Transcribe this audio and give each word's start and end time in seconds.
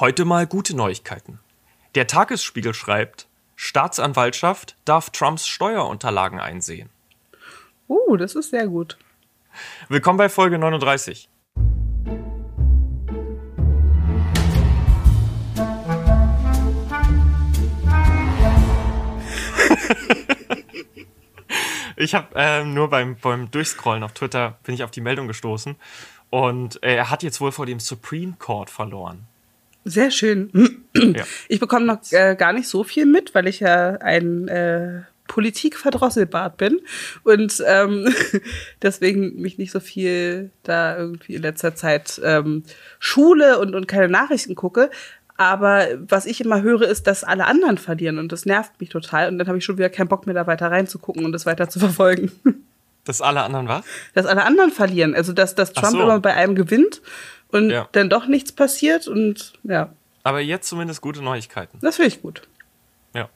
Heute 0.00 0.24
mal 0.24 0.46
gute 0.46 0.76
Neuigkeiten. 0.76 1.40
Der 1.96 2.06
Tagesspiegel 2.06 2.72
schreibt, 2.72 3.26
Staatsanwaltschaft 3.56 4.76
darf 4.84 5.10
Trumps 5.10 5.48
Steuerunterlagen 5.48 6.38
einsehen. 6.38 6.88
Uh, 7.88 8.16
das 8.16 8.36
ist 8.36 8.50
sehr 8.50 8.68
gut. 8.68 8.96
Willkommen 9.88 10.18
bei 10.18 10.28
Folge 10.28 10.56
39. 10.56 11.28
ich 21.96 22.14
habe 22.14 22.28
ähm, 22.36 22.72
nur 22.72 22.88
beim, 22.88 23.16
beim 23.16 23.50
Durchscrollen 23.50 24.04
auf 24.04 24.12
Twitter 24.12 24.58
bin 24.62 24.76
ich 24.76 24.84
auf 24.84 24.92
die 24.92 25.00
Meldung 25.00 25.26
gestoßen 25.26 25.74
und 26.30 26.80
äh, 26.84 26.94
er 26.94 27.10
hat 27.10 27.24
jetzt 27.24 27.40
wohl 27.40 27.50
vor 27.50 27.66
dem 27.66 27.80
Supreme 27.80 28.36
Court 28.38 28.70
verloren. 28.70 29.26
Sehr 29.88 30.10
schön. 30.10 30.50
Ja. 30.94 31.24
Ich 31.48 31.60
bekomme 31.60 31.86
noch 31.86 32.00
äh, 32.10 32.36
gar 32.36 32.52
nicht 32.52 32.68
so 32.68 32.84
viel 32.84 33.06
mit, 33.06 33.34
weil 33.34 33.46
ich 33.46 33.60
ja 33.60 33.92
ein 34.00 34.48
äh, 34.48 35.02
Politikverdrosselbart 35.28 36.56
bin 36.56 36.80
und 37.22 37.62
ähm, 37.66 38.12
deswegen 38.82 39.40
mich 39.40 39.58
nicht 39.58 39.70
so 39.70 39.78
viel 39.78 40.50
da 40.64 40.96
irgendwie 40.96 41.36
in 41.36 41.42
letzter 41.42 41.74
Zeit 41.74 42.20
ähm, 42.24 42.64
schule 42.98 43.58
und, 43.58 43.74
und 43.74 43.86
keine 43.86 44.08
Nachrichten 44.08 44.54
gucke. 44.54 44.90
Aber 45.36 45.86
was 46.00 46.26
ich 46.26 46.40
immer 46.40 46.62
höre, 46.62 46.82
ist, 46.82 47.06
dass 47.06 47.22
alle 47.22 47.46
anderen 47.46 47.78
verlieren 47.78 48.18
und 48.18 48.32
das 48.32 48.44
nervt 48.44 48.80
mich 48.80 48.88
total. 48.88 49.28
Und 49.28 49.38
dann 49.38 49.46
habe 49.46 49.58
ich 49.58 49.64
schon 49.64 49.78
wieder 49.78 49.88
keinen 49.88 50.08
Bock 50.08 50.26
mehr, 50.26 50.34
da 50.34 50.48
weiter 50.48 50.70
reinzugucken 50.70 51.24
und 51.24 51.30
das 51.30 51.46
weiter 51.46 51.68
zu 51.68 51.78
verfolgen. 51.78 52.32
Dass 53.04 53.22
alle 53.22 53.42
anderen 53.42 53.68
was? 53.68 53.84
Dass 54.14 54.26
alle 54.26 54.44
anderen 54.44 54.72
verlieren. 54.72 55.14
Also 55.14 55.32
dass, 55.32 55.54
dass 55.54 55.72
Trump 55.72 55.92
so. 55.92 56.02
immer 56.02 56.18
bei 56.18 56.34
einem 56.34 56.56
gewinnt 56.56 57.00
und 57.50 57.70
ja. 57.70 57.88
dann 57.92 58.10
doch 58.10 58.26
nichts 58.26 58.52
passiert 58.52 59.08
und 59.08 59.54
ja. 59.62 59.92
Aber 60.22 60.40
jetzt 60.40 60.68
zumindest 60.68 61.00
gute 61.00 61.22
Neuigkeiten. 61.22 61.78
Das 61.80 61.96
finde 61.96 62.08
ich 62.08 62.22
gut. 62.22 62.42
Ja. 63.14 63.28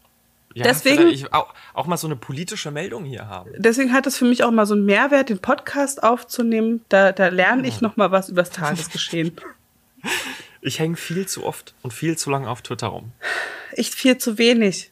ja 0.55 0.64
deswegen 0.64 1.09
ich 1.09 1.33
auch, 1.33 1.55
auch 1.75 1.87
mal 1.87 1.97
so 1.97 2.06
eine 2.06 2.17
politische 2.17 2.70
Meldung 2.70 3.05
hier 3.05 3.28
haben. 3.28 3.50
Deswegen 3.56 3.92
hat 3.92 4.06
es 4.06 4.19
für 4.19 4.25
mich 4.25 4.45
auch 4.45 4.50
mal 4.50 4.67
so 4.67 4.75
einen 4.75 4.84
Mehrwert, 4.84 5.31
den 5.31 5.39
Podcast 5.39 6.03
aufzunehmen. 6.03 6.84
Da, 6.89 7.12
da 7.12 7.28
lerne 7.28 7.67
ich 7.67 7.81
noch 7.81 7.97
mal 7.97 8.11
was 8.11 8.28
über 8.28 8.42
das 8.42 8.50
Tagesgeschehen. 8.50 9.37
ich 10.61 10.78
hänge 10.78 10.97
viel 10.97 11.27
zu 11.27 11.44
oft 11.44 11.75
und 11.83 11.92
viel 11.92 12.19
zu 12.19 12.31
lange 12.31 12.50
auf 12.50 12.62
Twitter 12.62 12.89
rum. 12.89 13.12
Ich 13.75 13.91
viel 13.91 14.19
zu 14.19 14.37
wenig. 14.37 14.91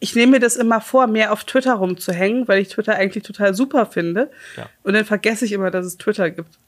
Ich 0.00 0.14
nehme 0.14 0.32
mir 0.32 0.40
das 0.40 0.56
immer 0.56 0.80
vor, 0.80 1.06
mehr 1.08 1.32
auf 1.32 1.44
Twitter 1.44 1.74
rumzuhängen, 1.74 2.46
weil 2.46 2.60
ich 2.60 2.68
Twitter 2.68 2.94
eigentlich 2.94 3.24
total 3.24 3.54
super 3.54 3.86
finde. 3.86 4.30
Ja. 4.56 4.68
Und 4.84 4.94
dann 4.94 5.04
vergesse 5.04 5.44
ich 5.44 5.52
immer, 5.52 5.70
dass 5.70 5.86
es 5.86 5.98
Twitter 5.98 6.30
gibt. 6.30 6.58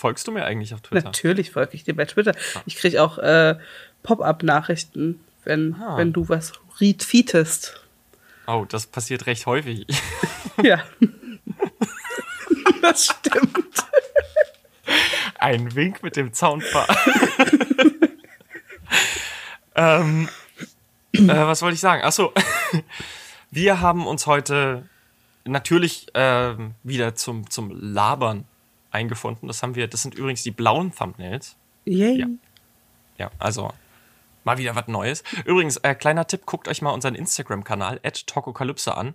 Folgst 0.00 0.26
du 0.26 0.32
mir 0.32 0.46
eigentlich 0.46 0.72
auf 0.72 0.80
Twitter? 0.80 1.04
Natürlich 1.04 1.50
folge 1.50 1.74
ich 1.74 1.84
dir 1.84 1.94
bei 1.94 2.06
Twitter. 2.06 2.32
Ah. 2.54 2.62
Ich 2.64 2.76
kriege 2.76 3.02
auch 3.02 3.18
äh, 3.18 3.56
Pop-up-Nachrichten, 4.02 5.20
wenn, 5.44 5.74
ah. 5.74 5.98
wenn 5.98 6.14
du 6.14 6.26
was 6.30 6.54
retweetest. 6.80 7.84
Oh, 8.46 8.64
das 8.66 8.86
passiert 8.86 9.26
recht 9.26 9.44
häufig. 9.44 9.86
Ja. 10.62 10.82
das 12.82 13.06
stimmt. 13.06 13.84
Ein 15.38 15.74
Wink 15.74 16.02
mit 16.02 16.16
dem 16.16 16.34
Zaunpfahl. 16.34 16.86
ähm, 19.74 20.28
äh, 21.12 21.26
was 21.28 21.62
wollte 21.62 21.74
ich 21.74 21.80
sagen? 21.80 22.02
Achso, 22.02 22.34
wir 23.50 23.80
haben 23.80 24.06
uns 24.06 24.26
heute 24.26 24.86
natürlich 25.44 26.14
äh, 26.14 26.56
wieder 26.82 27.14
zum, 27.14 27.48
zum 27.48 27.70
Labern 27.70 28.44
eingefunden. 28.90 29.48
Das 29.48 29.62
haben 29.62 29.74
wir, 29.74 29.88
das 29.88 30.02
sind 30.02 30.14
übrigens 30.14 30.42
die 30.42 30.50
blauen 30.50 30.92
Thumbnails. 30.94 31.56
Yay. 31.84 32.18
Ja, 32.18 32.26
ja 33.18 33.30
also 33.38 33.72
mal 34.44 34.58
wieder 34.58 34.74
was 34.74 34.88
Neues. 34.88 35.22
Übrigens, 35.44 35.76
äh, 35.78 35.94
kleiner 35.94 36.26
Tipp, 36.26 36.46
guckt 36.46 36.68
euch 36.68 36.82
mal 36.82 36.90
unseren 36.90 37.14
Instagram-Kanal, 37.14 38.00
Tokokalypse 38.26 38.96
an. 38.96 39.14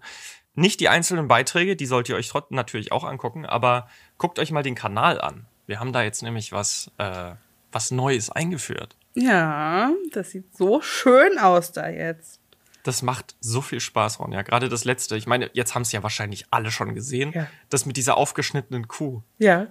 Nicht 0.56 0.80
die 0.80 0.90
einzelnen 0.90 1.28
Beiträge, 1.28 1.76
die 1.76 1.86
sollt 1.86 2.08
ihr 2.08 2.16
euch 2.16 2.30
trotzdem 2.30 2.56
natürlich 2.56 2.92
auch 2.92 3.04
angucken, 3.04 3.46
aber 3.46 3.90
guckt 4.18 4.40
euch 4.40 4.52
mal 4.52 4.64
den 4.64 4.76
Kanal 4.76 5.20
an. 5.20 5.46
Wir 5.68 5.80
haben 5.80 5.92
da 5.92 6.04
jetzt 6.04 6.24
nämlich 6.24 6.52
was, 6.52 6.92
äh, 6.98 7.32
was 7.72 7.92
Neues 7.92 8.30
eingeführt. 8.30 8.96
Ja, 9.16 9.92
das 10.12 10.32
sieht 10.32 10.56
so 10.56 10.82
schön 10.82 11.38
aus 11.38 11.72
da 11.72 11.90
jetzt. 11.90 12.40
Das 12.86 13.02
macht 13.02 13.36
so 13.40 13.62
viel 13.62 13.80
Spaß, 13.80 14.20
Ron. 14.20 14.32
Ja, 14.32 14.44
gerade 14.44 14.70
das 14.70 14.86
letzte. 14.86 15.18
Ich 15.18 15.26
meine, 15.26 15.50
jetzt 15.54 15.74
haben 15.74 15.82
es 15.82 15.92
ja 15.92 16.04
wahrscheinlich 16.04 16.46
alle 16.52 16.70
schon 16.70 16.94
gesehen. 16.94 17.32
Ja. 17.34 17.48
Das 17.70 17.88
mit 17.88 17.98
dieser 17.98 18.16
aufgeschnittenen 18.16 18.88
Kuh. 18.88 19.24
Ja. 19.40 19.68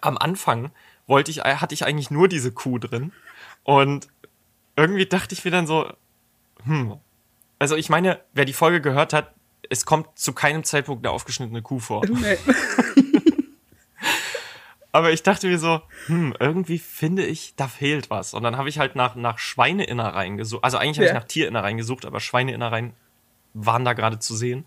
Am 0.00 0.16
Anfang 0.16 0.70
wollte 1.08 1.32
ich, 1.32 1.38
hatte 1.38 1.74
ich 1.74 1.84
eigentlich 1.84 2.12
nur 2.12 2.28
diese 2.28 2.52
Kuh 2.52 2.78
drin. 2.78 3.12
Und 3.64 4.06
irgendwie 4.76 5.06
dachte 5.06 5.34
ich 5.34 5.44
mir 5.44 5.50
dann 5.50 5.66
so, 5.66 5.92
hm. 6.62 6.94
Also 7.58 7.74
ich 7.74 7.88
meine, 7.88 8.20
wer 8.34 8.44
die 8.44 8.52
Folge 8.52 8.80
gehört 8.80 9.12
hat, 9.12 9.34
es 9.68 9.84
kommt 9.84 10.16
zu 10.16 10.32
keinem 10.32 10.62
Zeitpunkt 10.62 11.04
eine 11.04 11.12
aufgeschnittene 11.12 11.60
Kuh 11.60 11.80
vor. 11.80 12.06
Nee. 12.06 12.38
Aber 14.92 15.12
ich 15.12 15.22
dachte 15.22 15.46
mir 15.46 15.58
so, 15.58 15.82
hm, 16.06 16.34
irgendwie 16.40 16.78
finde 16.78 17.24
ich, 17.24 17.54
da 17.56 17.68
fehlt 17.68 18.10
was. 18.10 18.34
Und 18.34 18.42
dann 18.42 18.56
habe 18.56 18.68
ich 18.68 18.78
halt 18.78 18.96
nach, 18.96 19.14
nach 19.14 19.38
Schweineinnereien 19.38 20.36
gesucht. 20.36 20.64
Also 20.64 20.78
eigentlich 20.78 20.98
habe 20.98 21.06
ja. 21.06 21.12
ich 21.12 21.20
nach 21.20 21.28
Tierinnereien 21.28 21.76
gesucht, 21.76 22.04
aber 22.04 22.18
Schweineinnereien 22.20 22.92
waren 23.54 23.84
da 23.84 23.92
gerade 23.92 24.18
zu 24.18 24.34
sehen. 24.34 24.66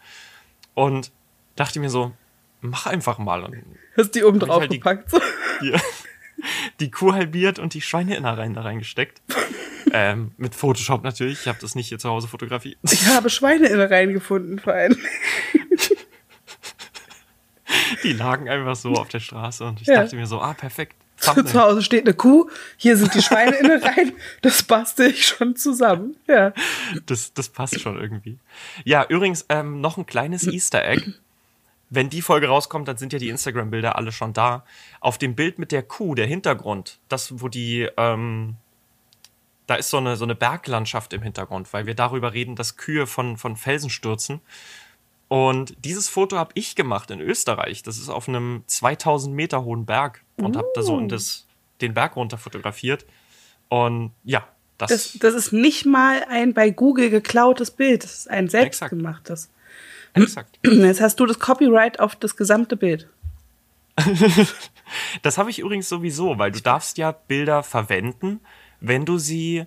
Und 0.74 1.12
dachte 1.56 1.80
mir 1.80 1.90
so, 1.90 2.14
mach 2.62 2.86
einfach 2.86 3.18
mal. 3.18 3.44
Und 3.44 3.56
Hast 3.98 4.16
die 4.16 4.24
oben 4.24 4.40
drauf 4.40 4.62
halt 4.62 4.72
gepackt? 4.72 5.12
Die, 5.62 5.72
die, 5.72 5.80
die, 6.80 6.92
Kuh 6.92 7.14
halbiert 7.14 7.60
und 7.60 7.74
die 7.74 7.82
Schweineinnereien 7.82 8.54
da 8.54 8.62
reingesteckt. 8.62 9.22
ähm, 9.92 10.32
mit 10.38 10.56
Photoshop 10.56 11.04
natürlich. 11.04 11.42
Ich 11.42 11.48
habe 11.48 11.60
das 11.60 11.76
nicht 11.76 11.90
hier 11.90 12.00
zu 12.00 12.10
Hause 12.10 12.28
fotografiert. 12.28 12.78
Ich 12.84 13.06
habe 13.08 13.30
Schweineinnereien 13.30 14.14
gefunden 14.14 14.60
vor 14.60 14.74
allem. 14.74 14.98
Die 18.04 18.14
lagen 18.14 18.50
einfach 18.50 18.76
so 18.76 18.94
auf 18.94 19.10
der 19.10 19.20
Straße 19.20 19.64
und 19.66 19.82
ich 19.82 19.88
ja. 19.88 20.02
dachte 20.04 20.16
mir 20.16 20.28
so, 20.28 20.42
ah, 20.42 20.54
perfekt. 20.54 20.96
Zu 21.18 21.62
Hause 21.62 21.82
steht 21.82 22.06
eine 22.06 22.14
Kuh, 22.14 22.50
hier 22.76 22.98
sind 22.98 23.14
die 23.14 23.22
Schweine 23.22 23.82
rein, 23.82 24.14
das 24.42 24.64
bastel 24.64 25.12
ich 25.12 25.26
schon 25.26 25.56
zusammen. 25.56 26.18
Ja. 26.28 26.54
Das, 27.06 27.34
das 27.34 27.50
passt 27.50 27.80
schon 27.80 28.00
irgendwie. 28.00 28.40
Ja, 28.84 29.06
übrigens, 29.08 29.46
ähm, 29.50 29.80
noch 29.80 29.98
ein 29.98 30.06
kleines 30.06 30.46
Easter 30.46 30.86
Egg. 30.86 31.14
Wenn 31.90 32.10
die 32.10 32.22
Folge 32.22 32.48
rauskommt, 32.48 32.88
dann 32.88 32.98
sind 32.98 33.14
ja 33.14 33.20
die 33.20 33.30
Instagram-Bilder 33.30 33.96
alle 33.96 34.12
schon 34.12 34.34
da. 34.34 34.66
Auf 35.00 35.18
dem 35.18 35.36
Bild 35.36 35.60
mit 35.60 35.72
der 35.72 35.84
Kuh, 35.84 36.16
der 36.16 36.26
Hintergrund, 36.26 37.00
das, 37.08 37.40
wo 37.40 37.48
die, 37.48 37.88
ähm, 37.98 38.56
da 39.68 39.76
ist 39.76 39.92
so 39.92 39.98
eine, 39.98 40.18
so 40.18 40.26
eine 40.26 40.36
Berglandschaft 40.36 41.14
im 41.14 41.22
Hintergrund, 41.22 41.72
weil 41.72 41.86
wir 41.86 41.94
darüber 41.94 42.34
reden, 42.34 42.56
dass 42.56 42.78
Kühe 42.78 43.08
von, 43.08 43.38
von 43.38 43.56
Felsen 43.56 43.92
stürzen. 43.92 44.42
Und 45.34 45.74
dieses 45.84 46.10
Foto 46.10 46.38
habe 46.38 46.52
ich 46.54 46.76
gemacht 46.76 47.10
in 47.10 47.20
Österreich. 47.20 47.82
Das 47.82 47.98
ist 47.98 48.08
auf 48.08 48.30
einem 48.30 48.62
2000 48.68 49.36
Meter 49.36 49.64
hohen 49.64 49.84
Berg 49.84 50.24
und 50.38 50.56
uh. 50.56 50.60
habe 50.60 50.68
da 50.76 50.84
so 50.84 50.96
in 51.00 51.06
uh. 51.06 51.08
das, 51.08 51.48
den 51.82 51.96
Berg 51.96 52.16
runter 52.18 52.38
fotografiert. 52.38 53.08
Und 53.68 54.12
ja, 54.24 54.48
das, 54.78 54.92
das, 54.92 55.14
das. 55.14 55.34
ist 55.34 55.52
nicht 55.52 55.88
mal 55.88 56.24
ein 56.30 56.54
bei 56.54 56.70
Google 56.70 57.10
geklautes 57.10 57.72
Bild. 57.72 58.04
Das 58.04 58.14
ist 58.14 58.30
ein 58.30 58.48
selbstgemachtes. 58.48 59.50
Exakt. 60.14 60.60
Jetzt 60.64 61.02
hast 61.02 61.20
du 61.20 61.26
das 61.26 61.40
Copyright 61.40 62.00
auf 62.00 62.16
das 62.16 62.36
gesamte 62.36 62.78
Bild. 62.78 63.10
das 65.24 65.40
habe 65.40 65.50
ich 65.50 65.58
übrigens 65.58 65.90
sowieso, 65.90 66.38
weil 66.38 66.52
du 66.52 66.62
darfst 66.62 67.00
ja 67.00 67.12
Bilder 67.12 67.64
verwenden, 67.64 68.40
wenn 68.82 69.04
du 69.04 69.18
sie 69.18 69.66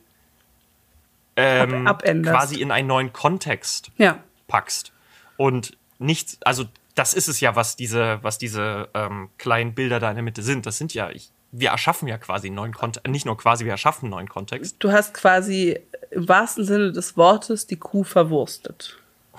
ähm, 1.35 1.89
Ab 1.89 2.05
quasi 2.05 2.61
in 2.61 2.71
einen 2.71 2.87
neuen 2.87 3.13
Kontext 3.13 3.91
ja. 3.99 4.23
packst. 4.47 4.93
Und 5.37 5.77
nichts, 5.99 6.39
also 6.43 6.65
das 6.95 7.15
ist 7.15 7.29
es 7.29 7.41
ja, 7.41 7.57
was 7.57 7.77
diese, 7.77 8.19
was 8.23 8.39
diese 8.39 8.89
ähm, 8.95 9.29
kleinen 9.39 9.75
Bilder 9.75 10.01
da 10.01 10.11
in 10.11 10.17
der 10.17 10.23
Mitte 10.23 10.43
sind. 10.43 10.67
Das 10.67 10.79
sind 10.79 10.95
ja, 10.95 11.11
ich, 11.11 11.31
wir 11.53 11.71
erschaffen 11.71 12.09
ja 12.09 12.19
quasi 12.19 12.49
einen 12.49 12.57
neuen 12.57 12.73
Kontext, 12.73 13.07
nicht 13.09 13.27
nur 13.27 13.37
quasi, 13.37 13.65
wir 13.65 13.73
erschaffen 13.73 14.07
einen 14.07 14.13
neuen 14.13 14.29
Kontext. 14.29 14.77
Du 14.79 14.91
hast 14.93 15.15
quasi 15.15 15.79
im 16.11 16.29
wahrsten 16.29 16.65
Sinne 16.65 16.93
des 16.93 17.17
Wortes 17.17 17.67
die 17.67 17.77
Kuh 17.77 18.05
verwurstet. 18.05 18.99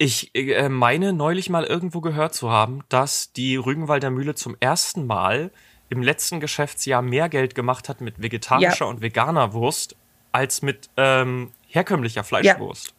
Ich 0.00 0.32
äh, 0.34 0.68
meine 0.68 1.12
neulich 1.12 1.50
mal 1.50 1.64
irgendwo 1.64 2.00
gehört 2.00 2.32
zu 2.32 2.50
haben, 2.50 2.84
dass 2.88 3.32
die 3.32 3.56
Rügenwalder 3.56 4.10
Mühle 4.10 4.36
zum 4.36 4.56
ersten 4.60 5.08
Mal 5.08 5.50
im 5.90 6.02
letzten 6.02 6.38
Geschäftsjahr 6.38 7.02
mehr 7.02 7.28
Geld 7.28 7.56
gemacht 7.56 7.88
hat 7.88 8.00
mit 8.00 8.22
vegetarischer 8.22 8.84
ja. 8.84 8.90
und 8.90 9.00
veganer 9.00 9.52
Wurst 9.52 9.96
als 10.30 10.62
mit 10.62 10.88
ähm, 10.96 11.50
herkömmlicher 11.68 12.24
Fleischwurst. 12.24 12.94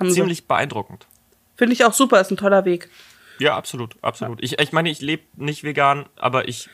Ja. 0.00 0.08
Ziemlich 0.08 0.38
sie. 0.38 0.44
beeindruckend. 0.46 1.06
Finde 1.56 1.72
ich 1.72 1.84
auch 1.84 1.92
super, 1.92 2.20
ist 2.20 2.30
ein 2.30 2.36
toller 2.36 2.64
Weg. 2.64 2.90
Ja, 3.38 3.56
absolut, 3.56 3.96
absolut. 4.02 4.40
Ja. 4.40 4.44
Ich, 4.44 4.58
ich 4.58 4.72
meine, 4.72 4.90
ich 4.90 5.00
lebe 5.00 5.24
nicht 5.36 5.64
vegan, 5.64 6.06
aber 6.16 6.48
ich 6.48 6.68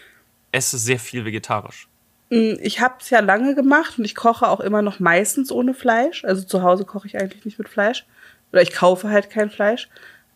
esse 0.53 0.79
sehr 0.79 0.99
viel 0.99 1.25
vegetarisch. 1.25 1.89
Mm, 2.31 2.55
ich 2.61 2.81
habe 2.81 2.95
es 3.01 3.11
ja 3.11 3.21
lange 3.21 3.55
gemacht 3.55 3.99
und 3.99 4.05
ich 4.05 4.15
koche 4.15 4.49
auch 4.49 4.61
immer 4.61 4.83
noch 4.83 5.01
meistens 5.01 5.51
ohne 5.51 5.75
Fleisch. 5.75 6.25
Also 6.25 6.45
zu 6.45 6.63
Hause 6.63 6.85
koche 6.85 7.07
ich 7.07 7.19
eigentlich 7.19 7.45
nicht 7.45 7.59
mit 7.59 7.69
Fleisch. 7.69 8.07
Oder 8.53 8.63
ich 8.63 8.73
kaufe 8.73 9.09
halt 9.09 9.31
kein 9.31 9.51
Fleisch. 9.51 9.89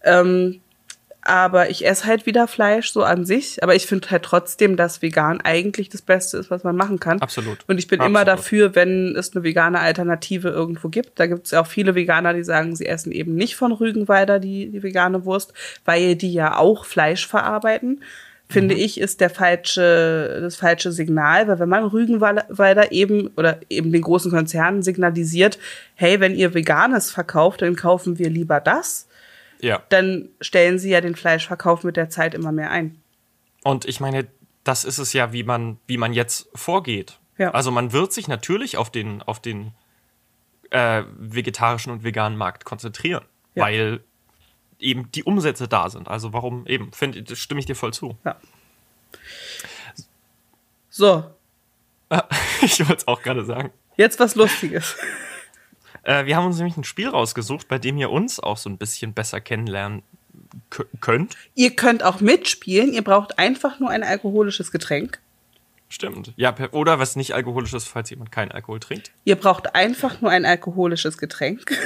Ähm, 0.02 0.60
Aber 1.26 1.70
ich 1.70 1.84
esse 1.84 2.06
halt 2.06 2.24
wieder 2.24 2.46
Fleisch 2.46 2.92
so 2.92 3.02
an 3.02 3.24
sich. 3.24 3.60
Aber 3.62 3.74
ich 3.74 3.86
finde 3.86 4.10
halt 4.10 4.22
trotzdem, 4.22 4.76
dass 4.76 5.02
vegan 5.02 5.40
eigentlich 5.40 5.88
das 5.88 6.00
Beste 6.00 6.38
ist, 6.38 6.52
was 6.52 6.62
man 6.62 6.76
machen 6.76 7.00
kann. 7.00 7.20
Absolut. 7.20 7.58
Und 7.66 7.78
ich 7.78 7.88
bin 7.88 7.98
Absolut. 7.98 8.10
immer 8.10 8.24
dafür, 8.24 8.76
wenn 8.76 9.16
es 9.16 9.34
eine 9.34 9.42
vegane 9.42 9.80
Alternative 9.80 10.50
irgendwo 10.50 10.88
gibt. 10.88 11.18
Da 11.18 11.26
gibt 11.26 11.46
es 11.46 11.50
ja 11.50 11.60
auch 11.60 11.66
viele 11.66 11.96
Veganer, 11.96 12.32
die 12.32 12.44
sagen, 12.44 12.76
sie 12.76 12.86
essen 12.86 13.10
eben 13.10 13.34
nicht 13.34 13.56
von 13.56 13.72
Rügenwalder 13.72 14.38
die, 14.38 14.70
die 14.70 14.84
vegane 14.84 15.24
Wurst, 15.24 15.52
weil 15.84 16.14
die 16.14 16.32
ja 16.32 16.56
auch 16.56 16.84
Fleisch 16.84 17.26
verarbeiten. 17.26 18.02
Finde 18.48 18.76
ich, 18.76 19.00
ist 19.00 19.20
der 19.20 19.30
falsche, 19.30 20.38
das 20.40 20.54
falsche 20.54 20.92
Signal, 20.92 21.48
weil 21.48 21.58
wenn 21.58 21.68
man 21.68 21.82
Rügenwalder 21.82 22.92
eben 22.92 23.32
oder 23.36 23.58
eben 23.68 23.90
den 23.90 24.02
großen 24.02 24.30
Konzernen 24.30 24.82
signalisiert, 24.82 25.58
hey, 25.96 26.20
wenn 26.20 26.36
ihr 26.36 26.54
Veganes 26.54 27.10
verkauft, 27.10 27.62
dann 27.62 27.74
kaufen 27.74 28.20
wir 28.20 28.30
lieber 28.30 28.60
das, 28.60 29.08
Ja. 29.60 29.82
dann 29.88 30.28
stellen 30.40 30.78
sie 30.78 30.90
ja 30.90 31.00
den 31.00 31.14
Fleischverkauf 31.16 31.82
mit 31.84 31.96
der 31.96 32.08
Zeit 32.10 32.34
immer 32.34 32.52
mehr 32.52 32.70
ein. 32.70 33.00
Und 33.64 33.84
ich 33.84 34.00
meine, 34.00 34.26
das 34.64 34.84
ist 34.84 34.98
es 34.98 35.12
ja, 35.12 35.32
wie 35.32 35.42
man, 35.44 35.78
wie 35.86 35.96
man 35.96 36.12
jetzt 36.12 36.48
vorgeht. 36.54 37.18
Ja. 37.38 37.50
Also 37.52 37.70
man 37.70 37.92
wird 37.92 38.12
sich 38.12 38.28
natürlich 38.28 38.76
auf 38.76 38.90
den, 38.90 39.22
auf 39.22 39.40
den 39.40 39.72
äh, 40.70 41.02
vegetarischen 41.18 41.92
und 41.92 42.02
veganen 42.04 42.36
Markt 42.38 42.64
konzentrieren, 42.64 43.24
Ja. 43.54 43.64
weil 43.64 44.00
eben 44.78 45.10
die 45.12 45.24
Umsätze 45.24 45.68
da 45.68 45.88
sind. 45.90 46.08
Also 46.08 46.32
warum 46.32 46.66
eben, 46.66 46.92
finde 46.92 47.22
das 47.22 47.38
stimme 47.38 47.60
ich 47.60 47.66
dir 47.66 47.76
voll 47.76 47.92
zu. 47.94 48.16
Ja. 48.24 48.36
So, 50.90 51.24
ich 52.62 52.78
wollte 52.80 52.96
es 52.96 53.08
auch 53.08 53.22
gerade 53.22 53.44
sagen. 53.44 53.70
jetzt 53.96 54.18
was 54.20 54.34
Lustiges. 54.34 54.96
Äh, 56.06 56.24
wir 56.26 56.36
haben 56.36 56.46
uns 56.46 56.56
nämlich 56.56 56.76
ein 56.76 56.84
Spiel 56.84 57.08
rausgesucht, 57.08 57.66
bei 57.66 57.78
dem 57.78 57.98
ihr 57.98 58.10
uns 58.10 58.38
auch 58.38 58.56
so 58.56 58.70
ein 58.70 58.78
bisschen 58.78 59.12
besser 59.12 59.40
kennenlernen 59.40 60.02
kö- 60.70 60.86
könnt. 61.00 61.36
Ihr 61.56 61.74
könnt 61.74 62.04
auch 62.04 62.20
mitspielen, 62.20 62.92
ihr 62.92 63.02
braucht 63.02 63.38
einfach 63.40 63.80
nur 63.80 63.90
ein 63.90 64.04
alkoholisches 64.04 64.70
Getränk. 64.70 65.18
Stimmt. 65.88 66.32
Ja, 66.36 66.54
oder 66.72 66.98
was 66.98 67.16
nicht 67.16 67.34
alkoholisch 67.34 67.72
ist, 67.74 67.88
falls 67.88 68.10
jemand 68.10 68.30
keinen 68.32 68.52
Alkohol 68.52 68.78
trinkt. 68.80 69.10
Ihr 69.24 69.36
braucht 69.36 69.74
einfach 69.74 70.20
nur 70.20 70.30
ein 70.30 70.44
alkoholisches 70.44 71.18
Getränk. 71.18 71.64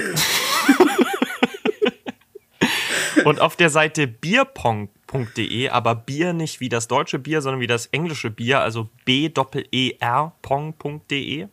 Und 3.25 3.39
auf 3.39 3.55
der 3.55 3.69
Seite 3.69 4.07
bierpong.de, 4.07 5.69
aber 5.69 5.93
Bier 5.95 6.33
nicht 6.33 6.59
wie 6.59 6.69
das 6.69 6.87
deutsche 6.87 7.19
Bier, 7.19 7.41
sondern 7.41 7.61
wie 7.61 7.67
das 7.67 7.85
englische 7.87 8.31
Bier, 8.31 8.59
also 8.61 8.89
b-e-r 9.05 10.33
pong.de. 10.41 11.47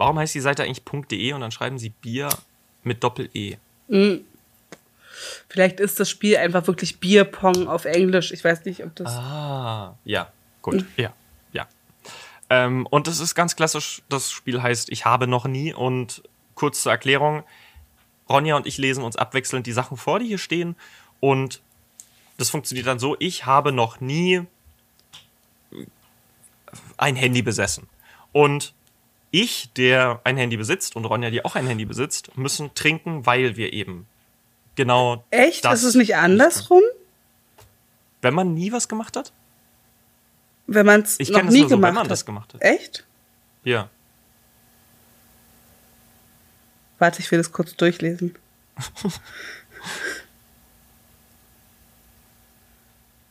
Warum 0.00 0.18
heißt 0.18 0.34
die 0.34 0.40
Seite 0.40 0.62
eigentlich 0.62 0.82
.de 1.10 1.34
und 1.34 1.42
dann 1.42 1.50
schreiben 1.50 1.78
sie 1.78 1.90
Bier 1.90 2.30
mit 2.84 3.04
Doppel-E? 3.04 3.58
Vielleicht 5.46 5.78
ist 5.78 6.00
das 6.00 6.08
Spiel 6.08 6.38
einfach 6.38 6.66
wirklich 6.66 7.00
Bierpong 7.00 7.68
auf 7.68 7.84
Englisch. 7.84 8.32
Ich 8.32 8.42
weiß 8.42 8.64
nicht, 8.64 8.82
ob 8.82 8.96
das. 8.96 9.14
Ah, 9.14 9.98
ja, 10.06 10.32
gut, 10.62 10.86
ja, 10.96 11.12
ja. 11.52 11.66
Ähm, 12.48 12.86
und 12.86 13.08
es 13.08 13.20
ist 13.20 13.34
ganz 13.34 13.56
klassisch, 13.56 14.00
das 14.08 14.30
Spiel 14.30 14.62
heißt 14.62 14.88
Ich 14.88 15.04
habe 15.04 15.26
noch 15.26 15.44
nie 15.44 15.74
und 15.74 16.22
kurz 16.54 16.82
zur 16.82 16.92
Erklärung, 16.92 17.42
Ronja 18.26 18.56
und 18.56 18.66
ich 18.66 18.78
lesen 18.78 19.04
uns 19.04 19.16
abwechselnd 19.16 19.66
die 19.66 19.72
Sachen 19.72 19.98
vor, 19.98 20.18
die 20.18 20.28
hier 20.28 20.38
stehen 20.38 20.76
und 21.20 21.60
das 22.38 22.48
funktioniert 22.48 22.86
dann 22.86 22.98
so, 22.98 23.16
ich 23.18 23.44
habe 23.44 23.70
noch 23.70 24.00
nie 24.00 24.46
ein 26.96 27.16
Handy 27.16 27.42
besessen. 27.42 27.86
Und 28.32 28.72
ich, 29.30 29.72
der 29.74 30.20
ein 30.24 30.36
Handy 30.36 30.56
besitzt 30.56 30.96
und 30.96 31.04
Ronja, 31.04 31.30
die 31.30 31.44
auch 31.44 31.54
ein 31.54 31.66
Handy 31.66 31.84
besitzt, 31.84 32.36
müssen 32.36 32.74
trinken, 32.74 33.26
weil 33.26 33.56
wir 33.56 33.72
eben 33.72 34.06
genau 34.74 35.24
Echt? 35.30 35.64
das 35.64 35.80
ist 35.80 35.90
es 35.90 35.94
nicht 35.94 36.16
andersrum? 36.16 36.82
Wenn 38.22 38.34
man 38.34 38.54
nie 38.54 38.72
was 38.72 38.88
gemacht 38.88 39.16
hat? 39.16 39.32
Wenn 40.66 40.86
man 40.86 41.02
es 41.02 41.18
Ich 41.18 41.30
noch 41.30 41.42
nie 41.42 41.60
nur 41.60 41.68
so, 41.68 41.76
gemacht 41.76 41.88
wenn 41.88 41.94
man 41.94 42.04
hat. 42.04 42.10
das 42.10 42.24
gemacht 42.26 42.54
hat. 42.54 42.62
Echt? 42.62 43.04
Ja. 43.64 43.88
Warte, 46.98 47.20
ich 47.20 47.30
will 47.30 47.38
das 47.38 47.52
kurz 47.52 47.74
durchlesen. 47.76 48.36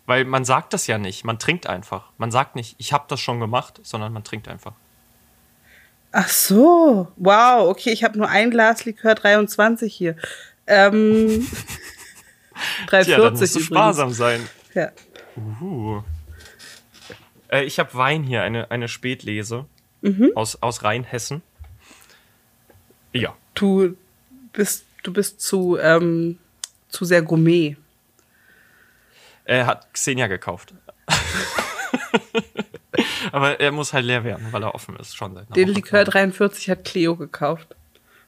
Weil 0.06 0.25
man 0.25 0.44
sagt 0.44 0.74
das 0.74 0.88
ja 0.88 0.98
nicht, 0.98 1.24
man 1.24 1.38
trinkt 1.38 1.68
einfach. 1.68 2.10
Man 2.18 2.31
sagt 2.31 2.56
nicht, 2.56 2.74
ich 2.80 2.94
habe 2.94 3.06
das 3.07 3.19
schon 3.19 3.40
gemacht, 3.40 3.80
sondern 3.84 4.12
man 4.12 4.24
trinkt 4.24 4.48
einfach. 4.48 4.74
Ach 6.11 6.27
so. 6.29 7.07
Wow, 7.17 7.69
okay, 7.69 7.91
ich 7.91 8.03
habe 8.03 8.17
nur 8.17 8.27
ein 8.27 8.50
Glas 8.51 8.85
Likör 8.85 9.15
23 9.15 9.94
hier. 9.94 10.15
Ähm, 10.65 11.47
340 12.88 13.06
Tja, 13.15 13.17
dann 13.17 13.33
musst 13.33 13.41
du 13.41 13.59
übrigens. 13.59 13.65
sparsam 13.65 14.11
sein. 14.11 14.50
Ja. 14.73 14.91
Uh. 15.61 16.01
Äh, 17.51 17.63
ich 17.63 17.79
habe 17.79 17.94
Wein 17.95 18.23
hier, 18.23 18.41
eine, 18.44 18.69
eine 18.71 18.88
Spätlese 18.88 19.65
Mhm. 20.01 20.31
aus, 20.35 20.61
aus 20.61 20.83
Rheinhessen. 20.83 21.41
Ja. 23.12 23.35
Du 23.53 23.97
bist, 24.53 24.85
du 25.03 25.12
bist 25.12 25.41
zu, 25.41 25.77
ähm, 25.77 26.38
zu 26.88 27.03
sehr 27.03 27.21
Gourmet. 27.21 27.75
Er 29.44 29.65
hat 29.67 29.94
Xenia 29.94 30.27
gekauft. 30.27 30.73
Aber 33.31 33.60
er 33.60 33.71
muss 33.71 33.94
halt 33.94 34.06
leer 34.06 34.24
werden, 34.24 34.48
weil 34.51 34.63
er 34.63 34.75
offen 34.75 34.95
ist, 34.98 35.16
schon 35.16 35.33
seit 35.33 35.56
Den. 35.56 35.69
Likör 35.69 36.04
43 36.04 36.69
hat 36.69 36.86
Cleo 36.86 37.16
gekauft. 37.16 37.75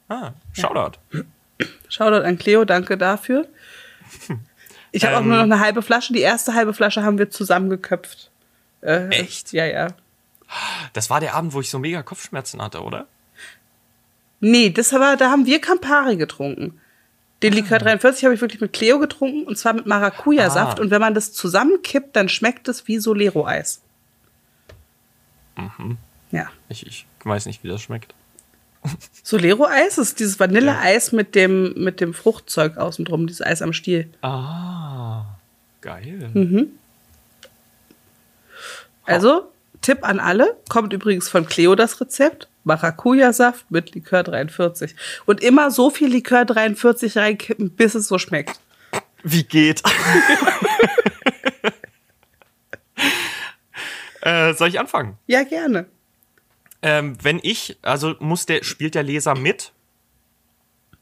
Ah, 0.10 0.32
Shoutout. 0.54 0.98
Shoutout 1.90 2.24
an 2.26 2.38
Cleo, 2.38 2.66
danke 2.66 2.98
dafür. 2.98 3.48
Ich 4.94 5.06
habe 5.06 5.16
auch 5.16 5.22
Ähm. 5.22 5.28
nur 5.30 5.38
noch 5.38 5.44
eine 5.44 5.62
halbe 5.62 5.82
Flasche. 5.82 6.12
Die 6.12 6.20
erste 6.20 6.54
halbe 6.54 6.74
Flasche 6.74 7.02
haben 7.02 7.18
wir 7.18 7.30
zusammengeköpft. 7.30 8.30
Äh, 8.82 9.08
Echt? 9.08 9.54
Ja, 9.54 9.66
ja. 9.66 9.88
Das 10.92 11.10
war 11.10 11.22
der 11.22 11.34
Abend, 11.34 11.54
wo 11.54 11.62
ich 11.62 11.70
so 11.70 11.80
mega 11.80 12.04
Kopfschmerzen 12.04 12.62
hatte, 12.62 12.82
oder? 12.84 13.08
Nee, 14.42 14.70
das 14.70 14.92
war, 14.92 15.16
da 15.16 15.30
haben 15.30 15.46
wir 15.46 15.62
Campari 15.62 16.18
getrunken. 16.18 16.78
Den 17.42 17.54
Likör 17.54 17.80
43 17.80 18.26
habe 18.26 18.36
ich 18.36 18.42
wirklich 18.42 18.60
mit 18.60 18.74
Cleo 18.74 19.00
getrunken 19.00 19.44
und 19.48 19.58
zwar 19.58 19.72
mit 19.72 19.86
Maracuja-Saft. 19.86 20.80
Ah. 20.80 20.82
Und 20.82 20.92
wenn 20.92 21.00
man 21.00 21.14
das 21.14 21.32
zusammenkippt, 21.32 22.14
dann 22.16 22.28
schmeckt 22.28 22.68
es 22.68 22.86
wie 22.90 22.98
Solero-Eis. 23.00 23.82
Mhm. 25.56 25.98
Ja. 26.32 26.50
Ich, 26.70 26.86
ich 26.86 27.06
weiß 27.24 27.46
nicht, 27.46 27.64
wie 27.64 27.68
das 27.68 27.82
schmeckt. 27.82 28.14
Solero-Eis 29.24 29.98
ist 29.98 30.20
dieses 30.20 30.40
Vanilleeis 30.40 31.12
mit 31.12 31.36
dem, 31.36 31.74
mit 31.76 32.02
dem 32.02 32.14
Fruchtzeug 32.14 32.78
außen 32.78 33.06
drum, 33.06 33.28
dieses 33.28 33.42
Eis 33.42 33.62
am 33.62 33.74
Stiel. 33.74 34.10
Ah, 34.22 35.26
geil. 35.82 36.32
Mhm. 36.34 36.72
Also, 39.06 39.52
Tipp 39.82 40.04
an 40.04 40.20
alle, 40.20 40.58
kommt 40.70 40.94
übrigens 40.94 41.28
von 41.28 41.46
Cleo 41.46 41.76
das 41.76 42.00
Rezept. 42.00 42.48
Maracuja-Saft 42.64 43.72
mit 43.72 43.96
Likör 43.96 44.22
43. 44.24 44.96
Und 45.26 45.42
immer 45.42 45.72
so 45.72 45.90
viel 45.90 46.10
Likör 46.10 46.46
43 46.46 47.18
reinkippen, 47.18 47.72
bis 47.72 47.96
es 47.96 48.08
so 48.08 48.20
schmeckt. 48.20 48.60
Wie 49.24 49.44
geht? 49.44 49.82
äh, 54.22 54.54
soll 54.54 54.70
ich 54.70 54.80
anfangen? 54.80 55.18
Ja, 55.28 55.44
gerne. 55.44 55.86
Ähm, 56.82 57.18
wenn 57.22 57.40
ich, 57.44 57.78
also 57.82 58.16
muss 58.20 58.46
der, 58.46 58.64
spielt 58.64 58.96
der 58.96 59.04
Leser 59.04 59.36
mit, 59.36 59.72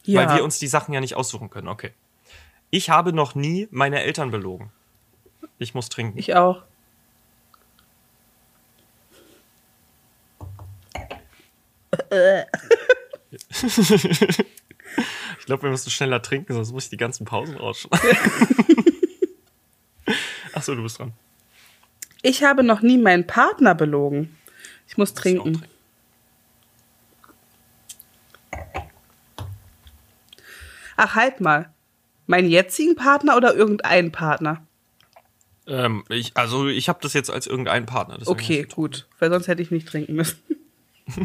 Ja. 0.04 0.22
weil 0.28 0.38
wir 0.38 0.44
uns 0.44 0.60
die 0.60 0.68
Sachen 0.68 0.94
ja 0.94 1.00
nicht 1.00 1.16
aussuchen 1.16 1.50
können. 1.50 1.68
Okay. 1.68 1.92
Ich 2.70 2.90
habe 2.90 3.14
noch 3.14 3.36
nie 3.36 3.68
meine 3.72 4.02
Eltern 4.04 4.32
belogen. 4.32 4.72
Ich 5.58 5.74
muss 5.74 5.90
trinken. 5.90 6.18
ich 6.18 6.36
auch. 6.36 6.64
Ich 15.38 15.46
glaube, 15.46 15.64
wir 15.64 15.70
müssen 15.70 15.90
schneller 15.90 16.22
trinken, 16.22 16.54
sonst 16.54 16.72
muss 16.72 16.86
ich 16.86 16.90
die 16.90 16.98
ganzen 16.98 17.26
Pausen 17.26 17.56
rausschneiden. 17.58 18.10
Achso, 20.54 20.76
du 20.76 20.84
bist 20.84 21.00
dran. 21.00 21.14
Ich 22.22 22.44
habe 22.44 22.64
noch 22.64 22.82
nie 22.82 22.98
meinen 22.98 23.28
Partner 23.28 23.76
belogen. 23.76 24.36
Ich 24.88 24.98
muss 24.98 25.14
trinken. 25.14 25.64
Ach, 30.98 31.16
halt 31.16 31.40
mal. 31.40 31.72
Meinen 32.28 32.50
jetzigen 32.50 32.96
Partner 32.96 33.38
oder 33.38 33.56
irgendeinen 33.56 34.12
Partner? 34.12 34.66
Ähm, 35.66 36.04
ich, 36.10 36.36
also 36.36 36.68
ich 36.68 36.90
habe 36.90 37.00
das 37.02 37.14
jetzt 37.14 37.32
als 37.32 37.48
irgendeinen 37.48 37.86
Partner. 37.86 38.18
Okay, 38.26 38.64
gut. 38.64 39.08
Weil 39.20 39.30
sonst 39.30 39.48
hätte 39.48 39.62
ich 39.62 39.72
nicht 39.72 39.88
trinken 39.88 40.16
müssen. 40.16 40.40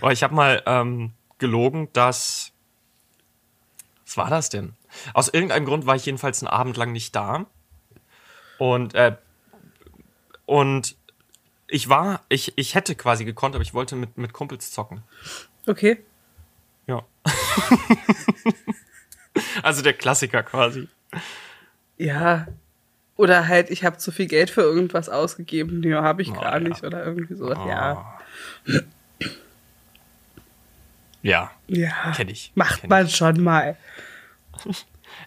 Aber 0.00 0.12
ich 0.12 0.22
habe 0.22 0.34
mal 0.34 0.62
ähm, 0.66 1.12
gelogen, 1.38 1.88
dass. 1.92 2.52
Was 4.06 4.16
war 4.16 4.30
das 4.30 4.48
denn? 4.48 4.72
Aus 5.14 5.28
irgendeinem 5.28 5.66
Grund 5.66 5.86
war 5.86 5.94
ich 5.94 6.06
jedenfalls 6.06 6.42
einen 6.42 6.48
Abend 6.48 6.76
lang 6.76 6.92
nicht 6.92 7.14
da. 7.14 7.46
Und, 8.60 8.94
äh, 8.94 9.16
und 10.46 10.94
ich 11.66 11.88
war, 11.88 12.20
ich, 12.28 12.52
ich 12.56 12.74
hätte 12.74 12.94
quasi 12.94 13.24
gekonnt, 13.24 13.54
aber 13.54 13.62
ich 13.62 13.72
wollte 13.74 13.96
mit, 13.96 14.18
mit 14.18 14.32
Kumpels 14.32 14.70
zocken. 14.70 15.02
Okay. 15.66 15.98
Ja. 16.86 17.02
Also 19.62 19.80
der 19.82 19.92
Klassiker 19.92 20.42
quasi. 20.42 20.88
Ja. 21.96 22.48
Oder 23.16 23.46
halt, 23.46 23.70
ich 23.70 23.84
habe 23.84 23.96
zu 23.98 24.10
viel 24.10 24.26
Geld 24.26 24.50
für 24.50 24.62
irgendwas 24.62 25.08
ausgegeben. 25.08 25.82
Ja, 25.84 26.02
habe 26.02 26.22
ich 26.22 26.30
Oh, 26.30 26.34
gar 26.34 26.54
ja. 26.54 26.68
nicht. 26.68 26.82
Oder 26.82 27.04
irgendwie 27.04 27.34
sowas. 27.34 27.58
Ja. 27.66 28.18
Ja, 31.22 31.50
Ja. 31.68 32.12
kenn 32.16 32.28
ich. 32.28 32.50
Macht 32.54 32.80
kenn 32.80 32.90
man 32.90 33.08
schon 33.08 33.42
mal. 33.42 33.76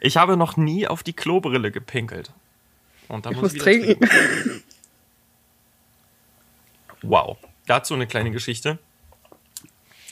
Ich 0.02 0.18
habe 0.18 0.36
noch 0.38 0.58
nie 0.58 0.88
auf 0.88 1.02
die 1.04 1.14
Klobrille 1.14 1.72
gepinkelt. 1.72 2.32
Und 3.08 3.26
da 3.26 3.30
Ich 3.32 3.36
muss 3.38 3.54
muss 3.54 3.54
ich 3.54 3.66
wieder 3.66 3.98
trinken. 3.98 4.64
Wow. 7.06 7.38
Dazu 7.66 7.94
eine 7.96 8.08
kleine 8.08 8.32
Geschichte. 8.32 8.80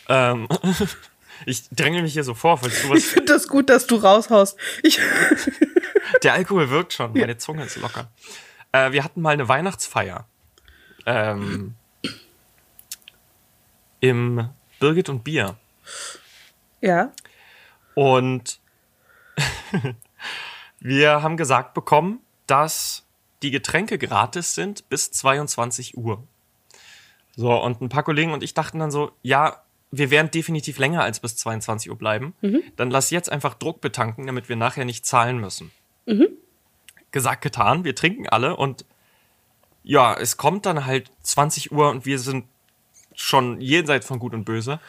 Ähm, 0.10 0.48
ich 1.45 1.69
dränge 1.69 2.01
mich 2.01 2.12
hier 2.13 2.25
so 2.25 2.33
vor, 2.33 2.57
falls 2.57 2.81
du 2.81 2.88
Ich 2.89 3.05
was. 3.05 3.12
finde 3.13 3.33
das 3.33 3.48
gut, 3.48 3.69
dass 3.69 3.88
du 3.88 3.95
raushaust. 3.95 4.57
Ich, 4.83 5.00
Der 6.24 6.33
Alkohol 6.33 6.69
wirkt 6.69 6.91
schon, 6.93 7.13
meine 7.13 7.38
Zunge 7.38 7.63
ist 7.63 7.77
locker. 7.77 8.12
Äh, 8.74 8.91
wir 8.91 9.03
hatten 9.05 9.21
mal 9.21 9.29
eine 9.31 9.48
Weihnachtsfeier. 9.48 10.27
Ähm, 11.05 11.75
Im 14.01 14.50
Birgit 14.79 15.07
und 15.10 15.24
Bier. 15.24 15.55
ja. 16.81 17.12
Und 17.95 18.60
wir 20.79 21.21
haben 21.21 21.38
gesagt 21.38 21.74
bekommen, 21.74 22.19
dass 22.51 23.05
die 23.41 23.51
Getränke 23.51 23.98
gratis 23.98 24.53
sind 24.53 24.88
bis 24.89 25.10
22 25.12 25.98
Uhr. 25.98 26.22
So, 27.38 27.53
und 27.53 27.81
ein 27.81 27.88
paar 27.88 28.03
Kollegen 28.03 28.34
und 28.34 28.43
ich 28.43 28.53
dachten 28.53 28.79
dann 28.79 28.91
so, 28.91 29.13
ja, 29.24 29.63
wir 29.89 30.12
werden 30.12 30.31
definitiv 30.31 30.77
länger 30.77 31.01
als 31.01 31.22
bis 31.22 31.38
22 31.38 31.89
Uhr 31.89 31.98
bleiben. 31.98 32.34
Dann 32.75 32.91
lass 32.91 33.10
jetzt 33.10 33.31
einfach 33.31 33.53
Druck 33.53 33.79
betanken, 33.79 34.27
damit 34.27 34.50
wir 34.50 34.58
nachher 34.58 34.84
nicht 34.86 35.05
zahlen 35.05 35.39
müssen. 35.39 35.72
Gesagt, 37.12 37.41
getan, 37.41 37.86
wir 37.86 37.96
trinken 37.96 38.27
alle 38.27 38.58
und 38.58 38.86
ja, 39.84 40.13
es 40.13 40.36
kommt 40.38 40.65
dann 40.65 40.86
halt 40.86 41.10
20 41.24 41.72
Uhr 41.72 41.89
und 41.89 42.05
wir 42.05 42.20
sind 42.20 42.46
schon 43.15 43.62
jenseits 43.62 44.05
von 44.05 44.20
Gut 44.20 44.34
und 44.34 44.43
Böse. 44.43 44.79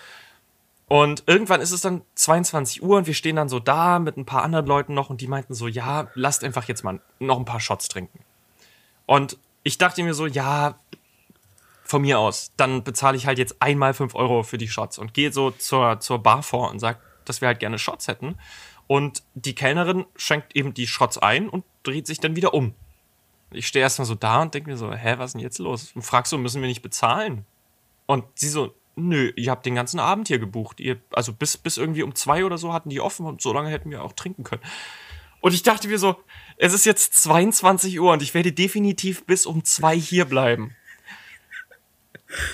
Und 0.92 1.22
irgendwann 1.26 1.62
ist 1.62 1.72
es 1.72 1.80
dann 1.80 2.02
22 2.16 2.82
Uhr 2.82 2.98
und 2.98 3.06
wir 3.06 3.14
stehen 3.14 3.36
dann 3.36 3.48
so 3.48 3.58
da 3.58 3.98
mit 3.98 4.18
ein 4.18 4.26
paar 4.26 4.42
anderen 4.42 4.66
Leuten 4.66 4.92
noch 4.92 5.08
und 5.08 5.22
die 5.22 5.26
meinten 5.26 5.54
so, 5.54 5.66
ja, 5.66 6.08
lasst 6.12 6.44
einfach 6.44 6.68
jetzt 6.68 6.84
mal 6.84 7.00
noch 7.18 7.38
ein 7.38 7.46
paar 7.46 7.60
Shots 7.60 7.88
trinken. 7.88 8.18
Und 9.06 9.38
ich 9.62 9.78
dachte 9.78 10.02
mir 10.02 10.12
so, 10.12 10.26
ja, 10.26 10.78
von 11.82 12.02
mir 12.02 12.18
aus, 12.18 12.52
dann 12.58 12.84
bezahle 12.84 13.16
ich 13.16 13.26
halt 13.26 13.38
jetzt 13.38 13.62
einmal 13.62 13.94
5 13.94 14.14
Euro 14.14 14.42
für 14.42 14.58
die 14.58 14.68
Shots 14.68 14.98
und 14.98 15.14
gehe 15.14 15.32
so 15.32 15.50
zur, 15.50 15.98
zur 16.00 16.18
Bar 16.18 16.42
vor 16.42 16.70
und 16.70 16.78
sag, 16.78 17.00
dass 17.24 17.40
wir 17.40 17.48
halt 17.48 17.58
gerne 17.58 17.78
Shots 17.78 18.06
hätten. 18.06 18.36
Und 18.86 19.22
die 19.32 19.54
Kellnerin 19.54 20.04
schenkt 20.16 20.54
eben 20.54 20.74
die 20.74 20.86
Shots 20.86 21.16
ein 21.16 21.48
und 21.48 21.64
dreht 21.84 22.06
sich 22.06 22.20
dann 22.20 22.36
wieder 22.36 22.52
um. 22.52 22.74
Ich 23.50 23.66
stehe 23.66 23.82
erstmal 23.82 24.04
so 24.04 24.14
da 24.14 24.42
und 24.42 24.52
denke 24.52 24.68
mir 24.68 24.76
so, 24.76 24.92
hä, 24.92 25.14
was 25.16 25.30
ist 25.30 25.32
denn 25.32 25.40
jetzt 25.40 25.58
los? 25.58 25.92
Und 25.94 26.02
frag 26.02 26.26
so, 26.26 26.36
müssen 26.36 26.60
wir 26.60 26.68
nicht 26.68 26.82
bezahlen? 26.82 27.46
Und 28.04 28.24
sie 28.34 28.50
so, 28.50 28.74
nö, 28.96 29.32
ihr 29.36 29.50
habt 29.50 29.66
den 29.66 29.74
ganzen 29.74 30.00
Abend 30.00 30.28
hier 30.28 30.38
gebucht. 30.38 30.80
Ihr, 30.80 31.00
also 31.12 31.32
bis, 31.32 31.56
bis 31.56 31.76
irgendwie 31.76 32.02
um 32.02 32.14
zwei 32.14 32.44
oder 32.44 32.58
so 32.58 32.72
hatten 32.72 32.90
die 32.90 33.00
offen 33.00 33.26
und 33.26 33.42
so 33.42 33.52
lange 33.52 33.70
hätten 33.70 33.90
wir 33.90 34.02
auch 34.02 34.12
trinken 34.12 34.44
können. 34.44 34.62
Und 35.40 35.54
ich 35.54 35.62
dachte 35.62 35.88
mir 35.88 35.98
so, 35.98 36.16
es 36.56 36.72
ist 36.72 36.84
jetzt 36.84 37.14
22 37.22 38.00
Uhr 38.00 38.12
und 38.12 38.22
ich 38.22 38.32
werde 38.32 38.52
definitiv 38.52 39.24
bis 39.24 39.44
um 39.44 39.64
zwei 39.64 39.98
hier 39.98 40.24
bleiben. 40.24 40.76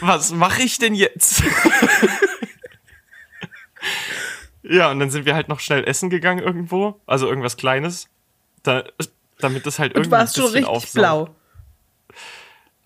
Was 0.00 0.32
mache 0.32 0.62
ich 0.62 0.78
denn 0.78 0.94
jetzt? 0.94 1.42
ja, 4.62 4.90
und 4.90 5.00
dann 5.00 5.10
sind 5.10 5.26
wir 5.26 5.34
halt 5.34 5.48
noch 5.48 5.60
schnell 5.60 5.84
essen 5.84 6.10
gegangen 6.10 6.42
irgendwo, 6.42 7.00
also 7.06 7.28
irgendwas 7.28 7.56
Kleines, 7.56 8.08
da, 8.62 8.84
damit 9.38 9.66
das 9.66 9.78
halt 9.78 9.94
Und 9.94 10.04
irgendwie 10.04 10.10
warst 10.12 10.36
du 10.36 10.40
ein 10.40 10.44
bisschen 10.46 10.64
richtig 10.64 10.74
aufsaugt. 10.74 10.94
blau? 10.94 11.34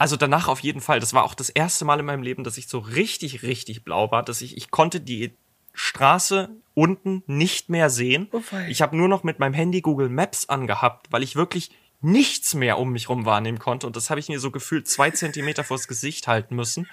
Also 0.03 0.17
danach 0.17 0.49
auf 0.49 0.59
jeden 0.59 0.81
Fall. 0.81 0.99
Das 0.99 1.15
war 1.15 1.23
auch 1.23 1.33
das 1.33 1.49
erste 1.49 1.85
Mal 1.85 2.01
in 2.01 2.07
meinem 2.07 2.25
Leben, 2.25 2.43
dass 2.43 2.59
ich 2.59 2.67
so 2.67 2.81
richtig, 2.81 3.45
richtig 3.45 3.85
blau 3.85 4.11
war, 4.11 4.25
dass 4.25 4.41
ich, 4.41 4.57
ich 4.57 4.73
konnte 4.73 5.01
die 5.01 5.37
Straße 5.75 6.51
unten 6.75 7.23
nicht 7.29 7.69
mehr 7.69 7.89
sehen. 7.89 8.29
Oh 8.33 8.41
ich 8.69 8.83
habe 8.83 8.97
nur 8.97 9.07
noch 9.07 9.23
mit 9.23 9.39
meinem 9.39 9.55
Handy 9.55 9.81
Google 9.81 10.09
Maps 10.09 10.49
angehabt, 10.49 11.13
weil 11.13 11.23
ich 11.23 11.37
wirklich 11.37 11.71
nichts 12.01 12.53
mehr 12.55 12.81
um 12.81 12.91
mich 12.91 13.09
rum 13.09 13.27
wahrnehmen 13.27 13.61
konnte. 13.61 13.87
Und 13.87 13.95
das 13.95 14.11
habe 14.11 14.19
ich 14.19 14.29
mir 14.29 14.41
so 14.41 14.51
gefühlt 14.51 14.89
zwei 14.89 15.13
Zentimeter 15.13 15.63
vors 15.63 15.87
Gesicht 15.87 16.27
halten 16.27 16.57
müssen. 16.57 16.89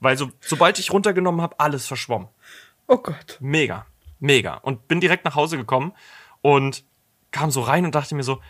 Weil 0.00 0.18
so, 0.18 0.30
sobald 0.42 0.78
ich 0.78 0.92
runtergenommen 0.92 1.40
habe, 1.40 1.58
alles 1.58 1.86
verschwommen. 1.86 2.28
Oh 2.88 2.98
Gott. 2.98 3.38
Mega, 3.40 3.86
mega. 4.20 4.56
Und 4.56 4.86
bin 4.86 5.00
direkt 5.00 5.24
nach 5.24 5.34
Hause 5.34 5.56
gekommen 5.56 5.94
und 6.42 6.84
kam 7.30 7.50
so 7.50 7.62
rein 7.62 7.86
und 7.86 7.94
dachte 7.94 8.14
mir 8.14 8.22
so, 8.22 8.42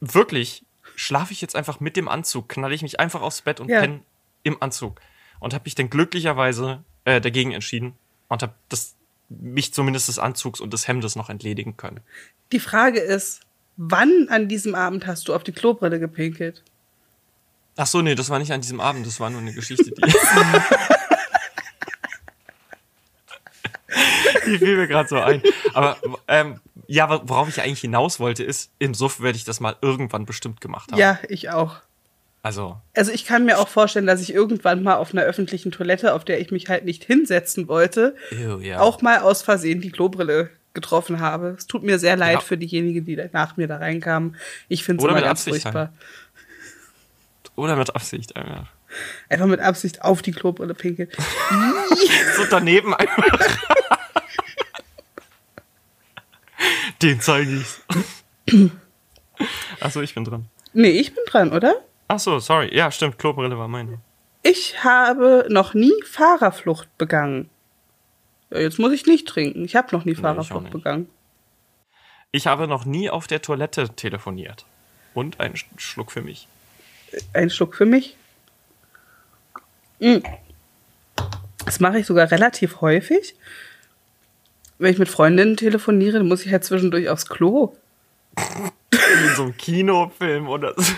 wirklich, 0.00 0.64
schlafe 0.98 1.32
ich 1.32 1.40
jetzt 1.40 1.54
einfach 1.54 1.78
mit 1.80 1.96
dem 1.96 2.08
Anzug, 2.08 2.48
knalle 2.48 2.74
ich 2.74 2.82
mich 2.82 3.00
einfach 3.00 3.22
aufs 3.22 3.42
Bett 3.42 3.60
und 3.60 3.68
Ja. 3.68 3.80
penne 3.80 4.00
im 4.42 4.60
Anzug. 4.60 5.00
Und 5.40 5.54
habe 5.54 5.64
mich 5.64 5.76
dann 5.76 5.90
glücklicherweise 5.90 6.82
äh, 7.04 7.20
dagegen 7.20 7.52
entschieden 7.52 7.94
und 8.28 8.42
habe 8.42 8.54
das 8.68 8.96
mich 9.28 9.72
zumindest 9.72 10.08
des 10.08 10.18
Anzugs 10.18 10.60
und 10.60 10.72
des 10.72 10.88
Hemdes 10.88 11.14
noch 11.14 11.30
entledigen 11.30 11.76
können. 11.76 12.00
Die 12.50 12.60
Frage 12.60 12.98
ist, 12.98 13.40
wann 13.76 14.26
an 14.30 14.48
diesem 14.48 14.74
Abend 14.74 15.06
hast 15.06 15.28
du 15.28 15.34
auf 15.34 15.44
die 15.44 15.52
Klobrille 15.52 16.00
gepinkelt? 16.00 16.64
Ach 17.76 17.86
so, 17.86 18.02
nee, 18.02 18.16
das 18.16 18.30
war 18.30 18.40
nicht 18.40 18.52
an 18.52 18.60
diesem 18.60 18.80
Abend, 18.80 19.06
das 19.06 19.20
war 19.20 19.30
nur 19.30 19.40
eine 19.40 19.52
Geschichte, 19.52 19.92
die. 19.92 20.02
die 24.46 24.58
fiel 24.58 24.76
mir 24.76 24.88
gerade 24.88 25.08
so 25.08 25.20
ein. 25.20 25.40
Aber 25.74 25.96
ähm, 26.26 26.58
ja, 26.88 27.08
worauf 27.28 27.48
ich 27.48 27.60
eigentlich 27.60 27.82
hinaus 27.82 28.18
wollte, 28.18 28.42
ist, 28.42 28.72
im 28.78 28.94
Suff 28.94 29.20
werde 29.20 29.36
ich 29.36 29.44
das 29.44 29.60
mal 29.60 29.76
irgendwann 29.82 30.24
bestimmt 30.24 30.60
gemacht 30.60 30.90
haben. 30.90 30.98
Ja, 30.98 31.18
ich 31.28 31.50
auch. 31.50 31.76
Also, 32.42 32.80
Also 32.94 33.12
ich 33.12 33.26
kann 33.26 33.44
mir 33.44 33.58
auch 33.58 33.68
vorstellen, 33.68 34.06
dass 34.06 34.22
ich 34.22 34.32
irgendwann 34.32 34.82
mal 34.82 34.96
auf 34.96 35.12
einer 35.12 35.22
öffentlichen 35.22 35.70
Toilette, 35.70 36.14
auf 36.14 36.24
der 36.24 36.40
ich 36.40 36.50
mich 36.50 36.68
halt 36.68 36.84
nicht 36.84 37.04
hinsetzen 37.04 37.68
wollte, 37.68 38.16
ew, 38.32 38.58
ja. 38.60 38.80
auch 38.80 39.02
mal 39.02 39.18
aus 39.18 39.42
Versehen 39.42 39.80
die 39.80 39.90
Klobrille 39.90 40.48
getroffen 40.72 41.20
habe. 41.20 41.56
Es 41.58 41.66
tut 41.66 41.82
mir 41.82 41.98
sehr 41.98 42.16
leid 42.16 42.34
Ja. 42.34 42.40
für 42.40 42.56
diejenigen, 42.56 43.04
die 43.04 43.16
nach 43.32 43.56
mir 43.56 43.66
da 43.68 43.76
reinkamen. 43.78 44.36
Ich 44.68 44.84
finde 44.84 45.00
es 45.00 45.04
Oder 45.04 45.10
immer 45.12 45.20
mit 45.20 45.26
ganz 45.26 45.40
Absicht 45.46 45.62
furchtbar. 45.62 45.92
Oder 47.56 47.76
mit 47.76 47.94
Absicht. 47.94 48.36
Einfach. 48.36 48.66
Einfach 49.28 49.46
mit 49.46 49.60
Absicht 49.60 50.02
auf 50.02 50.22
die 50.22 50.32
Klobrille 50.32 50.74
pinkeln. 50.74 51.10
So 52.36 52.44
daneben 52.48 52.94
einfach. 52.94 53.24
Den 57.02 57.20
zeige 57.20 57.62
ich. 58.46 58.70
Achso, 59.80 60.00
ich 60.02 60.14
bin 60.14 60.24
dran. 60.24 60.46
Nee, 60.72 60.90
ich 60.90 61.14
bin 61.14 61.24
dran, 61.26 61.52
oder? 61.52 61.74
Achso, 62.08 62.38
sorry. 62.40 62.74
Ja, 62.74 62.90
stimmt, 62.90 63.18
Klobrille 63.18 63.56
war 63.58 63.68
meine. 63.68 63.98
Ich 64.42 64.82
habe 64.84 65.46
noch 65.48 65.74
nie 65.74 65.92
Fahrerflucht 66.04 66.88
begangen. 66.98 67.48
Ja, 68.50 68.60
jetzt 68.60 68.78
muss 68.78 68.92
ich 68.92 69.06
nicht 69.06 69.28
trinken. 69.28 69.64
Ich 69.64 69.76
habe 69.76 69.94
noch 69.94 70.04
nie 70.04 70.14
Fahrerflucht 70.14 70.64
nicht. 70.64 70.72
begangen. 70.72 71.08
Ich 72.32 72.46
habe 72.46 72.66
noch 72.68 72.84
nie 72.84 73.10
auf 73.10 73.26
der 73.26 73.42
Toilette 73.42 73.88
telefoniert. 73.90 74.64
Und 75.14 75.40
einen 75.40 75.54
Sch- 75.54 75.64
Schluck 75.76 76.12
für 76.12 76.22
mich. 76.22 76.48
Ein 77.32 77.50
Schluck 77.50 77.74
für 77.74 77.86
mich. 77.86 78.16
Mm. 80.00 80.18
Das 81.64 81.80
mache 81.80 81.98
ich 81.98 82.06
sogar 82.06 82.30
relativ 82.30 82.80
häufig. 82.80 83.34
Wenn 84.78 84.92
ich 84.92 84.98
mit 84.98 85.08
Freundinnen 85.08 85.56
telefoniere, 85.56 86.18
dann 86.18 86.28
muss 86.28 86.44
ich 86.46 86.52
halt 86.52 86.64
zwischendurch 86.64 87.08
aufs 87.08 87.26
Klo. 87.26 87.74
Wie 88.90 89.28
in 89.28 89.34
so 89.34 89.42
einem 89.42 89.56
Kinofilm 89.56 90.48
oder 90.48 90.74
so. 90.76 90.92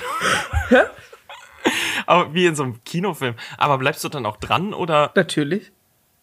Aber 2.07 2.35
wie 2.35 2.47
in 2.47 2.55
so 2.55 2.65
einem 2.65 2.83
Kinofilm. 2.85 3.35
Aber 3.57 3.79
bleibst 3.79 4.05
du 4.05 4.09
dann 4.09 4.27
auch 4.27 4.37
dran 4.37 4.75
oder? 4.75 5.13
Natürlich. 5.15 5.73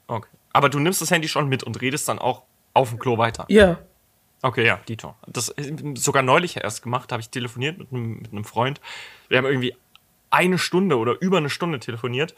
Okay. 0.08 0.30
Aber 0.54 0.70
du 0.70 0.80
nimmst 0.80 1.02
das 1.02 1.12
Handy 1.12 1.28
schon 1.28 1.48
mit 1.50 1.64
und 1.64 1.82
redest 1.82 2.08
dann 2.08 2.20
auch 2.20 2.44
auf 2.74 2.90
dem 2.90 3.00
Klo 3.00 3.18
weiter. 3.18 3.46
Ja. 3.48 3.80
Okay, 4.42 4.66
ja, 4.66 4.80
Dito. 4.88 5.16
Das 5.26 5.54
sogar 5.96 6.22
neulich 6.22 6.58
erst 6.58 6.84
gemacht, 6.84 7.12
habe 7.12 7.22
ich 7.22 7.30
telefoniert 7.30 7.80
mit 7.80 7.92
einem, 7.92 8.20
mit 8.20 8.32
einem 8.32 8.44
Freund. 8.44 8.80
Wir 9.30 9.40
haben 9.40 9.46
irgendwie 9.46 9.76
eine 10.30 10.58
Stunde 10.58 10.98
oder 10.98 11.20
über 11.22 11.38
eine 11.38 11.50
Stunde 11.50 11.80
telefoniert. 11.80 12.36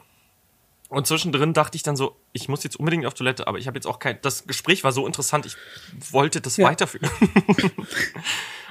Und 0.89 1.05
zwischendrin 1.05 1.53
dachte 1.53 1.75
ich 1.75 1.83
dann 1.83 1.95
so, 1.95 2.15
ich 2.33 2.49
muss 2.49 2.63
jetzt 2.63 2.75
unbedingt 2.77 3.05
auf 3.05 3.13
Toilette, 3.13 3.47
aber 3.47 3.59
ich 3.59 3.67
habe 3.67 3.77
jetzt 3.77 3.85
auch 3.85 3.99
kein. 3.99 4.17
Das 4.23 4.47
Gespräch 4.47 4.83
war 4.83 4.91
so 4.91 5.05
interessant, 5.05 5.45
ich 5.45 5.55
wollte 6.11 6.41
das 6.41 6.57
Ja. 6.57 6.67
weiterführen. 6.67 7.09
und 7.77 7.87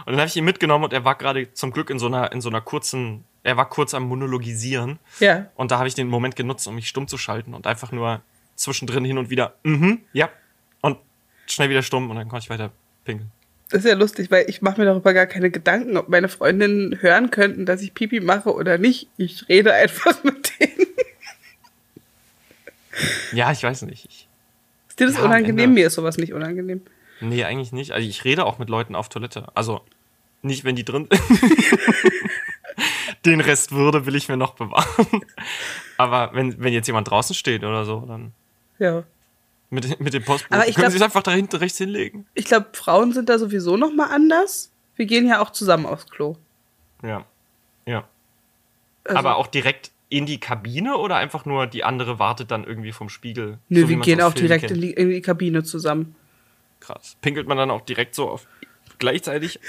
dann 0.07 0.17
habe 0.17 0.27
ich 0.27 0.37
ihn 0.37 0.45
mitgenommen 0.45 0.85
und 0.85 0.93
er 0.93 1.05
war 1.05 1.15
gerade 1.17 1.53
zum 1.55 1.71
Glück 1.73 1.91
in 1.91 1.99
so 2.01 2.07
einer, 2.07 2.33
in 2.33 2.41
so 2.41 2.49
einer 2.49 2.61
kurzen, 2.61 3.25
er 3.45 3.57
war 3.57 3.69
kurz 3.69 3.95
am 3.95 4.03
Monologisieren. 4.05 4.99
Ja. 5.21 5.47
Und 5.55 5.71
da 5.71 5.79
habe 5.79 5.87
ich 5.89 5.95
den 5.95 6.09
Moment 6.09 6.35
genutzt, 6.35 6.67
um 6.67 6.75
mich 6.75 6.89
stumm 6.89 7.07
zu 7.07 7.19
schalten 7.19 7.55
und 7.55 7.67
einfach 7.69 7.93
nur 7.93 8.21
zwischendrin 8.57 9.05
hin 9.05 9.19
und 9.19 9.31
wieder, 9.31 9.55
mhm, 9.63 10.01
ja, 10.13 10.29
und 10.81 10.99
schnell 11.47 11.71
wieder 11.71 11.83
stumm 11.83 12.11
und 12.11 12.17
dann 12.17 12.29
konnte 12.29 12.45
ich 12.45 12.51
weiter 12.51 12.73
pinkeln. 13.05 13.31
Das 13.71 13.85
ist 13.85 13.91
ja 13.91 13.95
lustig, 13.97 14.31
weil 14.31 14.47
ich 14.49 14.61
mache 14.63 14.81
mir 14.81 14.87
darüber 14.87 15.13
gar 15.15 15.27
keine 15.27 15.51
Gedanken, 15.51 15.97
ob 15.99 16.09
meine 16.09 16.29
Freundinnen 16.29 17.01
hören 17.01 17.31
könnten, 17.31 17.65
dass 17.67 17.83
ich 17.83 17.95
Pipi 17.95 18.19
mache 18.21 18.53
oder 18.53 18.77
nicht. 18.79 19.09
Ich 19.19 19.49
rede 19.49 19.73
einfach 19.73 20.25
mit 20.25 20.53
denen. 20.59 20.88
Ja, 23.33 23.53
ich 23.53 23.63
weiß 23.63 23.83
nicht. 23.83 24.07
Ich, 24.09 24.29
Ist 24.89 24.99
dir 25.01 25.07
das 25.07 25.17
Ja, 25.17 25.25
unangenehm? 25.25 25.75
Mir 25.75 25.87
ist 25.87 25.95
sowas 25.95 26.17
nicht 26.19 26.33
unangenehm. 26.33 26.83
Nee, 27.21 27.45
eigentlich 27.45 27.73
nicht. 27.73 27.93
Also 27.93 28.09
ich 28.09 28.25
rede 28.25 28.45
auch 28.47 28.59
mit 28.59 28.69
Leuten 28.69 28.95
auf 28.95 29.09
Toilette. 29.09 29.47
Also 29.55 29.81
nicht, 30.43 30.65
wenn 30.65 30.77
die 30.77 30.85
drin. 30.85 31.09
Den 33.25 33.41
Rest 33.41 33.73
Würde 33.73 34.07
will 34.07 34.15
ich 34.15 34.29
mir 34.29 34.37
noch 34.37 34.55
bewahren. 34.55 35.25
Aber 35.97 36.31
wenn, 36.35 36.59
wenn 36.63 36.73
jetzt 36.73 36.87
jemand 36.87 37.11
draußen 37.11 37.35
steht 37.35 37.65
oder 37.65 37.85
so, 37.85 38.01
dann. 38.07 38.33
Ja. 38.79 39.03
Mit, 39.71 40.01
mit 40.01 40.15
dem 40.15 40.25
Postboten. 40.25 40.55
Aber 40.55 40.69
ich 40.69 40.77
Können 40.77 40.85
glaub- 40.85 40.93
Sie 40.93 40.97
es 40.99 41.03
einfach 41.03 41.23
da 41.25 41.33
hinten 41.33 41.57
rechts 41.57 41.79
hinlegen? 41.79 42.27
Ich 42.35 42.45
glaube, 42.47 42.69
Frauen 42.73 43.13
sind 43.13 43.29
da 43.29 43.39
sowieso 43.39 43.77
noch 43.77 43.93
mal 43.93 44.07
anders. 44.11 44.71
Wir 44.97 45.07
gehen 45.07 45.27
ja 45.27 45.41
auch 45.43 45.51
zusammen 45.51 45.85
aufs 45.87 46.07
Klo. 46.09 46.37
Ja. 47.03 47.25
Ja. 47.87 48.09
Also- 49.05 49.19
Aber 49.19 49.37
auch 49.37 49.49
direkt 49.49 49.91
in 50.09 50.27
die 50.27 50.41
Kabine 50.41 50.97
oder 50.97 51.17
einfach 51.17 51.45
nur 51.45 51.67
die 51.67 51.85
andere 51.85 52.19
wartet 52.19 52.51
dann 52.51 52.65
irgendwie 52.65 52.93
vom 52.93 53.09
Spiegel? 53.09 53.59
Nö, 53.69 53.83
So 53.83 53.89
wir 53.89 53.97
gehen 53.99 54.21
auch 54.21 54.35
direkt 54.35 54.67
kennt? 54.67 54.77
in 54.77 54.81
die, 54.81 54.93
in 54.93 55.11
die 55.11 55.21
Kabine 55.21 55.63
zusammen. 55.63 56.15
Krass. 56.81 57.17
Pinkelt 57.21 57.47
man 57.49 57.59
dann 57.59 57.71
auch 57.71 57.83
direkt 57.83 58.15
so 58.15 58.29
auf 58.29 58.47
gleichzeitig? 58.99 59.61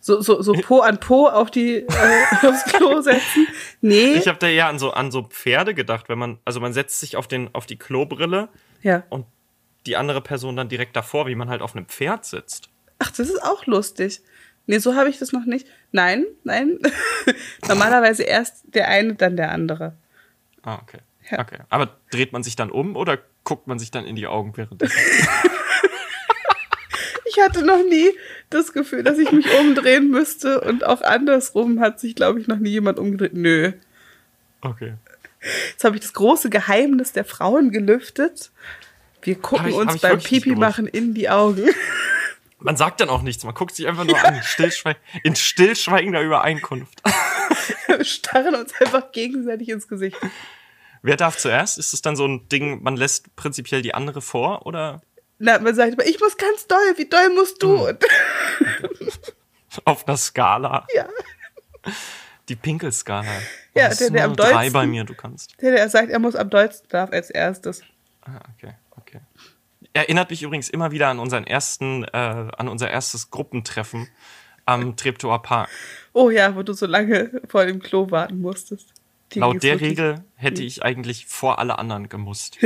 So, 0.00 0.20
so, 0.20 0.42
so 0.42 0.52
Po 0.52 0.80
an 0.80 1.00
Po 1.00 1.26
auf 1.26 1.50
die 1.50 1.76
äh, 1.76 1.86
aufs 2.46 2.64
Klo 2.64 3.00
setzen. 3.00 3.46
Nee. 3.80 4.14
Ich 4.14 4.28
habe 4.28 4.38
da 4.38 4.46
eher 4.46 4.68
an 4.68 4.78
so, 4.78 4.92
an 4.92 5.10
so 5.10 5.22
Pferde 5.22 5.74
gedacht, 5.74 6.08
wenn 6.08 6.18
man, 6.18 6.38
also 6.44 6.60
man 6.60 6.72
setzt 6.72 7.00
sich 7.00 7.16
auf, 7.16 7.26
den, 7.26 7.54
auf 7.54 7.66
die 7.66 7.76
Klobrille 7.76 8.48
ja. 8.82 9.04
und 9.08 9.26
die 9.86 9.96
andere 9.96 10.20
Person 10.20 10.56
dann 10.56 10.68
direkt 10.68 10.96
davor, 10.96 11.26
wie 11.26 11.34
man 11.34 11.48
halt 11.48 11.62
auf 11.62 11.74
einem 11.74 11.86
Pferd 11.86 12.24
sitzt. 12.24 12.68
Ach, 12.98 13.10
das 13.10 13.28
ist 13.28 13.42
auch 13.42 13.66
lustig. 13.66 14.20
Nee, 14.66 14.78
so 14.78 14.94
habe 14.94 15.08
ich 15.08 15.18
das 15.18 15.32
noch 15.32 15.44
nicht. 15.44 15.66
Nein, 15.94 16.24
nein. 16.42 16.80
Normalerweise 17.68 18.24
erst 18.24 18.64
der 18.74 18.88
eine, 18.88 19.14
dann 19.14 19.36
der 19.36 19.52
andere. 19.52 19.94
Ah, 20.62 20.80
okay. 20.82 20.98
Ja. 21.30 21.38
Okay. 21.38 21.58
Aber 21.68 21.96
dreht 22.10 22.32
man 22.32 22.42
sich 22.42 22.56
dann 22.56 22.70
um 22.72 22.96
oder 22.96 23.16
guckt 23.44 23.68
man 23.68 23.78
sich 23.78 23.92
dann 23.92 24.04
in 24.04 24.16
die 24.16 24.26
Augen 24.26 24.56
währenddessen? 24.56 24.98
Ich 27.26 27.40
hatte 27.40 27.64
noch 27.64 27.82
nie 27.88 28.10
das 28.50 28.72
Gefühl, 28.72 29.02
dass 29.02 29.18
ich 29.18 29.32
mich 29.32 29.46
umdrehen 29.58 30.08
müsste 30.10 30.60
und 30.60 30.84
auch 30.84 31.00
andersrum 31.02 31.80
hat 31.80 31.98
sich, 31.98 32.14
glaube 32.14 32.40
ich, 32.40 32.46
noch 32.46 32.58
nie 32.58 32.70
jemand 32.70 32.98
umgedreht. 32.98 33.34
Nö. 33.34 33.72
Okay. 34.60 34.94
Jetzt 35.70 35.82
habe 35.84 35.96
ich 35.96 36.02
das 36.02 36.12
große 36.12 36.48
Geheimnis 36.50 37.12
der 37.12 37.24
Frauen 37.24 37.70
gelüftet. 37.70 38.50
Wir 39.22 39.34
gucken 39.36 39.68
ich- 39.68 39.74
uns 39.74 40.00
beim 40.00 40.18
Pipi 40.18 40.54
machen 40.54 40.86
in 40.86 41.14
die 41.14 41.28
Augen. 41.28 41.68
Man 42.64 42.78
sagt 42.78 43.00
dann 43.02 43.10
auch 43.10 43.20
nichts, 43.20 43.44
man 43.44 43.52
guckt 43.52 43.74
sich 43.74 43.86
einfach 43.86 44.04
nur 44.04 44.18
an, 44.24 44.42
stillschweig 44.42 44.96
in 45.22 45.36
stillschweigender 45.36 46.22
Übereinkunft. 46.22 47.02
Wir 47.86 48.02
starren 48.04 48.54
uns 48.54 48.72
einfach 48.80 49.12
gegenseitig 49.12 49.68
ins 49.68 49.86
Gesicht. 49.86 50.16
Wer 51.02 51.16
darf 51.18 51.36
zuerst? 51.36 51.76
Ist 51.78 51.92
es 51.92 52.00
dann 52.00 52.16
so 52.16 52.26
ein 52.26 52.48
Ding, 52.48 52.82
man 52.82 52.96
lässt 52.96 53.36
prinzipiell 53.36 53.82
die 53.82 53.92
andere 53.92 54.22
vor 54.22 54.64
oder 54.64 55.02
Na, 55.38 55.58
man 55.58 55.74
sagt 55.74 55.92
immer, 55.92 56.06
ich 56.06 56.18
muss 56.20 56.38
ganz 56.38 56.66
doll, 56.66 56.94
wie 56.96 57.04
doll 57.06 57.28
musst 57.34 57.62
du? 57.62 57.86
Hm. 57.86 57.96
Und, 57.96 58.04
auf 59.84 60.08
einer 60.08 60.16
Skala? 60.16 60.86
ja. 60.94 61.06
Die 62.48 62.56
Pinkelskala. 62.56 63.26
Ja, 63.74 63.88
der, 63.88 63.90
ist 63.90 64.00
der 64.10 64.24
am 64.24 64.36
drei 64.36 64.52
dollsten- 64.52 64.72
bei 64.72 64.86
mir, 64.86 65.04
du 65.04 65.14
kannst. 65.14 65.60
Der, 65.60 65.72
der 65.72 65.90
sagt, 65.90 66.08
er 66.08 66.18
muss 66.18 66.34
am 66.34 66.48
dollsten 66.48 66.88
darf 66.88 67.10
als 67.12 67.28
erstes. 67.28 67.82
Ah, 68.22 68.40
okay. 68.56 68.74
Erinnert 69.94 70.28
mich 70.30 70.42
übrigens 70.42 70.68
immer 70.68 70.90
wieder 70.90 71.08
an 71.08 71.18
unseren 71.20 71.46
ersten, 71.46 72.04
äh, 72.04 72.08
an 72.56 72.68
unser 72.68 72.90
erstes 72.90 73.30
Gruppentreffen 73.30 74.08
am 74.66 74.96
Treptower 74.96 75.40
Park. 75.40 75.68
Oh 76.12 76.30
ja, 76.30 76.54
wo 76.56 76.62
du 76.62 76.72
so 76.72 76.86
lange 76.86 77.40
vor 77.48 77.64
dem 77.64 77.80
Klo 77.80 78.10
warten 78.10 78.40
musstest. 78.40 78.88
Die 79.32 79.38
Laut 79.38 79.62
der 79.62 79.80
Regel 79.80 80.24
hätte 80.36 80.62
ich 80.62 80.82
eigentlich 80.82 81.26
vor 81.26 81.58
alle 81.58 81.78
anderen 81.78 82.08
gemusst. 82.08 82.58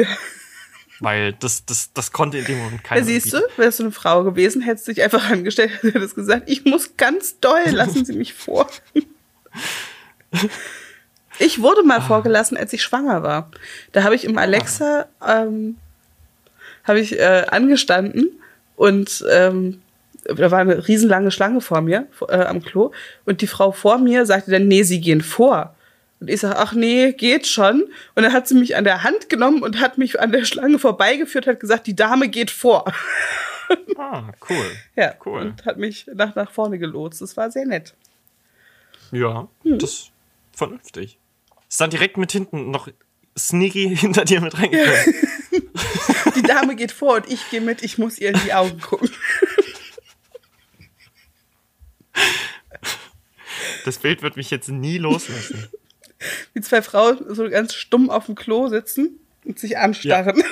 Weil 1.01 1.33
das, 1.35 1.65
das, 1.65 1.93
das 1.93 2.11
konnte 2.13 2.39
in 2.39 2.45
dem 2.47 2.59
Moment 2.59 2.83
keiner. 2.83 3.01
Ja, 3.01 3.07
siehst 3.07 3.33
du, 3.33 3.39
wärst 3.57 3.79
du 3.79 3.85
eine 3.85 3.93
Frau 3.93 4.25
gewesen, 4.25 4.63
hättest 4.63 4.89
du 4.89 4.93
dich 4.95 5.05
einfach 5.05 5.31
angestellt, 5.31 5.71
hättest 5.83 6.15
gesagt, 6.17 6.49
ich 6.51 6.65
muss 6.65 6.97
ganz 6.97 7.39
doll, 7.41 7.63
lassen 7.71 8.05
Sie 8.05 8.15
mich 8.15 8.33
vor. 8.35 8.69
Ich 11.41 11.63
wurde 11.63 11.83
Ah. 11.83 11.87
mal 11.87 12.01
vorgelassen, 12.01 12.57
als 12.57 12.73
ich 12.73 12.83
schwanger 12.83 13.23
war. 13.23 13.51
Da 13.93 14.03
habe 14.03 14.15
ich 14.17 14.25
im 14.25 14.37
Alexa 14.39 15.07
ähm, 15.27 15.77
habe 16.89 17.01
ich 17.01 17.19
äh, 17.19 17.45
angestanden 17.51 18.31
und 18.77 19.25
ähm, 19.31 19.81
da 20.25 20.51
war 20.51 20.59
eine 20.59 20.87
riesenlange 20.89 21.31
Schlange 21.31 21.61
vor 21.61 21.81
mir 21.81 22.07
äh, 22.29 22.35
am 22.37 22.63
Klo 22.63 22.93
und 23.25 23.41
die 23.41 23.47
Frau 23.47 23.73
vor 23.73 23.99
mir 23.99 24.27
sagte 24.27 24.51
dann, 24.51 24.69
nee, 24.69 24.83
Sie 24.83 25.01
gehen 25.01 25.21
vor. 25.23 25.75
Und 26.21 26.29
ich 26.31 26.41
sage, 26.41 26.57
ach 26.59 26.73
nee, 26.73 27.13
geht 27.13 27.47
schon. 27.47 27.83
Und 28.17 28.23
dann 28.25 28.33
hat 28.33 28.49
sie 28.49 28.57
mich 28.57 28.75
an 28.77 28.83
der 28.83 29.05
Hand 29.05 29.29
genommen 29.29 29.63
und 29.63 29.79
hat 29.81 29.99
mich 29.99 30.19
an 30.21 30.33
der 30.33 30.45
Schlange 30.45 30.81
vorbeigeführt, 30.81 31.47
hat 31.47 31.61
gesagt, 31.61 31.87
die 31.87 31.95
Dame 31.97 32.29
geht 32.29 32.51
vor. 32.51 32.85
Ah, 33.99 34.33
cool. 34.49 34.65
Ja, 34.97 35.13
Cool. 35.27 35.41
und 35.43 35.67
hat 35.67 35.77
mich 35.77 36.07
nach, 36.15 36.35
nach 36.35 36.51
vorne 36.51 36.79
gelotst. 36.79 37.21
Das 37.21 37.37
war 37.37 37.51
sehr 37.51 37.67
nett. 37.67 37.93
Ja, 39.13 39.47
Hm. 39.63 39.79
das 39.79 39.91
ist 39.91 40.11
vernünftig. 40.55 41.19
Ist 41.69 41.79
dann 41.79 41.91
direkt 41.91 42.17
mit 42.17 42.33
hinten 42.33 42.71
noch 42.71 42.89
sneaky 43.37 43.95
hinter 43.97 44.25
dir 44.25 44.41
mit 44.41 44.57
reingekommen. 44.59 45.15
Die 46.39 46.43
Dame 46.43 46.77
geht 46.77 46.93
vor 46.93 47.17
und 47.17 47.29
ich 47.29 47.51
gehe 47.51 47.61
mit, 47.61 47.83
ich 47.83 47.99
muss 47.99 48.19
ihr 48.19 48.29
in 48.29 48.41
die 48.45 48.55
Augen 48.55 48.81
gucken. 48.81 49.11
Das 53.85 53.99
Bild 53.99 54.23
wird 54.23 54.37
mich 54.37 54.51
jetzt 54.51 54.69
nie 54.69 54.99
loslassen. 54.99 55.69
Wie 56.53 56.61
zwei 56.61 56.81
Frauen 56.81 57.35
so 57.35 57.49
ganz 57.49 57.75
stumm 57.75 58.09
auf 58.09 58.27
dem 58.27 58.37
Klo 58.37 58.69
sitzen 58.69 59.19
und 59.45 59.59
sich 59.59 59.79
anstarren. 59.79 60.43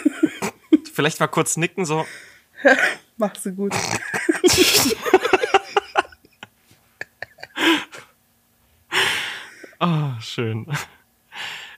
Vielleicht 0.92 1.20
mal 1.20 1.28
kurz 1.28 1.56
nicken, 1.56 1.84
so. 1.84 2.04
Machst 3.16 3.46
du 3.46 3.52
gut. 3.52 3.74
Ah, 9.78 10.18
schön. 10.20 10.66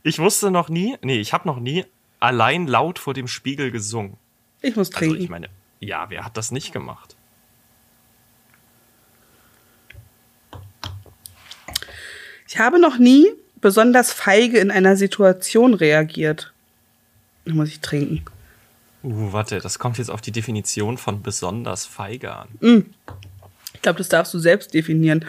Ich 0.02 0.18
wusste 0.18 0.50
noch 0.50 0.68
nie, 0.68 0.96
nee, 1.02 1.20
ich 1.20 1.32
habe 1.32 1.48
noch 1.48 1.58
nie 1.58 1.84
allein 2.20 2.66
laut 2.66 2.98
vor 2.98 3.14
dem 3.14 3.28
Spiegel 3.28 3.70
gesungen. 3.70 4.16
Ich 4.60 4.76
muss 4.76 4.88
Also 4.88 4.98
trinken. 4.98 5.22
ich 5.22 5.28
meine, 5.28 5.48
ja, 5.80 6.10
wer 6.10 6.24
hat 6.24 6.36
das 6.36 6.50
nicht 6.50 6.72
gemacht? 6.72 7.16
Ich 12.46 12.58
habe 12.58 12.80
noch 12.80 12.98
nie 12.98 13.26
besonders 13.60 14.12
feige 14.12 14.58
in 14.58 14.70
einer 14.70 14.96
Situation 14.96 15.74
reagiert. 15.74 16.52
Da 17.44 17.54
muss 17.54 17.68
ich 17.68 17.80
trinken. 17.80 18.24
Uh, 19.02 19.32
warte, 19.32 19.60
das 19.60 19.78
kommt 19.78 19.98
jetzt 19.98 20.10
auf 20.10 20.20
die 20.20 20.32
Definition 20.32 20.98
von 20.98 21.22
besonders 21.22 21.86
feige 21.86 22.34
an. 22.34 22.84
Ich 23.74 23.82
glaube, 23.82 23.98
das 23.98 24.08
darfst 24.08 24.34
du 24.34 24.38
selbst 24.38 24.74
definieren. 24.74 25.24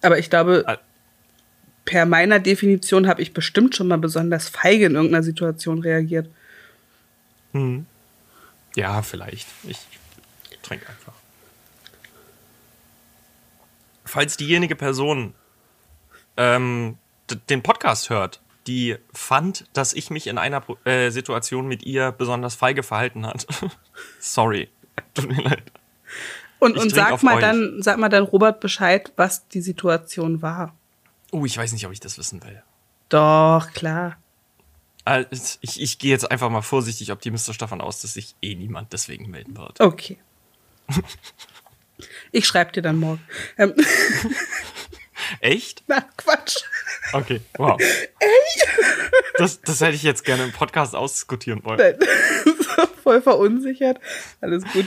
Aber 0.00 0.18
ich 0.18 0.30
glaube. 0.30 0.78
Per 1.88 2.04
meiner 2.04 2.38
Definition 2.38 3.08
habe 3.08 3.22
ich 3.22 3.32
bestimmt 3.32 3.74
schon 3.74 3.88
mal 3.88 3.96
besonders 3.96 4.46
feige 4.50 4.84
in 4.84 4.94
irgendeiner 4.94 5.22
Situation 5.22 5.78
reagiert. 5.78 6.28
Ja, 8.74 9.00
vielleicht. 9.00 9.48
Ich 9.66 9.78
trinke 10.62 10.86
einfach. 10.86 11.14
Falls 14.04 14.36
diejenige 14.36 14.76
Person 14.76 15.32
ähm, 16.36 16.98
den 17.48 17.62
Podcast 17.62 18.10
hört, 18.10 18.42
die 18.66 18.96
fand, 19.14 19.64
dass 19.72 19.94
ich 19.94 20.10
mich 20.10 20.26
in 20.26 20.36
einer 20.36 20.62
äh, 20.84 21.08
Situation 21.08 21.68
mit 21.68 21.84
ihr 21.84 22.12
besonders 22.12 22.54
feige 22.54 22.82
verhalten 22.82 23.24
hat. 23.24 23.46
Sorry. 24.20 24.68
Tut 25.14 25.26
mir 25.26 25.42
leid. 25.42 25.62
Und, 26.58 26.76
Ich 26.76 26.82
und 26.82 26.94
sag 26.94 27.22
mal 27.22 27.36
euch. 27.36 27.40
dann, 27.40 27.80
sag 27.80 27.96
mal 27.96 28.10
dann 28.10 28.24
Robert 28.24 28.60
Bescheid, 28.60 29.10
was 29.16 29.48
die 29.48 29.62
Situation 29.62 30.42
war. 30.42 30.74
Oh, 31.32 31.44
ich 31.44 31.56
weiß 31.56 31.72
nicht, 31.72 31.86
ob 31.86 31.92
ich 31.92 32.00
das 32.00 32.18
wissen 32.18 32.42
will. 32.42 32.62
Doch, 33.08 33.72
klar. 33.72 34.16
Äh, 35.04 35.24
Ich, 35.60 35.80
ich 35.80 35.98
gehe 35.98 36.10
jetzt 36.10 36.30
einfach 36.30 36.50
mal 36.50 36.62
vorsichtig 36.62 37.12
optimistisch 37.12 37.58
davon 37.58 37.80
aus, 37.80 38.00
dass 38.02 38.14
sich 38.14 38.34
eh 38.42 38.54
niemand 38.54 38.92
deswegen 38.92 39.30
melden 39.30 39.56
wird. 39.56 39.80
Okay. 39.80 40.18
Ich 42.30 42.46
schreibe 42.46 42.70
dir 42.70 42.82
dann 42.82 42.96
morgen. 42.96 43.20
Ähm, 43.56 43.74
Echt? 45.40 45.82
na, 45.88 46.00
Quatsch. 46.16 46.58
Okay, 47.12 47.40
wow. 47.56 47.76
Das, 49.36 49.60
das 49.62 49.80
hätte 49.80 49.96
ich 49.96 50.04
jetzt 50.04 50.24
gerne 50.24 50.44
im 50.44 50.52
Podcast 50.52 50.94
ausdiskutieren 50.94 51.64
wollen. 51.64 51.96
Voll 53.02 53.20
verunsichert. 53.20 53.98
Alles 54.40 54.62
gut. 54.72 54.86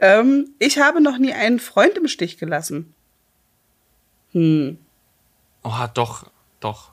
Ähm, 0.00 0.50
ich 0.58 0.78
habe 0.78 1.00
noch 1.00 1.18
nie 1.18 1.32
einen 1.32 1.60
Freund 1.60 1.96
im 1.96 2.08
Stich 2.08 2.38
gelassen. 2.38 2.92
Hm. 4.32 4.78
Oh, 5.62 5.86
doch, 5.94 6.24
doch. 6.60 6.90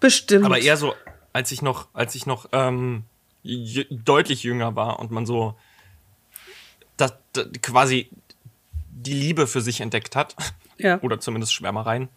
Bestimmt. 0.00 0.44
Aber 0.44 0.58
eher 0.58 0.76
so, 0.76 0.94
als 1.32 1.50
ich 1.52 1.62
noch, 1.62 1.88
als 1.94 2.14
ich 2.14 2.26
noch 2.26 2.46
ähm, 2.52 3.04
deutlich 3.42 4.42
jünger 4.42 4.76
war 4.76 4.98
und 4.98 5.10
man 5.10 5.26
so 5.26 5.56
das, 6.96 7.14
das, 7.32 7.48
quasi 7.62 8.10
die 8.90 9.14
Liebe 9.14 9.46
für 9.46 9.60
sich 9.60 9.80
entdeckt 9.80 10.16
hat, 10.16 10.36
Ja. 10.78 11.00
oder 11.02 11.20
zumindest 11.20 11.52
Schwärmereien, 11.54 12.08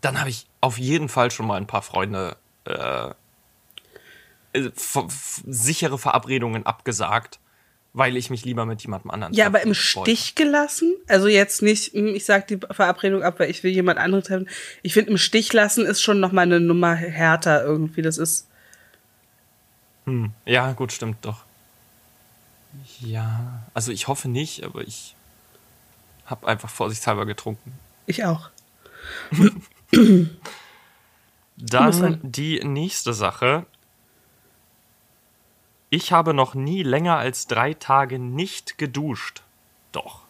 dann 0.00 0.18
habe 0.18 0.30
ich 0.30 0.46
auf 0.60 0.78
jeden 0.78 1.08
Fall 1.08 1.30
schon 1.30 1.46
mal 1.46 1.56
ein 1.56 1.66
paar 1.66 1.82
Freunde 1.82 2.36
äh, 2.64 3.10
äh, 4.52 4.70
sichere 4.76 5.98
Verabredungen 5.98 6.66
abgesagt, 6.66 7.38
weil 7.92 8.16
ich 8.16 8.30
mich 8.30 8.44
lieber 8.44 8.66
mit 8.66 8.82
jemandem 8.82 9.10
anderen 9.10 9.34
Ja, 9.34 9.46
aber 9.46 9.62
im 9.62 9.74
Stich 9.74 10.34
gelassen? 10.34 10.94
Also 11.08 11.28
jetzt 11.28 11.62
nicht, 11.62 11.92
hm, 11.92 12.14
ich 12.14 12.24
sag 12.24 12.46
die 12.46 12.58
Verabredung 12.58 13.22
ab, 13.22 13.40
weil 13.40 13.50
ich 13.50 13.62
will 13.62 13.72
jemand 13.72 13.98
anderen 13.98 14.24
treffen. 14.24 14.48
Ich 14.82 14.94
finde, 14.94 15.10
im 15.10 15.18
Stich 15.18 15.52
lassen 15.52 15.84
ist 15.84 16.00
schon 16.00 16.20
noch 16.20 16.32
mal 16.32 16.42
eine 16.42 16.60
Nummer 16.60 16.94
härter 16.94 17.64
irgendwie. 17.64 18.02
Das 18.02 18.18
ist. 18.18 18.46
Hm. 20.06 20.32
Ja, 20.46 20.72
gut, 20.72 20.92
stimmt 20.92 21.24
doch. 21.24 21.44
Ja, 23.00 23.62
also 23.74 23.90
ich 23.90 24.06
hoffe 24.06 24.28
nicht, 24.28 24.62
aber 24.64 24.82
ich 24.82 25.16
habe 26.26 26.46
einfach 26.46 26.70
vorsichtshalber 26.70 27.26
getrunken. 27.26 27.72
Ich 28.06 28.24
auch. 28.24 28.50
Dann 31.60 32.20
die 32.22 32.60
nächste 32.64 33.12
Sache. 33.12 33.66
Ich 35.90 36.12
habe 36.12 36.34
noch 36.34 36.54
nie 36.54 36.84
länger 36.84 37.16
als 37.16 37.48
drei 37.48 37.74
Tage 37.74 38.20
nicht 38.20 38.78
geduscht. 38.78 39.42
Doch. 39.90 40.22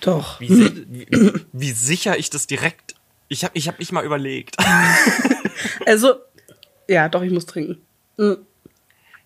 Doch. 0.00 0.40
Wie, 0.40 0.48
wie, 0.48 1.44
wie 1.52 1.70
sicher 1.70 2.18
ich 2.18 2.30
das 2.30 2.46
direkt. 2.46 2.94
Ich 3.28 3.44
habe 3.44 3.56
ich 3.56 3.68
hab 3.68 3.78
mich 3.78 3.92
mal 3.92 4.04
überlegt. 4.04 4.56
also, 5.86 6.14
ja, 6.88 7.08
doch, 7.10 7.22
ich 7.22 7.32
muss 7.32 7.44
trinken. 7.46 7.82
Mhm. 8.16 8.38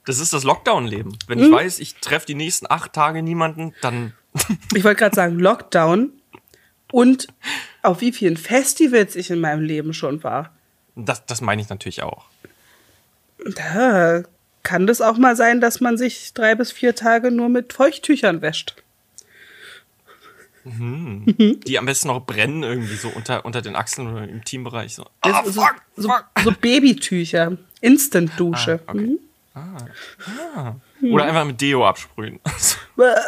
Das 0.04 0.18
ist 0.18 0.32
das 0.32 0.42
Lockdown-Leben. 0.42 1.16
Wenn 1.28 1.38
mhm. 1.38 1.44
ich 1.44 1.52
weiß, 1.52 1.78
ich 1.78 1.94
treffe 1.96 2.26
die 2.26 2.34
nächsten 2.34 2.66
acht 2.68 2.92
Tage 2.92 3.22
niemanden, 3.22 3.74
dann. 3.82 4.14
ich 4.74 4.82
wollte 4.82 4.98
gerade 4.98 5.14
sagen, 5.14 5.38
Lockdown 5.38 6.10
und 6.90 7.28
auf 7.82 8.00
wie 8.00 8.12
vielen 8.12 8.36
Festivals 8.36 9.14
ich 9.14 9.30
in 9.30 9.40
meinem 9.40 9.62
Leben 9.62 9.94
schon 9.94 10.24
war. 10.24 10.52
Das, 10.96 11.24
das 11.26 11.40
meine 11.40 11.62
ich 11.62 11.68
natürlich 11.68 12.02
auch. 12.02 12.24
Da 13.54 14.24
kann 14.62 14.86
das 14.86 15.00
auch 15.00 15.16
mal 15.16 15.36
sein, 15.36 15.60
dass 15.60 15.80
man 15.80 15.96
sich 15.96 16.34
drei 16.34 16.54
bis 16.54 16.72
vier 16.72 16.94
Tage 16.94 17.30
nur 17.30 17.48
mit 17.48 17.72
Feuchttüchern 17.72 18.42
wäscht. 18.42 18.74
Mhm. 20.64 21.60
Die 21.66 21.78
am 21.78 21.86
besten 21.86 22.08
noch 22.08 22.24
brennen 22.26 22.62
irgendwie 22.62 22.96
so 22.96 23.08
unter, 23.08 23.44
unter 23.44 23.62
den 23.62 23.76
Achseln 23.76 24.12
oder 24.12 24.28
im 24.28 24.44
Teambereich. 24.44 24.94
So, 24.94 25.06
so, 25.24 25.32
fuck, 25.52 25.76
so, 25.96 26.08
fuck. 26.08 26.26
so 26.42 26.52
Babytücher. 26.52 27.56
Instant-Dusche. 27.80 28.80
Ah, 28.86 28.90
okay. 28.90 29.00
mhm. 29.00 29.18
ah, 29.54 29.76
ah. 30.56 30.74
Oder 31.02 31.24
einfach 31.24 31.44
mit 31.44 31.60
Deo 31.60 31.86
absprühen. 31.86 32.40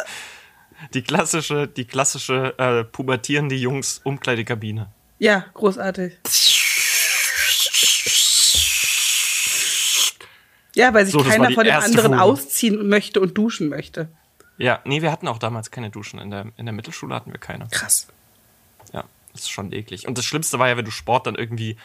die 0.93 1.01
klassische, 1.01 1.67
die 1.67 1.85
klassische 1.85 2.53
äh, 2.57 2.83
pubertierende 2.83 3.55
Jungs-Umkleidekabine. 3.55 4.87
Ja, 5.19 5.45
großartig. 5.53 6.17
Ja, 10.75 10.93
weil 10.93 11.05
sich 11.05 11.13
so, 11.13 11.19
keiner 11.23 11.51
von 11.51 11.65
dem 11.65 11.75
anderen 11.75 12.11
Folge. 12.11 12.21
ausziehen 12.21 12.87
möchte 12.87 13.19
und 13.19 13.37
duschen 13.37 13.69
möchte. 13.69 14.09
Ja, 14.57 14.79
nee, 14.85 15.01
wir 15.01 15.11
hatten 15.11 15.27
auch 15.27 15.39
damals 15.39 15.71
keine 15.71 15.89
Duschen. 15.89 16.19
In 16.19 16.29
der, 16.29 16.47
in 16.57 16.65
der 16.65 16.73
Mittelschule 16.73 17.15
hatten 17.15 17.31
wir 17.31 17.39
keine. 17.39 17.67
Krass. 17.71 18.07
Ja, 18.93 19.03
das 19.33 19.41
ist 19.41 19.49
schon 19.49 19.71
eklig. 19.73 20.07
Und 20.07 20.17
das 20.17 20.25
Schlimmste 20.25 20.59
war 20.59 20.69
ja, 20.69 20.77
wenn 20.77 20.85
du 20.85 20.91
Sport 20.91 21.27
dann 21.27 21.35
irgendwie 21.35 21.77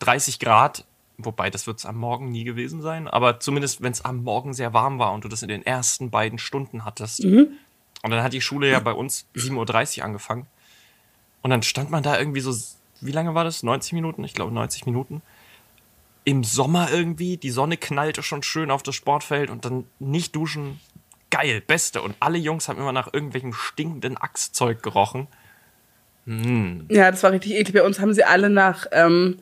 30 0.00 0.38
Grad, 0.38 0.84
wobei 1.16 1.50
das 1.50 1.66
wird 1.66 1.78
es 1.78 1.86
am 1.86 1.96
Morgen 1.96 2.30
nie 2.30 2.44
gewesen 2.44 2.82
sein, 2.82 3.08
aber 3.08 3.40
zumindest 3.40 3.82
wenn 3.82 3.92
es 3.92 4.04
am 4.04 4.22
Morgen 4.22 4.54
sehr 4.54 4.72
warm 4.72 4.98
war 4.98 5.12
und 5.12 5.24
du 5.24 5.28
das 5.28 5.42
in 5.42 5.48
den 5.48 5.64
ersten 5.64 6.10
beiden 6.10 6.38
Stunden 6.38 6.84
hattest. 6.84 7.24
Mhm. 7.24 7.48
Und 8.02 8.10
dann 8.10 8.22
hat 8.22 8.32
die 8.32 8.40
Schule 8.40 8.70
ja 8.70 8.78
bei 8.78 8.92
uns 8.92 9.26
7.30 9.34 9.98
Uhr 9.98 10.04
angefangen. 10.04 10.46
Und 11.42 11.50
dann 11.50 11.62
stand 11.62 11.90
man 11.90 12.02
da 12.02 12.18
irgendwie 12.18 12.40
so, 12.40 12.54
wie 13.00 13.12
lange 13.12 13.34
war 13.34 13.44
das? 13.44 13.62
90 13.62 13.92
Minuten? 13.92 14.22
Ich 14.24 14.34
glaube 14.34 14.52
90 14.52 14.86
Minuten 14.86 15.22
im 16.28 16.44
Sommer 16.44 16.90
irgendwie, 16.92 17.38
die 17.38 17.50
Sonne 17.50 17.78
knallte 17.78 18.22
schon 18.22 18.42
schön 18.42 18.70
auf 18.70 18.82
das 18.82 18.94
Sportfeld 18.94 19.48
und 19.48 19.64
dann 19.64 19.84
nicht 19.98 20.36
duschen, 20.36 20.78
geil, 21.30 21.62
beste. 21.66 22.02
Und 22.02 22.16
alle 22.20 22.36
Jungs 22.36 22.68
haben 22.68 22.78
immer 22.78 22.92
nach 22.92 23.10
irgendwelchem 23.14 23.54
stinkenden 23.54 24.18
Achszeug 24.18 24.82
gerochen. 24.82 25.26
Mm. 26.26 26.80
Ja, 26.90 27.10
das 27.10 27.22
war 27.22 27.32
richtig 27.32 27.52
eklig. 27.52 27.72
Bei 27.72 27.82
uns 27.82 27.98
haben 27.98 28.12
sie 28.12 28.24
alle 28.24 28.50
nach, 28.50 28.84
ähm, 28.92 29.38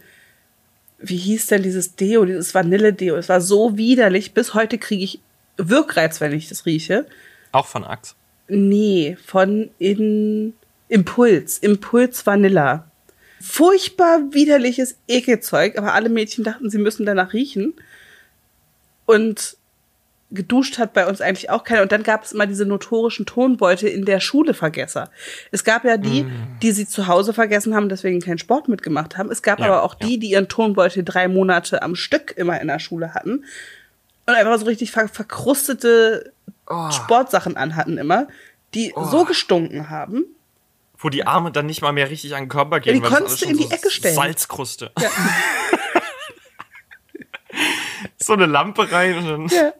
wie 1.01 1.17
hieß 1.17 1.49
denn 1.49 1.65
dieses 1.65 1.97
Deo, 1.97 2.25
dieses 2.25 2.55
Vanille-Deo. 2.55 3.17
Es 3.17 3.29
war 3.29 3.41
so 3.41 3.77
widerlich. 3.77 4.33
Bis 4.33 4.55
heute 4.55 4.79
kriege 4.79 5.03
ich 5.03 5.19
Wirkreiz, 5.57 6.21
wenn 6.21 6.33
ich 6.35 6.49
das 6.49 6.67
rieche. 6.67 7.05
Auch 7.51 7.67
von 7.67 7.83
Axe? 7.83 8.15
Nee, 8.47 9.17
von 9.27 9.71
in 9.81 10.55
Impuls. 10.87 11.59
Impuls 11.59 12.25
Vanilla 12.25 12.89
furchtbar 13.41 14.33
widerliches 14.33 14.97
Ekelzeug, 15.09 15.79
aber 15.79 15.95
alle 15.95 16.09
Mädchen 16.09 16.45
dachten, 16.45 16.71
sie 16.71 16.79
müssen 16.79 17.07
danach 17.07 17.33
riechen. 17.33 17.75
Und 19.05 19.57
geduscht 20.33 20.79
hat 20.79 20.93
bei 20.93 21.07
uns 21.07 21.21
eigentlich 21.21 21.51
auch 21.51 21.63
keiner. 21.63 21.83
Und 21.83 21.93
dann 21.93 22.03
gab 22.03 22.25
es 22.25 22.33
immer 22.33 22.47
diese 22.47 22.67
notorischen 22.67 23.27
Tonbeute 23.27 23.89
in 23.89 24.05
der 24.05 24.21
Schule 24.21 24.55
Vergesser. 24.55 25.11
Es 25.53 25.63
gab 25.63 25.85
ja 25.85 25.97
die, 25.97 26.25
mm. 26.25 26.59
die 26.63 26.73
sie 26.73 26.87
zu 26.87 27.07
Hause 27.07 27.33
vergessen 27.33 27.75
haben, 27.75 27.89
deswegen 27.89 28.21
keinen 28.21 28.39
Sport 28.39 28.69
mitgemacht 28.69 29.17
haben. 29.17 29.31
Es 29.31 29.43
gab 29.43 29.61
ja, 29.61 29.67
aber 29.67 29.85
auch 29.85 29.97
ja. 30.01 30.07
die, 30.07 30.19
die 30.19 30.31
ihren 30.31 30.49
Tonbeutel 30.49 31.05
drei 31.05 31.29
Monate 31.29 31.83
am 31.83 31.95
Stück 31.95 32.35
immer 32.37 32.61
in 32.61 32.67
der 32.67 32.81
Schule 32.81 33.15
hatten 33.15 33.45
und 34.27 34.35
einfach 34.35 34.59
so 34.59 34.67
richtig 34.67 34.91
ver 34.91 35.09
verkrustete 35.09 36.33
oh. 36.67 36.91
Sportsachen 36.91 37.57
anhatten 37.57 37.97
immer, 37.97 38.27
die 38.75 38.93
oh. 38.95 39.05
so 39.05 39.25
gestunken 39.25 39.89
haben, 39.91 40.25
wo 41.07 41.09
die 41.09 41.25
Arme 41.25 41.53
dann 41.53 41.67
nicht 41.67 41.83
mal 41.83 41.93
mehr 41.93 42.11
richtig 42.11 42.35
an 42.35 42.43
den 42.43 42.49
Körper 42.49 42.81
gehen. 42.81 42.97
Ja, 42.97 43.09
die 43.09 43.15
konntest 43.15 43.41
du 43.41 43.47
in 43.47 43.57
die 43.57 43.63
so 43.63 43.71
Ecke 43.71 43.93
stellen. 43.93 44.17
Salzkruste. 44.17 44.91
Ja. 44.99 45.09
so 48.17 48.33
eine 48.33 48.47
Lampe 48.47 48.91
rein 48.91 49.19
und 49.19 49.29
dann. 49.29 49.47
Ja. 49.47 49.73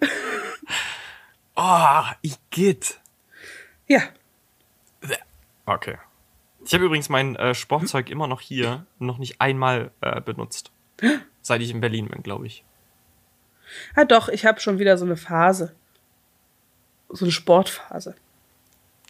Oh, 1.57 2.05
ich 2.23 2.37
geht. 2.51 3.01
Ja. 3.89 4.03
Okay. 5.65 5.99
Ich 6.65 6.73
habe 6.75 6.85
übrigens 6.85 7.09
mein 7.09 7.35
äh, 7.35 7.57
Sportzeug 7.57 8.09
immer 8.09 8.29
noch 8.29 8.41
hier, 8.41 8.87
noch 9.01 9.19
nicht 9.19 9.41
einmal 9.41 9.91
äh, 10.03 10.21
benutzt. 10.21 10.71
Seit 11.43 11.61
ich 11.61 11.73
in 11.73 11.81
Berlin 11.81 12.07
bin, 12.07 12.23
glaube 12.23 12.47
ich. 12.47 12.63
Ja, 13.97 14.05
doch, 14.05 14.29
ich 14.29 14.47
habe 14.47 14.61
schon 14.61 14.79
wieder 14.79 14.97
so 14.97 15.05
eine 15.05 15.17
Phase. 15.17 15.75
So 17.09 17.25
eine 17.25 17.33
Sportphase. 17.33 18.15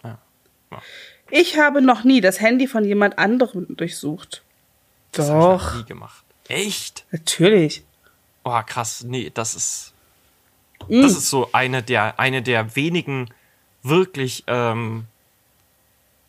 Ja. 0.03 0.19
ja. 0.71 0.81
Ich 1.31 1.59
habe 1.59 1.83
noch 1.83 2.05
nie 2.05 2.21
das 2.21 2.41
Handy 2.41 2.67
von 2.67 2.85
jemand 2.85 3.19
anderem 3.19 3.67
durchsucht. 3.77 4.43
Das 5.13 5.29
Doch. 5.29 5.65
Hab 5.65 5.73
ich 5.73 5.81
nie 5.81 5.89
gemacht. 5.89 6.25
Echt? 6.49 7.05
Natürlich. 7.11 7.85
Oh, 8.45 8.61
krass. 8.65 9.05
Nee, 9.05 9.31
das 9.35 9.55
ist. 9.55 9.93
Mm. 10.89 11.03
Das 11.03 11.13
ist 11.13 11.31
so 11.31 11.49
eine 11.53 11.83
der, 11.83 12.21
eine 12.21 12.43
der 12.43 12.77
wenigen 12.77 13.31
wirklich 13.83 14.45
ähm, 14.47 15.07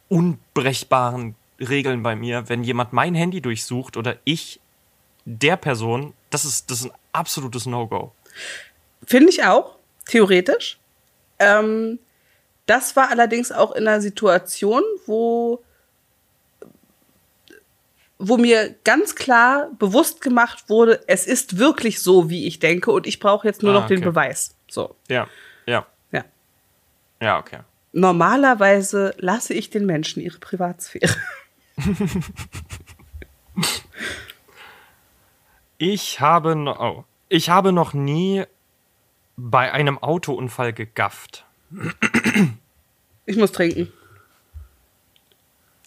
unbrechbaren 0.09 1.35
Regeln 1.59 2.01
bei 2.03 2.15
mir. 2.15 2.49
Wenn 2.49 2.63
jemand 2.63 2.93
mein 2.93 3.13
Handy 3.13 3.41
durchsucht 3.41 3.97
oder 3.97 4.17
ich 4.23 4.59
der 5.25 5.57
Person, 5.57 6.13
das 6.29 6.45
ist, 6.45 6.71
das 6.71 6.79
ist 6.79 6.85
ein 6.85 6.97
absolutes 7.11 7.65
No-Go. 7.65 8.13
Finde 9.05 9.29
ich 9.29 9.43
auch, 9.43 9.75
theoretisch. 10.07 10.79
Ähm, 11.39 11.99
das 12.67 12.95
war 12.95 13.09
allerdings 13.09 13.51
auch 13.51 13.71
in 13.71 13.87
einer 13.87 14.01
Situation, 14.01 14.83
wo, 15.07 15.63
wo 18.19 18.37
mir 18.37 18.75
ganz 18.83 19.15
klar 19.15 19.71
bewusst 19.79 20.21
gemacht 20.21 20.69
wurde, 20.69 21.01
es 21.07 21.25
ist 21.25 21.57
wirklich 21.57 22.01
so, 22.01 22.29
wie 22.29 22.45
ich 22.45 22.59
denke, 22.59 22.91
und 22.91 23.07
ich 23.07 23.19
brauche 23.19 23.47
jetzt 23.47 23.63
nur 23.63 23.71
ah, 23.73 23.79
noch 23.79 23.87
den 23.87 24.01
Beweis. 24.01 24.55
So. 24.69 24.95
Ja, 25.07 25.27
ja. 25.65 25.87
Ja. 26.11 26.25
Ja, 27.21 27.39
okay. 27.39 27.59
Normalerweise 27.93 29.15
lasse 29.17 29.53
ich 29.53 29.69
den 29.69 29.85
Menschen 29.85 30.21
ihre 30.21 30.37
Privatsphäre. 30.37 31.15
ich 35.77 36.19
habe 36.19 36.55
noch, 36.55 36.79
oh, 36.79 37.05
ich 37.29 37.49
habe 37.49 37.71
noch 37.71 37.93
nie 37.93 38.43
bei 39.37 39.71
einem 39.71 39.97
Autounfall 39.99 40.73
gegafft. 40.73 41.46
Ich 43.25 43.35
muss 43.35 43.51
trinken. 43.51 43.91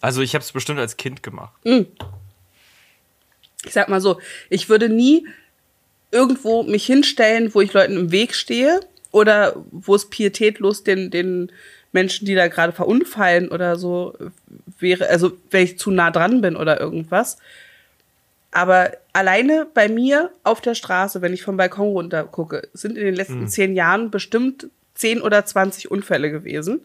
Also 0.00 0.22
ich 0.22 0.34
habe 0.34 0.42
es 0.42 0.52
bestimmt 0.52 0.78
als 0.78 0.96
Kind 0.96 1.22
gemacht. 1.22 1.54
Mm. 1.64 1.82
Ich 3.64 3.72
sag 3.72 3.88
mal 3.88 4.00
so, 4.00 4.18
ich 4.48 4.68
würde 4.68 4.88
nie 4.88 5.26
irgendwo 6.10 6.62
mich 6.62 6.86
hinstellen, 6.86 7.54
wo 7.54 7.60
ich 7.60 7.72
Leuten 7.72 7.96
im 7.96 8.10
Weg 8.10 8.34
stehe 8.34 8.80
oder 9.10 9.54
wo 9.70 9.94
es 9.94 10.08
pietätlos 10.08 10.82
den, 10.82 11.10
den 11.10 11.52
Menschen, 11.92 12.26
die 12.26 12.34
da 12.34 12.48
gerade 12.48 12.72
verunfallen 12.72 13.48
oder 13.48 13.76
so 13.76 14.16
wäre, 14.78 15.08
also 15.08 15.32
wenn 15.50 15.64
ich 15.64 15.78
zu 15.78 15.90
nah 15.90 16.10
dran 16.10 16.40
bin 16.40 16.56
oder 16.56 16.80
irgendwas. 16.80 17.38
Aber 18.52 18.92
alleine 19.12 19.66
bei 19.72 19.88
mir 19.88 20.30
auf 20.42 20.60
der 20.60 20.74
Straße, 20.74 21.22
wenn 21.22 21.32
ich 21.32 21.42
vom 21.42 21.56
Balkon 21.56 21.88
runter 21.88 22.24
gucke, 22.24 22.68
sind 22.72 22.96
in 22.96 23.04
den 23.04 23.14
letzten 23.14 23.40
mhm. 23.40 23.48
zehn 23.48 23.74
Jahren 23.76 24.10
bestimmt 24.10 24.68
10 25.00 25.22
oder 25.22 25.44
20 25.44 25.90
Unfälle 25.90 26.30
gewesen. 26.30 26.82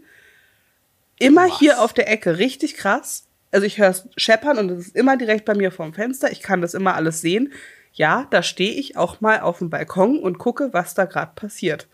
Immer 1.19 1.47
Was? 1.49 1.59
hier 1.59 1.81
auf 1.81 1.93
der 1.93 2.09
Ecke, 2.09 2.37
richtig 2.37 2.75
krass. 2.75 3.27
Also 3.51 3.65
ich 3.65 3.77
höre 3.77 3.89
es 3.89 4.07
scheppern 4.17 4.57
und 4.57 4.69
es 4.69 4.87
ist 4.87 4.95
immer 4.95 5.17
direkt 5.17 5.45
bei 5.45 5.55
mir 5.55 5.71
vorm 5.71 5.93
Fenster. 5.93 6.31
Ich 6.31 6.41
kann 6.41 6.61
das 6.61 6.73
immer 6.73 6.95
alles 6.95 7.21
sehen. 7.21 7.53
ja, 7.93 8.27
da 8.29 8.43
stehe 8.43 8.73
ich 8.73 8.97
auch 8.97 9.21
mal 9.21 9.39
auf 9.39 9.59
dem 9.59 9.69
Balkon 9.69 10.19
und 10.19 10.37
gucke, 10.37 10.73
was 10.73 10.95
da 10.95 11.05
gerade 11.05 11.31
passiert. 11.33 11.87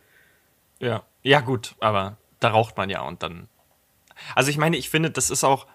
Ja, 0.80 1.04
ja 1.22 1.42
gut, 1.42 1.76
aber 1.80 2.18
da 2.40 2.50
raucht 2.50 2.76
man 2.76 2.90
ja 2.90 3.02
und 3.02 3.22
dann. 3.22 3.48
Also 4.36 4.50
ich 4.50 4.58
meine, 4.58 4.78
ich 4.78 4.90
finde, 4.90 5.12
das 5.12 5.30
ist 5.30 5.44
auch. 5.44 5.68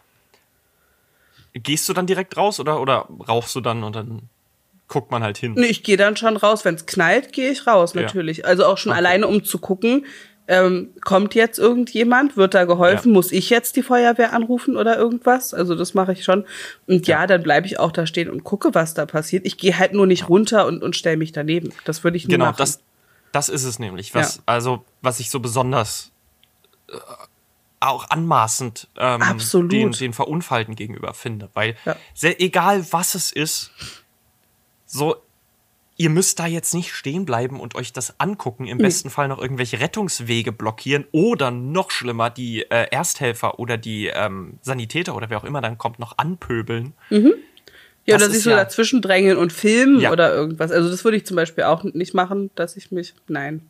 Gehst 1.55 1.89
du 1.89 1.93
dann 1.93 2.07
direkt 2.07 2.37
raus 2.37 2.59
oder, 2.61 2.81
oder 2.81 3.09
rauchst 3.29 3.55
du 3.55 3.61
dann 3.61 3.85
und 3.85 3.95
dann 3.95 4.29
guckt 4.89 5.11
man 5.11 5.23
halt 5.23 5.39
hin? 5.39 5.55
Nee, 5.57 5.67
ich 5.67 5.85
gehe 5.85 5.97
dann 5.97 6.17
schon 6.17 6.37
raus. 6.37 6.65
Wenn 6.65 6.75
es 6.75 6.87
knallt, 6.87 7.33
gehe 7.33 7.51
ich 7.51 7.67
raus, 7.67 7.95
natürlich. 7.95 8.39
Ja. 8.39 8.45
Also 8.45 8.67
auch 8.67 8.79
schon 8.79 8.93
okay. 8.93 8.99
alleine, 8.99 9.27
um 9.29 9.45
zu 9.45 9.59
gucken, 9.59 10.05
ähm, 10.49 10.91
kommt 11.05 11.35
jetzt 11.35 11.59
irgendjemand, 11.59 12.37
wird 12.37 12.55
da 12.55 12.65
geholfen, 12.65 13.09
ja. 13.09 13.15
muss 13.15 13.33
ich 13.33 13.51
jetzt 13.51 13.77
die 13.77 13.83
Feuerwehr 13.83 14.33
anrufen 14.33 14.77
oder 14.77 14.97
irgendwas? 14.97 15.53
Also 15.55 15.75
das 15.75 15.95
mache 15.95 16.13
ich 16.13 16.25
schon. 16.25 16.45
Und 16.87 17.07
ja, 17.07 17.21
ja 17.21 17.27
dann 17.27 17.43
bleibe 17.43 17.67
ich 17.67 17.79
auch 17.79 17.93
da 17.93 18.07
stehen 18.07 18.31
und 18.31 18.45
gucke, 18.45 18.75
was 18.75 18.95
da 18.95 19.07
passiert. 19.07 19.45
Ich 19.45 19.59
gehe 19.59 19.79
halt 19.79 19.93
nur 19.93 20.07
nicht 20.07 20.29
runter 20.29 20.67
und, 20.67 20.83
und 20.83 20.95
stelle 20.95 21.17
mich 21.17 21.33
daneben. 21.33 21.73
Das 21.85 22.05
würde 22.05 22.17
ich 22.17 22.25
nicht 22.25 22.33
genau, 22.33 22.47
machen. 22.47 22.57
Genau, 22.57 22.65
das, 22.65 22.81
das 23.33 23.49
ist 23.49 23.65
es 23.65 23.79
nämlich. 23.79 24.15
Was, 24.15 24.43
Also, 24.47 24.85
was 25.03 25.19
ich 25.21 25.31
so 25.31 25.41
besonders 25.41 26.13
äh, 26.89 26.97
auch 27.81 28.09
anmaßend 28.09 28.89
ähm, 28.97 29.21
den, 29.69 29.93
den 29.93 30.13
Verunfallten 30.13 30.77
gegenüber 30.77 31.13
finde. 31.15 31.51
Weil 31.55 31.77
ja. 31.85 31.97
sehr, 32.15 32.41
egal 32.41 32.87
was 32.91 33.15
es 33.15 33.33
ist, 33.33 33.71
so, 34.87 35.17
ihr 35.97 36.11
müsst 36.11 36.39
da 36.39 36.47
jetzt 36.47 36.75
nicht 36.75 36.93
stehen 36.93 37.25
bleiben 37.25 37.61
und 37.61 37.75
euch 37.75 37.93
das 37.93 38.21
angucken, 38.21 38.67
im 38.67 38.79
mhm. 38.79 38.83
besten 38.83 39.11
Fall 39.11 39.29
noch 39.29 39.39
irgendwelche 39.39 39.81
Rettungswege 39.81 40.53
blockieren 40.53 41.07
oder 41.13 41.51
noch 41.51 41.91
schlimmer, 41.91 42.31
die 42.31 42.63
äh, 42.63 42.89
Ersthelfer 42.91 43.59
oder 43.59 43.79
die 43.79 44.09
ähm, 44.09 44.59
Sanitäter 44.63 45.15
oder 45.17 45.31
wer 45.31 45.39
auch 45.39 45.45
immer 45.45 45.61
dann 45.61 45.79
kommt, 45.79 45.99
noch 45.99 46.19
anpöbeln. 46.19 46.93
Mhm. 47.11 47.35
Ja, 48.05 48.19
das 48.19 48.25
oder 48.25 48.35
sich 48.35 48.43
so 48.45 48.51
ja, 48.51 48.57
dazwischen 48.57 49.03
drängeln 49.03 49.37
und 49.37 49.53
filmen 49.53 50.01
ja. 50.01 50.13
oder 50.13 50.33
irgendwas. 50.33 50.71
Also 50.71 50.89
das 50.89 51.03
würde 51.05 51.17
ich 51.17 51.27
zum 51.27 51.35
Beispiel 51.37 51.65
auch 51.65 51.83
nicht 51.83 52.15
machen, 52.15 52.51
dass 52.55 52.77
ich 52.77 52.93
mich. 52.93 53.15
Nein. 53.27 53.69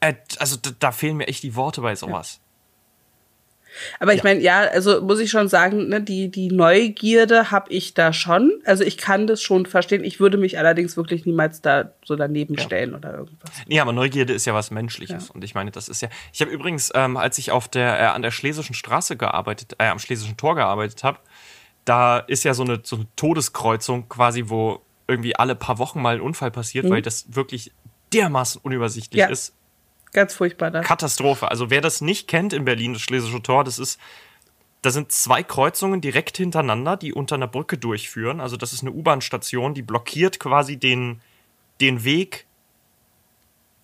Äh, 0.00 0.14
also 0.38 0.56
da, 0.60 0.70
da, 0.78 0.92
fehlen 0.92 1.18
mir 1.18 1.28
echt 1.28 1.42
die 1.42 1.54
Worte 1.54 1.82
bei 1.82 1.94
sowas. 1.94 2.40
Aber 4.00 4.12
ich 4.12 4.18
ja. 4.18 4.24
meine, 4.24 4.40
ja, 4.40 4.60
also 4.60 5.00
muss 5.02 5.20
ich 5.20 5.30
schon 5.30 5.48
sagen, 5.48 5.88
ne, 5.88 6.00
die, 6.00 6.30
die 6.30 6.48
Neugierde 6.48 7.50
habe 7.50 7.70
ich 7.70 7.94
da 7.94 8.12
schon. 8.12 8.60
Also 8.64 8.84
ich 8.84 8.98
kann 8.98 9.26
das 9.26 9.42
schon 9.42 9.66
verstehen. 9.66 10.04
Ich 10.04 10.20
würde 10.20 10.38
mich 10.38 10.58
allerdings 10.58 10.96
wirklich 10.96 11.26
niemals 11.26 11.60
da 11.60 11.92
so 12.04 12.16
daneben 12.16 12.54
ja. 12.54 12.62
stellen 12.62 12.94
oder 12.94 13.14
irgendwas. 13.14 13.50
Nee, 13.66 13.80
aber 13.80 13.92
Neugierde 13.92 14.32
ist 14.32 14.44
ja 14.46 14.54
was 14.54 14.70
Menschliches. 14.70 15.28
Ja. 15.28 15.34
Und 15.34 15.44
ich 15.44 15.54
meine, 15.54 15.70
das 15.70 15.88
ist 15.88 16.02
ja. 16.02 16.08
Ich 16.32 16.40
habe 16.40 16.50
übrigens, 16.50 16.90
ähm, 16.94 17.16
als 17.16 17.38
ich 17.38 17.50
auf 17.50 17.68
der, 17.68 18.00
äh, 18.00 18.04
an 18.04 18.22
der 18.22 18.30
Schlesischen 18.30 18.74
Straße 18.74 19.16
gearbeitet, 19.16 19.74
äh, 19.78 19.86
am 19.86 19.98
Schlesischen 19.98 20.36
Tor 20.36 20.54
gearbeitet 20.54 21.04
habe, 21.04 21.18
da 21.84 22.18
ist 22.18 22.44
ja 22.44 22.54
so 22.54 22.62
eine, 22.62 22.80
so 22.82 22.96
eine 22.96 23.06
Todeskreuzung 23.16 24.08
quasi, 24.08 24.44
wo 24.46 24.82
irgendwie 25.08 25.36
alle 25.36 25.54
paar 25.54 25.78
Wochen 25.78 26.00
mal 26.00 26.14
ein 26.14 26.20
Unfall 26.20 26.50
passiert, 26.50 26.86
mhm. 26.86 26.90
weil 26.90 27.02
das 27.02 27.34
wirklich 27.34 27.72
dermaßen 28.12 28.60
unübersichtlich 28.62 29.24
ist 29.28 29.54
Ganz 30.12 30.34
furchtbar 30.34 30.70
das. 30.70 30.86
Katastrophe. 30.86 31.50
Also 31.50 31.70
wer 31.70 31.80
das 31.80 32.00
nicht 32.00 32.28
kennt 32.28 32.52
in 32.52 32.64
Berlin, 32.64 32.92
das 32.92 33.02
Schlesische 33.02 33.42
Tor, 33.42 33.64
das 33.64 33.78
ist, 33.78 33.98
da 34.82 34.90
sind 34.90 35.10
zwei 35.10 35.42
Kreuzungen 35.42 36.00
direkt 36.00 36.36
hintereinander, 36.36 36.96
die 36.96 37.12
unter 37.12 37.36
einer 37.36 37.48
Brücke 37.48 37.78
durchführen. 37.78 38.40
Also 38.40 38.56
das 38.56 38.72
ist 38.72 38.82
eine 38.82 38.92
U-Bahn-Station, 38.92 39.74
die 39.74 39.82
blockiert 39.82 40.38
quasi 40.38 40.76
den, 40.76 41.20
den 41.80 42.04
Weg 42.04 42.46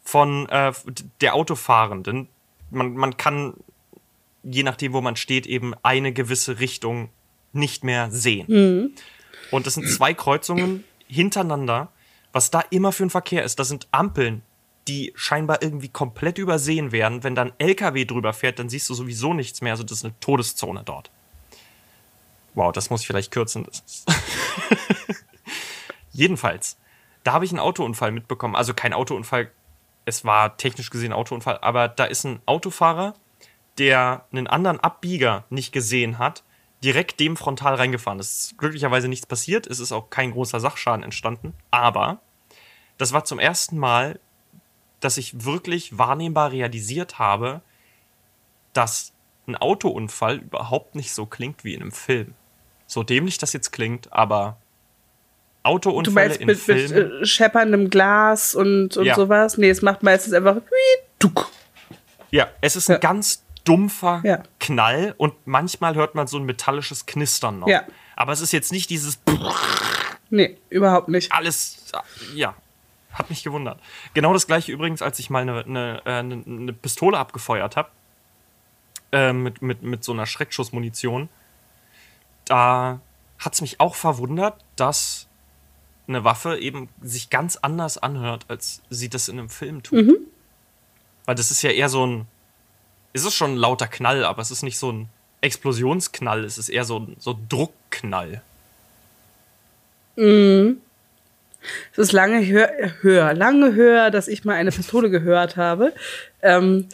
von 0.02 0.48
äh, 0.48 0.72
der 1.20 1.34
Autofahrenden. 1.34 2.28
Man, 2.70 2.94
man 2.94 3.16
kann, 3.16 3.54
je 4.42 4.62
nachdem, 4.62 4.92
wo 4.92 5.00
man 5.00 5.16
steht, 5.16 5.46
eben 5.46 5.74
eine 5.82 6.12
gewisse 6.12 6.60
Richtung 6.60 7.08
nicht 7.52 7.84
mehr 7.84 8.10
sehen. 8.10 8.46
Mhm. 8.48 8.90
Und 9.50 9.66
das 9.66 9.74
sind 9.74 9.88
zwei 9.88 10.12
Kreuzungen 10.12 10.84
hintereinander. 11.06 11.90
Was 12.32 12.50
da 12.50 12.60
immer 12.70 12.92
für 12.92 13.04
ein 13.04 13.10
Verkehr 13.10 13.44
ist, 13.44 13.58
das 13.58 13.68
sind 13.68 13.88
Ampeln, 13.90 14.42
die 14.88 15.12
scheinbar 15.14 15.62
irgendwie 15.62 15.88
komplett 15.88 16.38
übersehen 16.38 16.90
werden. 16.92 17.22
Wenn 17.22 17.34
dann 17.34 17.52
LKW 17.58 18.04
drüber 18.04 18.32
fährt, 18.32 18.58
dann 18.58 18.68
siehst 18.68 18.88
du 18.88 18.94
sowieso 18.94 19.34
nichts 19.34 19.60
mehr. 19.60 19.72
Also 19.72 19.84
das 19.84 19.98
ist 19.98 20.04
eine 20.04 20.18
Todeszone 20.20 20.82
dort. 20.84 21.10
Wow, 22.54 22.72
das 22.72 22.90
muss 22.90 23.02
ich 23.02 23.06
vielleicht 23.06 23.30
kürzen. 23.30 23.66
Jedenfalls, 26.12 26.78
da 27.22 27.32
habe 27.32 27.44
ich 27.44 27.50
einen 27.52 27.60
Autounfall 27.60 28.10
mitbekommen. 28.10 28.56
Also 28.56 28.74
kein 28.74 28.92
Autounfall, 28.92 29.52
es 30.06 30.24
war 30.24 30.56
technisch 30.56 30.90
gesehen 30.90 31.12
ein 31.12 31.18
Autounfall, 31.18 31.58
aber 31.60 31.86
da 31.88 32.04
ist 32.06 32.24
ein 32.24 32.40
Autofahrer, 32.46 33.14
der 33.76 34.24
einen 34.32 34.46
anderen 34.46 34.80
Abbieger 34.80 35.44
nicht 35.50 35.72
gesehen 35.72 36.18
hat, 36.18 36.42
direkt 36.82 37.20
dem 37.20 37.36
frontal 37.36 37.74
reingefahren. 37.74 38.18
Es 38.18 38.38
ist 38.38 38.58
glücklicherweise 38.58 39.08
nichts 39.08 39.26
passiert, 39.26 39.66
es 39.66 39.78
ist 39.78 39.92
auch 39.92 40.10
kein 40.10 40.32
großer 40.32 40.60
Sachschaden 40.60 41.04
entstanden, 41.04 41.54
aber 41.70 42.20
das 42.96 43.12
war 43.12 43.24
zum 43.24 43.38
ersten 43.38 43.78
Mal, 43.78 44.18
dass 45.00 45.16
ich 45.16 45.44
wirklich 45.44 45.98
wahrnehmbar 45.98 46.52
realisiert 46.52 47.18
habe, 47.18 47.60
dass 48.72 49.12
ein 49.46 49.56
Autounfall 49.56 50.38
überhaupt 50.38 50.94
nicht 50.94 51.12
so 51.12 51.26
klingt 51.26 51.64
wie 51.64 51.74
in 51.74 51.82
einem 51.82 51.92
Film. 51.92 52.34
So 52.86 53.02
dämlich 53.02 53.38
das 53.38 53.52
jetzt 53.52 53.72
klingt, 53.72 54.12
aber 54.12 54.56
Autounfälle 55.62 56.04
du 56.04 56.10
meinst 56.12 56.40
in 56.40 56.46
mit, 56.46 56.58
Filmen. 56.58 56.94
Mit 56.94 57.22
äh, 57.22 57.26
schepperndem 57.26 57.90
Glas 57.90 58.54
und, 58.54 58.96
und 58.96 59.04
ja. 59.04 59.14
sowas? 59.14 59.58
Nee, 59.58 59.70
es 59.70 59.82
macht 59.82 60.02
meistens 60.02 60.32
einfach. 60.32 60.56
Ja, 62.30 62.48
es 62.60 62.76
ist 62.76 62.90
ein 62.90 63.00
ganz 63.00 63.42
dumpfer 63.64 64.22
ja. 64.24 64.42
Knall 64.60 65.14
und 65.18 65.34
manchmal 65.44 65.94
hört 65.94 66.14
man 66.14 66.26
so 66.26 66.38
ein 66.38 66.44
metallisches 66.44 67.06
Knistern 67.06 67.58
noch. 67.58 67.68
Ja. 67.68 67.84
Aber 68.16 68.32
es 68.32 68.40
ist 68.40 68.52
jetzt 68.52 68.72
nicht 68.72 68.90
dieses. 68.90 69.18
Nee, 70.30 70.56
überhaupt 70.70 71.08
nicht. 71.08 71.32
Alles, 71.32 71.92
ja, 72.34 72.54
hat 73.18 73.30
mich 73.30 73.42
gewundert. 73.42 73.80
Genau 74.14 74.32
das 74.32 74.46
gleiche 74.46 74.72
übrigens, 74.72 75.02
als 75.02 75.18
ich 75.18 75.30
mal 75.30 75.42
eine, 75.42 75.64
eine, 75.64 76.02
eine, 76.04 76.34
äh, 76.34 76.44
eine 76.46 76.72
Pistole 76.72 77.18
abgefeuert 77.18 77.76
habe. 77.76 77.90
Äh, 79.10 79.32
mit, 79.32 79.62
mit, 79.62 79.82
mit 79.82 80.04
so 80.04 80.12
einer 80.12 80.26
Schreckschussmunition. 80.26 81.30
Da 82.44 83.00
hat 83.38 83.54
es 83.54 83.62
mich 83.62 83.80
auch 83.80 83.94
verwundert, 83.94 84.62
dass 84.76 85.28
eine 86.06 86.24
Waffe 86.24 86.58
eben 86.58 86.88
sich 87.00 87.30
ganz 87.30 87.56
anders 87.56 87.96
anhört, 87.96 88.44
als 88.48 88.82
sie 88.90 89.08
das 89.08 89.28
in 89.28 89.38
einem 89.38 89.48
Film 89.48 89.82
tut. 89.82 90.06
Mhm. 90.06 90.16
Weil 91.24 91.34
das 91.34 91.50
ist 91.50 91.62
ja 91.62 91.70
eher 91.70 91.88
so 91.88 92.06
ein. 92.06 92.26
Es 93.14 93.24
ist 93.24 93.34
schon 93.34 93.52
ein 93.52 93.56
lauter 93.56 93.88
Knall, 93.88 94.24
aber 94.24 94.42
es 94.42 94.50
ist 94.50 94.62
nicht 94.62 94.78
so 94.78 94.92
ein 94.92 95.08
Explosionsknall, 95.40 96.44
es 96.44 96.58
ist 96.58 96.68
eher 96.68 96.84
so 96.84 96.98
ein 96.98 97.16
so 97.18 97.38
Druckknall. 97.48 98.42
Mhm. 100.16 100.82
Es 101.92 101.98
ist 101.98 102.12
lange 102.12 102.46
höher, 102.46 102.70
höher, 103.00 103.34
lange 103.34 103.74
höher, 103.74 104.10
dass 104.10 104.28
ich 104.28 104.44
mal 104.44 104.54
eine 104.54 104.70
Pistole 104.70 105.10
gehört 105.10 105.56
habe. 105.56 105.92
Ähm, 106.42 106.88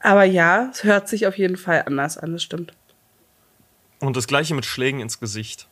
aber 0.00 0.24
ja, 0.24 0.68
es 0.72 0.84
hört 0.84 1.08
sich 1.08 1.26
auf 1.26 1.38
jeden 1.38 1.56
Fall 1.56 1.84
anders 1.86 2.18
an, 2.18 2.32
das 2.32 2.42
stimmt. 2.42 2.72
Und 4.00 4.16
das 4.16 4.26
gleiche 4.26 4.54
mit 4.54 4.64
Schlägen 4.64 5.00
ins 5.00 5.18
Gesicht. 5.18 5.68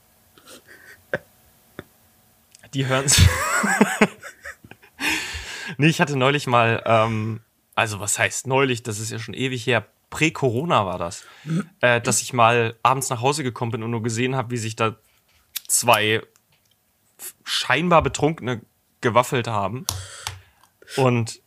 Die 2.74 2.86
hören 2.86 3.08
sich. 3.08 3.26
nee, 5.76 5.86
ich 5.86 6.00
hatte 6.00 6.16
neulich 6.16 6.46
mal, 6.46 6.82
ähm, 6.84 7.40
also 7.74 8.00
was 8.00 8.18
heißt 8.18 8.46
neulich, 8.46 8.82
das 8.82 8.98
ist 8.98 9.12
ja 9.12 9.18
schon 9.18 9.34
ewig 9.34 9.66
her, 9.66 9.86
Prä-Corona 10.10 10.86
war 10.86 10.98
das, 10.98 11.24
äh, 11.80 12.00
dass 12.00 12.22
ich 12.22 12.32
mal 12.32 12.76
abends 12.82 13.10
nach 13.10 13.20
Hause 13.20 13.42
gekommen 13.42 13.72
bin 13.72 13.82
und 13.82 13.90
nur 13.90 14.02
gesehen 14.02 14.36
habe, 14.36 14.50
wie 14.50 14.56
sich 14.56 14.76
da 14.76 14.96
zwei 15.68 16.22
scheinbar 17.44 18.02
Betrunkene 18.02 18.62
gewaffelt 19.00 19.48
haben. 19.48 19.86
Und 20.96 21.40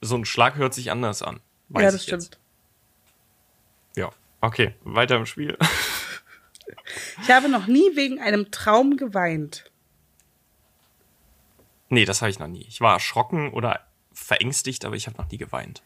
so 0.00 0.16
ein 0.16 0.24
Schlag 0.24 0.56
hört 0.56 0.74
sich 0.74 0.90
anders 0.90 1.22
an. 1.22 1.40
ja, 1.70 1.90
das 1.90 2.02
stimmt. 2.02 2.22
Jetzt. 2.22 2.38
Ja, 3.96 4.10
okay, 4.40 4.74
weiter 4.82 5.16
im 5.16 5.26
Spiel. 5.26 5.58
Ich 7.22 7.30
habe 7.30 7.48
noch 7.48 7.66
nie 7.66 7.96
wegen 7.96 8.20
einem 8.20 8.50
Traum 8.50 8.96
geweint. 8.96 9.70
Nee, 11.88 12.04
das 12.04 12.22
habe 12.22 12.30
ich 12.30 12.38
noch 12.38 12.46
nie. 12.46 12.64
Ich 12.68 12.80
war 12.80 12.94
erschrocken 12.94 13.50
oder 13.52 13.84
verängstigt, 14.12 14.84
aber 14.84 14.94
ich 14.94 15.06
habe 15.06 15.16
noch 15.18 15.30
nie 15.30 15.38
geweint. 15.38 15.82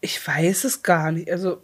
Ich 0.00 0.26
weiß 0.26 0.64
es 0.64 0.82
gar 0.82 1.12
nicht. 1.12 1.30
Also. 1.30 1.62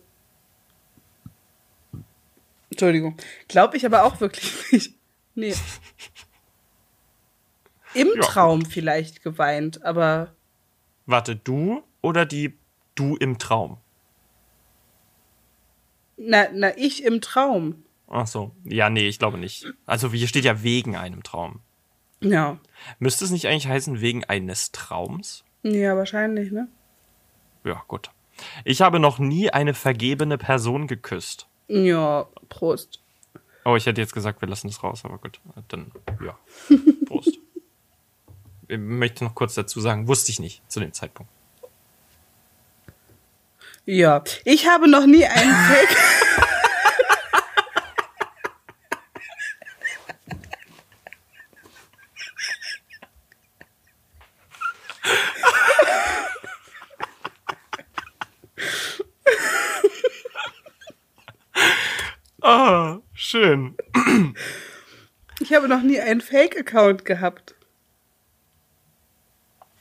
Entschuldigung. 2.71 3.17
Glaube 3.49 3.77
ich 3.77 3.85
aber 3.85 4.05
auch 4.05 4.21
wirklich 4.21 4.53
nicht. 4.73 4.94
Nee. 5.35 5.55
Im 7.95 8.09
ja. 8.17 8.23
Traum 8.23 8.65
vielleicht 8.65 9.23
geweint, 9.23 9.85
aber. 9.85 10.35
Warte, 11.07 11.37
du 11.37 11.83
oder 12.03 12.27
die 12.27 12.59
du 12.95 13.17
im 13.17 13.39
Traum? 13.39 13.79
Na, 16.17 16.47
na, 16.53 16.77
ich 16.77 17.05
im 17.05 17.21
Traum. 17.21 17.85
Ach 18.09 18.27
so. 18.27 18.53
Ja, 18.65 18.91
nee, 18.91 19.09
ich 19.09 19.19
glaube 19.19 19.39
nicht. 19.39 19.67
Also 19.87 20.11
hier 20.11 20.29
steht 20.29 20.45
ja 20.45 20.63
wegen 20.63 20.97
einem 20.97 21.23
Traum. 21.23 21.61
Ja. 22.21 22.59
Müsste 22.99 23.25
es 23.25 23.31
nicht 23.31 23.47
eigentlich 23.47 23.69
heißen 23.69 24.01
wegen 24.01 24.25
eines 24.25 24.73
Traums? 24.73 25.45
Ja, 25.63 25.97
wahrscheinlich, 25.97 26.53
ne? 26.53 26.69
Ja, 27.65 27.83
gut. 27.89 28.11
Ich 28.65 28.83
habe 28.83 28.99
noch 28.99 29.19
nie 29.19 29.51
eine 29.51 29.75
vergebene 29.75 30.39
Person 30.39 30.87
geküsst. 30.87 31.49
Ja, 31.69 32.27
Prost. 32.49 33.04
Oh, 33.65 33.77
ich 33.77 33.87
hätte 33.87 34.01
jetzt 34.01 34.13
gesagt, 34.13 34.43
wir 34.43 34.49
lassen 34.49 34.69
das 34.69 34.83
raus, 34.83 35.05
aber 35.05 35.19
gut. 35.19 35.41
Dann, 35.69 35.91
ja. 36.23 36.39
Prost. 37.07 37.39
ich 38.69 38.79
möchte 38.79 39.25
noch 39.25 39.35
kurz 39.35 39.55
dazu 39.55 39.81
sagen, 39.81 40.07
wusste 40.07 40.31
ich 40.33 40.39
nicht 40.39 40.63
zu 40.71 40.81
dem 40.81 40.93
Zeitpunkt. 40.93 41.33
Ja, 43.87 44.25
ich 44.45 44.67
habe 44.67 44.89
noch 44.89 45.05
nie 45.05 45.27
einen 45.27 45.55
Fake. 45.55 45.97
ah, 62.43 63.01
schön. 63.13 63.77
Ich 65.41 65.54
habe 65.65 65.75
noch 65.75 65.83
nie 65.83 66.01
einen 66.01 66.21
Fake-Account 66.21 67.05
gehabt. 67.05 67.55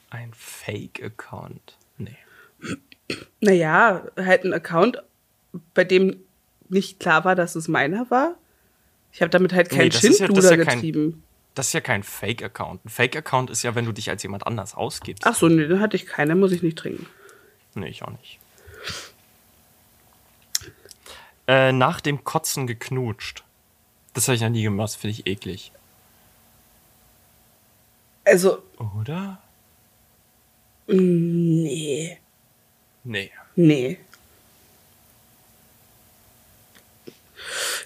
Ein 0.09 0.31
Fake-Account? 0.33 1.77
Nee. 1.97 2.17
Naja, 3.41 4.03
halt 4.15 4.45
ein 4.45 4.53
Account, 4.53 5.03
bei 5.73 5.83
dem 5.83 6.17
nicht 6.69 6.99
klar 6.99 7.25
war, 7.25 7.35
dass 7.35 7.55
es 7.55 7.67
meiner 7.67 8.09
war. 8.09 8.35
Ich 9.11 9.21
habe 9.21 9.29
damit 9.29 9.53
halt 9.53 9.69
keinen 9.69 9.89
nee, 9.89 9.91
Schindluder 9.91 10.51
ja, 10.51 10.57
ja 10.57 10.63
getrieben. 10.63 11.23
das 11.53 11.67
ist 11.67 11.73
ja 11.73 11.81
kein 11.81 12.03
Fake-Account. 12.03 12.85
Ein 12.85 12.89
Fake-Account 12.89 13.49
ist 13.49 13.63
ja, 13.63 13.75
wenn 13.75 13.85
du 13.85 13.91
dich 13.91 14.09
als 14.09 14.23
jemand 14.23 14.47
anders 14.47 14.75
ausgibst. 14.75 15.25
Ach 15.25 15.35
so, 15.35 15.49
nee, 15.49 15.67
dann 15.67 15.79
hatte 15.79 15.97
ich 15.97 16.05
keinen, 16.05 16.39
muss 16.39 16.51
ich 16.51 16.63
nicht 16.63 16.77
trinken. 16.77 17.05
Nee, 17.75 17.89
ich 17.89 18.03
auch 18.03 18.11
nicht. 18.11 18.39
Äh, 21.47 21.73
nach 21.73 21.99
dem 21.99 22.23
Kotzen 22.23 22.67
geknutscht. 22.67 23.43
Das 24.13 24.27
habe 24.27 24.35
ich 24.35 24.41
noch 24.41 24.49
nie 24.49 24.63
gemacht, 24.63 24.95
finde 24.95 25.17
ich 25.17 25.27
eklig. 25.27 25.71
Also. 28.25 28.63
Oder? 29.01 29.41
Nee. 30.87 32.17
Nee. 33.03 33.31
Nee. 33.55 33.99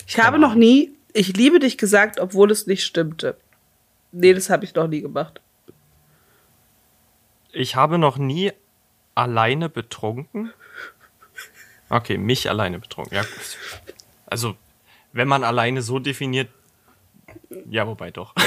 Ich 0.07 0.19
habe 0.19 0.39
noch 0.39 0.55
nie, 0.55 0.91
ich 1.13 1.35
liebe 1.35 1.59
dich 1.59 1.77
gesagt, 1.77 2.19
obwohl 2.19 2.51
es 2.51 2.67
nicht 2.67 2.83
stimmte. 2.83 3.37
Nee, 4.11 4.33
das 4.33 4.49
habe 4.49 4.65
ich 4.65 4.73
noch 4.73 4.87
nie 4.87 5.01
gemacht. 5.01 5.41
Ich 7.51 7.75
habe 7.75 7.97
noch 7.97 8.17
nie 8.17 8.51
alleine 9.15 9.69
betrunken. 9.69 10.53
Okay, 11.89 12.17
mich 12.17 12.49
alleine 12.49 12.79
betrunken. 12.79 13.15
Ja, 13.15 13.23
also, 14.25 14.55
wenn 15.17 15.27
man 15.27 15.43
alleine 15.43 15.81
so 15.81 15.99
definiert, 15.99 16.49
ja, 17.69 17.85
wobei 17.87 18.11
doch. 18.11 18.33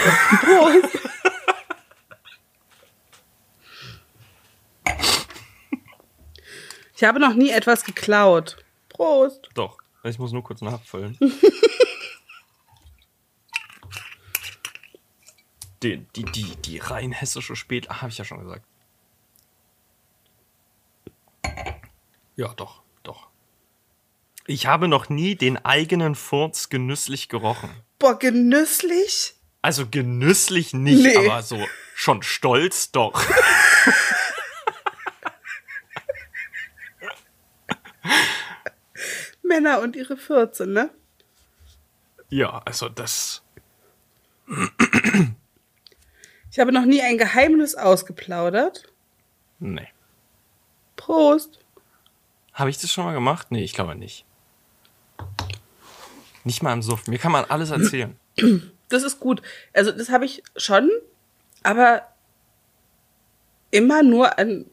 Ich 6.97 7.05
habe 7.05 7.19
noch 7.19 7.33
nie 7.33 7.49
etwas 7.49 7.85
geklaut. 7.85 8.63
Prost. 8.91 9.49
Doch, 9.55 9.79
ich 10.03 10.19
muss 10.19 10.33
nur 10.33 10.45
kurz 10.45 10.61
nachfüllen. 10.61 11.17
die, 15.83 16.05
die, 16.15 16.25
die, 16.25 16.57
die 16.57 16.77
rein 16.77 17.13
hessische 17.13 17.57
Spät, 17.57 17.91
ah, 17.91 18.03
habe 18.03 18.11
ich 18.11 18.19
ja 18.19 18.27
schon 18.27 18.41
gesagt. 18.41 18.67
Ja, 22.37 22.49
doch, 22.49 22.55
doch. 22.55 22.80
Ich 24.47 24.67
habe 24.67 24.89
noch 24.89 25.09
nie 25.09 25.37
den 25.37 25.57
eigenen 25.65 26.15
Furz 26.15 26.69
genüsslich 26.69 27.29
gerochen. 27.29 27.71
Boah, 27.99 28.19
genüsslich? 28.19 29.35
Also 29.63 29.87
genüsslich 29.89 30.73
nicht, 30.73 31.03
nee. 31.03 31.17
aber 31.17 31.43
so 31.43 31.59
schon 31.95 32.23
stolz 32.23 32.91
doch. 32.93 33.23
Männer 39.43 39.81
und 39.83 39.97
ihre 39.97 40.17
14, 40.17 40.73
ne? 40.73 40.91
Ja, 42.31 42.63
also 42.65 42.89
das. 42.89 43.43
Ich 46.51 46.59
habe 46.59 46.73
noch 46.73 46.87
nie 46.87 47.03
ein 47.03 47.19
Geheimnis 47.19 47.75
ausgeplaudert. 47.75 48.85
Nee. 49.59 49.89
Prost. 50.97 51.59
Habe 52.55 52.71
ich 52.71 52.79
das 52.79 52.91
schon 52.93 53.05
mal 53.05 53.13
gemacht? 53.13 53.51
Nee, 53.51 53.63
ich 53.63 53.75
glaube 53.75 53.95
nicht. 53.95 54.25
Nicht 56.45 56.63
mal 56.63 56.73
im 56.73 56.83
Suff. 56.83 57.07
Mir 57.07 57.19
kann 57.19 57.33
man 57.33 57.45
alles 57.45 57.71
erzählen. 57.71 58.17
Das 58.89 59.05
ist 59.05 59.21
gut. 59.21 59.41
Also, 59.73 59.93
das 59.93 60.09
habe 60.09 60.25
ich 60.25 60.43
schon, 60.57 60.91
aber 61.63 62.03
immer 63.71 64.03
nur 64.03 64.37
an 64.37 64.65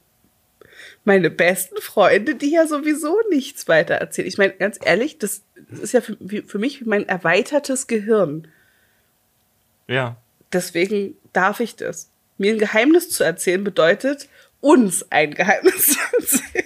meine 1.03 1.29
besten 1.29 1.79
Freunde, 1.81 2.35
die 2.35 2.51
ja 2.51 2.67
sowieso 2.67 3.17
nichts 3.29 3.67
weiter 3.67 3.95
erzählen. 3.95 4.27
Ich 4.27 4.37
meine, 4.37 4.53
ganz 4.53 4.79
ehrlich, 4.83 5.19
das 5.19 5.43
ist 5.69 5.93
ja 5.93 6.01
für, 6.01 6.17
für 6.45 6.59
mich 6.59 6.85
mein 6.85 7.07
erweitertes 7.07 7.87
Gehirn. 7.87 8.47
Ja. 9.87 10.17
Deswegen 10.51 11.15
darf 11.31 11.59
ich 11.59 11.75
das. 11.75 12.09
Mir 12.37 12.53
ein 12.53 12.59
Geheimnis 12.59 13.09
zu 13.09 13.23
erzählen 13.23 13.63
bedeutet, 13.63 14.27
uns 14.59 15.09
ein 15.11 15.33
Geheimnis 15.33 15.87
zu 15.93 15.99
erzählen. 16.17 16.65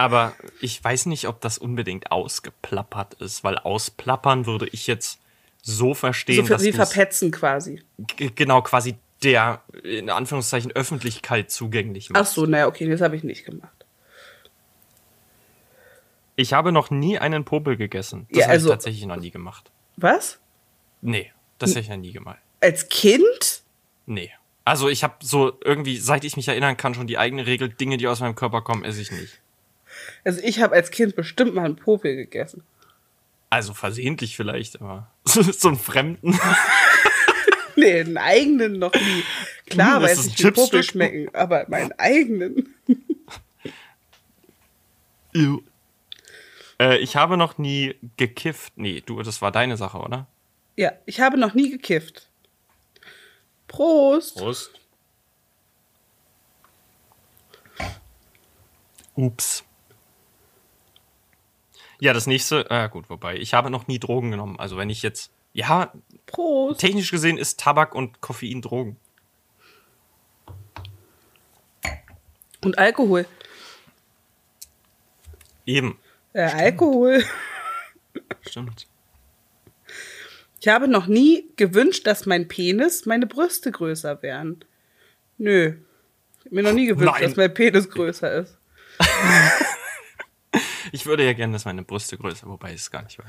Aber 0.00 0.32
ich 0.62 0.82
weiß 0.82 1.04
nicht, 1.04 1.28
ob 1.28 1.42
das 1.42 1.58
unbedingt 1.58 2.10
ausgeplappert 2.10 3.12
ist, 3.20 3.44
weil 3.44 3.58
ausplappern 3.58 4.46
würde 4.46 4.66
ich 4.68 4.86
jetzt 4.86 5.20
so 5.60 5.92
verstehen, 5.92 6.46
so 6.46 6.54
dass 6.54 6.62
sie 6.62 6.72
verpetzen 6.72 7.30
quasi. 7.30 7.82
Genau, 8.16 8.62
quasi 8.62 8.94
der 9.22 9.60
in 9.84 10.08
Anführungszeichen 10.08 10.72
Öffentlichkeit 10.72 11.50
zugänglich 11.50 12.08
macht. 12.08 12.22
Ach 12.22 12.26
so, 12.26 12.46
naja, 12.46 12.66
okay, 12.66 12.88
das 12.88 13.02
habe 13.02 13.14
ich 13.14 13.24
nicht 13.24 13.44
gemacht. 13.44 13.84
Ich 16.34 16.54
habe 16.54 16.72
noch 16.72 16.88
nie 16.88 17.18
einen 17.18 17.44
Popel 17.44 17.76
gegessen. 17.76 18.26
Das 18.30 18.38
ja, 18.38 18.44
habe 18.44 18.52
also, 18.54 18.68
ich 18.68 18.72
tatsächlich 18.72 19.04
noch 19.04 19.16
nie 19.16 19.30
gemacht. 19.30 19.70
Was? 19.98 20.38
Nee, 21.02 21.30
das 21.58 21.72
habe 21.72 21.80
ich 21.80 21.90
noch 21.90 21.98
nie 21.98 22.12
gemacht. 22.12 22.38
Als 22.62 22.88
Kind? 22.88 23.64
Nee. 24.06 24.30
Also 24.64 24.88
ich 24.88 25.04
habe 25.04 25.16
so 25.20 25.58
irgendwie, 25.62 25.98
seit 25.98 26.24
ich 26.24 26.38
mich 26.38 26.48
erinnern 26.48 26.78
kann, 26.78 26.94
schon 26.94 27.06
die 27.06 27.18
eigene 27.18 27.44
Regel, 27.44 27.68
Dinge, 27.68 27.98
die 27.98 28.08
aus 28.08 28.20
meinem 28.20 28.34
Körper 28.34 28.62
kommen, 28.62 28.82
esse 28.82 29.02
ich 29.02 29.10
nicht. 29.10 29.42
Also 30.24 30.40
ich 30.42 30.60
habe 30.60 30.74
als 30.74 30.90
Kind 30.90 31.16
bestimmt 31.16 31.54
mal 31.54 31.64
einen 31.64 31.76
Popel 31.76 32.16
gegessen. 32.16 32.62
Also 33.48 33.74
versehentlich 33.74 34.36
vielleicht, 34.36 34.80
aber 34.80 35.10
so 35.24 35.68
einen 35.68 35.78
Fremden. 35.78 36.38
nee, 37.76 38.00
einen 38.00 38.16
eigenen 38.16 38.78
noch 38.78 38.94
nie. 38.94 39.24
Klar 39.66 39.96
hm, 40.00 40.02
weiß 40.02 40.26
ich, 40.26 40.38
wie 40.44 40.50
Popel 40.50 40.82
schmecken, 40.82 41.34
aber 41.34 41.66
meinen 41.68 41.92
eigenen. 41.98 42.74
Äh, 46.80 46.96
ich 46.98 47.14
habe 47.14 47.36
noch 47.36 47.58
nie 47.58 47.94
gekifft. 48.16 48.72
Nee, 48.76 49.02
du, 49.04 49.22
das 49.22 49.42
war 49.42 49.52
deine 49.52 49.76
Sache, 49.76 49.98
oder? 49.98 50.26
Ja, 50.76 50.92
ich 51.04 51.20
habe 51.20 51.36
noch 51.36 51.52
nie 51.52 51.70
gekifft. 51.70 52.28
Prost. 53.68 54.36
Prost. 54.36 54.70
Ups. 59.14 59.64
Ja, 62.00 62.14
das 62.14 62.26
nächste, 62.26 62.68
äh, 62.70 62.88
gut, 62.88 63.10
wobei, 63.10 63.36
ich 63.36 63.52
habe 63.54 63.70
noch 63.70 63.86
nie 63.86 63.98
Drogen 63.98 64.30
genommen. 64.30 64.58
Also 64.58 64.76
wenn 64.76 64.88
ich 64.88 65.02
jetzt 65.02 65.30
ja, 65.52 65.92
Prost. 66.26 66.80
technisch 66.80 67.10
gesehen 67.10 67.36
ist 67.36 67.60
Tabak 67.60 67.94
und 67.94 68.20
Koffein 68.20 68.62
Drogen. 68.62 68.96
Und 72.62 72.78
Alkohol. 72.78 73.26
Eben. 75.66 75.98
Äh, 76.32 76.42
Alkohol. 76.42 77.24
Stimmt. 78.48 78.86
Ich 80.60 80.68
habe 80.68 80.88
noch 80.88 81.06
nie 81.06 81.48
gewünscht, 81.56 82.06
dass 82.06 82.26
mein 82.26 82.48
Penis 82.48 83.06
meine 83.06 83.26
Brüste 83.26 83.70
größer 83.72 84.22
wären. 84.22 84.64
Nö. 85.38 85.74
Ich 86.38 86.46
habe 86.46 86.54
mir 86.54 86.62
noch 86.62 86.72
nie 86.72 86.86
gewünscht, 86.86 87.14
Nein. 87.14 87.22
dass 87.22 87.36
mein 87.36 87.52
Penis 87.52 87.88
größer 87.88 88.32
ist. 88.32 88.58
ich 90.92 91.06
würde 91.06 91.24
ja 91.24 91.32
gerne, 91.32 91.52
dass 91.52 91.64
meine 91.64 91.82
Brüste 91.82 92.16
größer, 92.18 92.46
wobei 92.46 92.72
es 92.72 92.90
gar 92.90 93.02
nicht 93.02 93.18
war. 93.18 93.26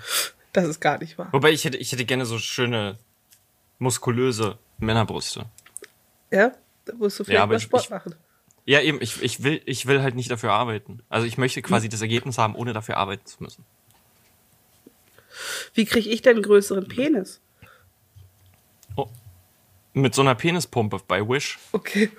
Das 0.53 0.65
ist 0.65 0.79
gar 0.79 0.97
nicht 0.97 1.17
wahr. 1.17 1.29
Wobei 1.31 1.51
ich 1.51 1.63
hätte, 1.63 1.77
ich 1.77 1.91
hätte 1.91 2.05
gerne 2.05 2.25
so 2.25 2.37
schöne, 2.37 2.97
muskulöse 3.79 4.57
Männerbrüste. 4.79 5.45
Ja, 6.31 6.53
da 6.85 6.93
musst 6.93 7.19
du 7.19 7.23
vielleicht 7.23 7.39
ja, 7.39 7.45
mal 7.45 7.59
Sport 7.59 7.85
ich, 7.85 7.89
machen. 7.89 8.15
Ja, 8.65 8.81
eben, 8.81 9.01
ich, 9.01 9.21
ich, 9.21 9.43
will, 9.43 9.61
ich 9.65 9.85
will 9.85 10.01
halt 10.01 10.15
nicht 10.15 10.29
dafür 10.29 10.53
arbeiten. 10.53 11.01
Also 11.09 11.25
ich 11.25 11.37
möchte 11.37 11.61
quasi 11.61 11.89
das 11.89 12.01
Ergebnis 12.01 12.37
haben, 12.37 12.55
ohne 12.55 12.73
dafür 12.73 12.97
arbeiten 12.97 13.25
zu 13.25 13.41
müssen. 13.41 13.65
Wie 15.73 15.85
kriege 15.85 16.09
ich 16.09 16.21
denn 16.21 16.35
einen 16.35 16.43
größeren 16.43 16.87
Penis? 16.87 17.41
Oh. 18.95 19.09
Mit 19.93 20.13
so 20.13 20.21
einer 20.21 20.35
Penispumpe 20.35 20.99
bei 21.07 21.27
Wish. 21.27 21.57
Okay. 21.71 22.11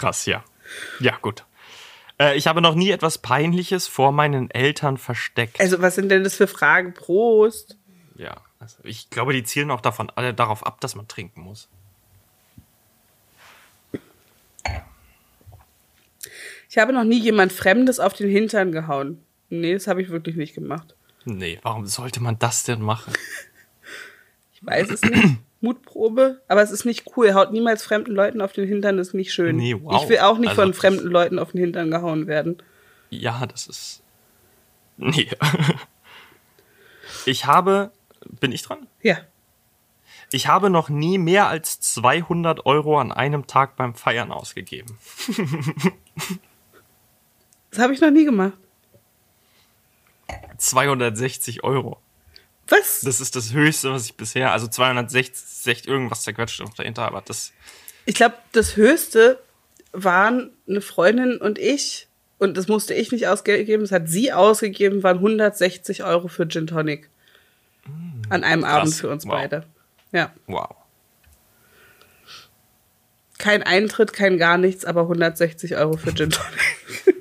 Krass, 0.00 0.24
ja. 0.24 0.42
Ja, 0.98 1.18
gut. 1.20 1.44
Äh, 2.18 2.34
ich 2.34 2.46
habe 2.46 2.62
noch 2.62 2.74
nie 2.74 2.90
etwas 2.90 3.18
Peinliches 3.18 3.86
vor 3.86 4.12
meinen 4.12 4.50
Eltern 4.50 4.96
versteckt. 4.96 5.60
Also, 5.60 5.82
was 5.82 5.94
sind 5.94 6.08
denn 6.08 6.24
das 6.24 6.36
für 6.36 6.46
Fragen? 6.46 6.94
Prost. 6.94 7.76
Ja, 8.16 8.40
also 8.58 8.78
ich 8.82 9.10
glaube, 9.10 9.34
die 9.34 9.42
zielen 9.42 9.70
auch 9.70 9.82
davon 9.82 10.10
alle 10.14 10.32
darauf 10.32 10.64
ab, 10.64 10.80
dass 10.80 10.94
man 10.94 11.06
trinken 11.06 11.42
muss. 11.42 11.68
Ich 16.70 16.78
habe 16.78 16.94
noch 16.94 17.04
nie 17.04 17.20
jemand 17.20 17.52
Fremdes 17.52 18.00
auf 18.00 18.14
den 18.14 18.30
Hintern 18.30 18.72
gehauen. 18.72 19.22
Nee, 19.50 19.74
das 19.74 19.86
habe 19.86 20.00
ich 20.00 20.08
wirklich 20.08 20.36
nicht 20.36 20.54
gemacht. 20.54 20.94
Nee, 21.26 21.58
warum 21.60 21.84
sollte 21.84 22.22
man 22.22 22.38
das 22.38 22.64
denn 22.64 22.80
machen? 22.80 23.12
Ich 24.54 24.64
weiß 24.64 24.88
es 24.88 25.02
nicht. 25.02 25.40
Mutprobe, 25.60 26.40
aber 26.48 26.62
es 26.62 26.70
ist 26.70 26.84
nicht 26.84 27.04
cool. 27.16 27.34
Haut 27.34 27.52
niemals 27.52 27.82
fremden 27.82 28.12
Leuten 28.12 28.40
auf 28.40 28.52
den 28.52 28.66
Hintern, 28.66 28.96
das 28.96 29.08
ist 29.08 29.14
nicht 29.14 29.32
schön. 29.32 29.56
Nee, 29.56 29.76
wow. 29.80 30.02
Ich 30.02 30.08
will 30.08 30.18
auch 30.20 30.38
nicht 30.38 30.50
Also- 30.50 30.62
von 30.62 30.74
fremden 30.74 31.08
Leuten 31.08 31.38
auf 31.38 31.52
den 31.52 31.60
Hintern 31.60 31.90
gehauen 31.90 32.26
werden. 32.26 32.62
Ja, 33.10 33.44
das 33.46 33.66
ist. 33.66 34.02
Nee. 34.96 35.28
Ich 37.26 37.44
habe. 37.46 37.90
Bin 38.40 38.52
ich 38.52 38.62
dran? 38.62 38.86
Ja. 39.02 39.18
Ich 40.32 40.46
habe 40.46 40.70
noch 40.70 40.88
nie 40.88 41.18
mehr 41.18 41.48
als 41.48 41.80
200 41.80 42.64
Euro 42.66 42.98
an 43.00 43.10
einem 43.12 43.46
Tag 43.46 43.76
beim 43.76 43.94
Feiern 43.94 44.30
ausgegeben. 44.30 44.96
Das 47.70 47.80
habe 47.80 47.92
ich 47.94 48.00
noch 48.00 48.10
nie 48.10 48.24
gemacht. 48.24 48.52
260 50.58 51.64
Euro. 51.64 51.98
Was? 52.70 53.00
Das 53.02 53.20
ist 53.20 53.36
das 53.36 53.52
Höchste, 53.52 53.90
was 53.92 54.06
ich 54.06 54.14
bisher. 54.14 54.52
Also 54.52 54.66
260 54.68 55.86
irgendwas 55.86 56.22
zerquetscht 56.22 56.60
noch 56.60 56.72
dahinter, 56.74 57.02
aber 57.02 57.20
das. 57.22 57.52
Ich 58.06 58.14
glaube, 58.14 58.36
das 58.52 58.76
Höchste 58.76 59.38
waren 59.92 60.50
eine 60.68 60.80
Freundin 60.80 61.36
und 61.36 61.58
ich, 61.58 62.06
und 62.38 62.56
das 62.56 62.68
musste 62.68 62.94
ich 62.94 63.12
nicht 63.12 63.26
ausgeben, 63.28 63.82
das 63.82 63.92
hat 63.92 64.08
sie 64.08 64.32
ausgegeben, 64.32 65.02
waren 65.02 65.16
160 65.18 66.04
Euro 66.04 66.28
für 66.28 66.46
Gin 66.48 66.66
Tonic. 66.66 67.10
An 68.28 68.44
einem 68.44 68.64
Abend 68.64 68.94
für 68.94 69.10
uns 69.10 69.26
Wow. 69.26 69.32
beide. 69.32 69.66
Ja. 70.12 70.32
Wow. 70.46 70.76
Kein 73.38 73.62
Eintritt, 73.62 74.12
kein 74.12 74.38
gar 74.38 74.58
nichts, 74.58 74.84
aber 74.84 75.02
160 75.02 75.76
Euro 75.76 75.96
für 75.96 76.14
Gin 76.14 76.30
Tonic. 76.30 76.60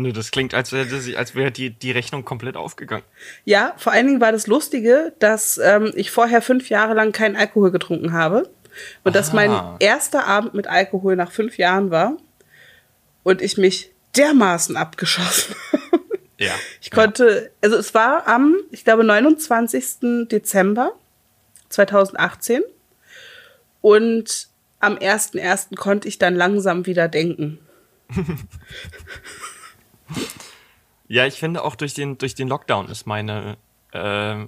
Nö, 0.00 0.12
das 0.12 0.30
klingt, 0.30 0.54
als 0.54 0.72
wäre 0.72 0.86
als 1.18 1.34
wäre 1.34 1.50
die, 1.50 1.70
die 1.70 1.90
Rechnung 1.90 2.24
komplett 2.24 2.56
aufgegangen. 2.56 3.04
Ja, 3.44 3.74
vor 3.76 3.92
allen 3.92 4.06
Dingen 4.06 4.20
war 4.20 4.32
das 4.32 4.46
Lustige, 4.46 5.12
dass 5.18 5.58
ähm, 5.58 5.92
ich 5.94 6.10
vorher 6.10 6.40
fünf 6.42 6.70
Jahre 6.70 6.94
lang 6.94 7.12
keinen 7.12 7.36
Alkohol 7.36 7.70
getrunken 7.70 8.12
habe. 8.12 8.48
Und 9.04 9.14
dass 9.16 9.32
mein 9.32 9.50
Ah. 9.50 9.76
erster 9.78 10.26
Abend 10.26 10.54
mit 10.54 10.66
Alkohol 10.68 11.16
nach 11.16 11.32
fünf 11.32 11.58
Jahren 11.58 11.90
war. 11.90 12.16
Und 13.24 13.42
ich 13.42 13.58
mich 13.58 13.90
dermaßen 14.16 14.76
abgeschossen 14.76 15.54
habe. 15.72 15.92
Ja. 16.38 16.52
Ich 16.80 16.90
konnte, 16.90 17.50
also 17.60 17.76
es 17.76 17.92
war 17.92 18.26
am, 18.26 18.56
ich 18.70 18.84
glaube, 18.84 19.04
29. 19.04 20.28
Dezember 20.30 20.92
2018. 21.68 22.62
Und 23.82 24.48
am 24.80 24.96
1.1. 24.96 25.76
konnte 25.76 26.08
ich 26.08 26.16
dann 26.18 26.34
langsam 26.34 26.86
wieder 26.86 27.06
denken. 27.08 27.58
Ja, 31.08 31.26
ich 31.26 31.34
finde 31.34 31.64
auch 31.64 31.74
durch 31.74 31.94
den, 31.94 32.18
durch 32.18 32.34
den 32.34 32.48
Lockdown 32.48 32.88
ist 32.88 33.06
meine 33.06 33.56
äh, 33.92 34.46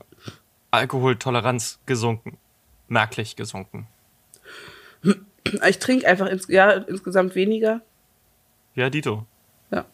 Alkoholtoleranz 0.71 1.81
gesunken. 1.87 2.39
Merklich 2.89 3.37
gesunken. 3.37 3.89
Ich 5.67 5.79
trinke 5.79 6.07
einfach 6.07 6.27
ins, 6.27 6.47
ja, 6.49 6.71
insgesamt 6.71 7.35
weniger. 7.35 7.81
Ja, 8.75 8.91
Dito. 8.91 9.27
Ja. 9.71 9.85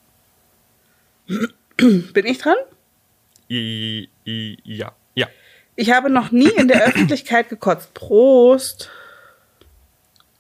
Bin 1.77 2.27
ich 2.27 2.39
dran? 2.39 2.57
I, 3.51 4.09
I, 4.27 4.59
ja. 4.65 4.93
Ja. 5.15 5.29
Ich 5.77 5.91
habe 5.93 6.11
noch 6.11 6.33
nie 6.33 6.51
in 6.51 6.69
der 6.69 6.85
Öffentlichkeit 6.85 7.49
gekotzt. 7.49 7.95
Prost. 7.95 8.91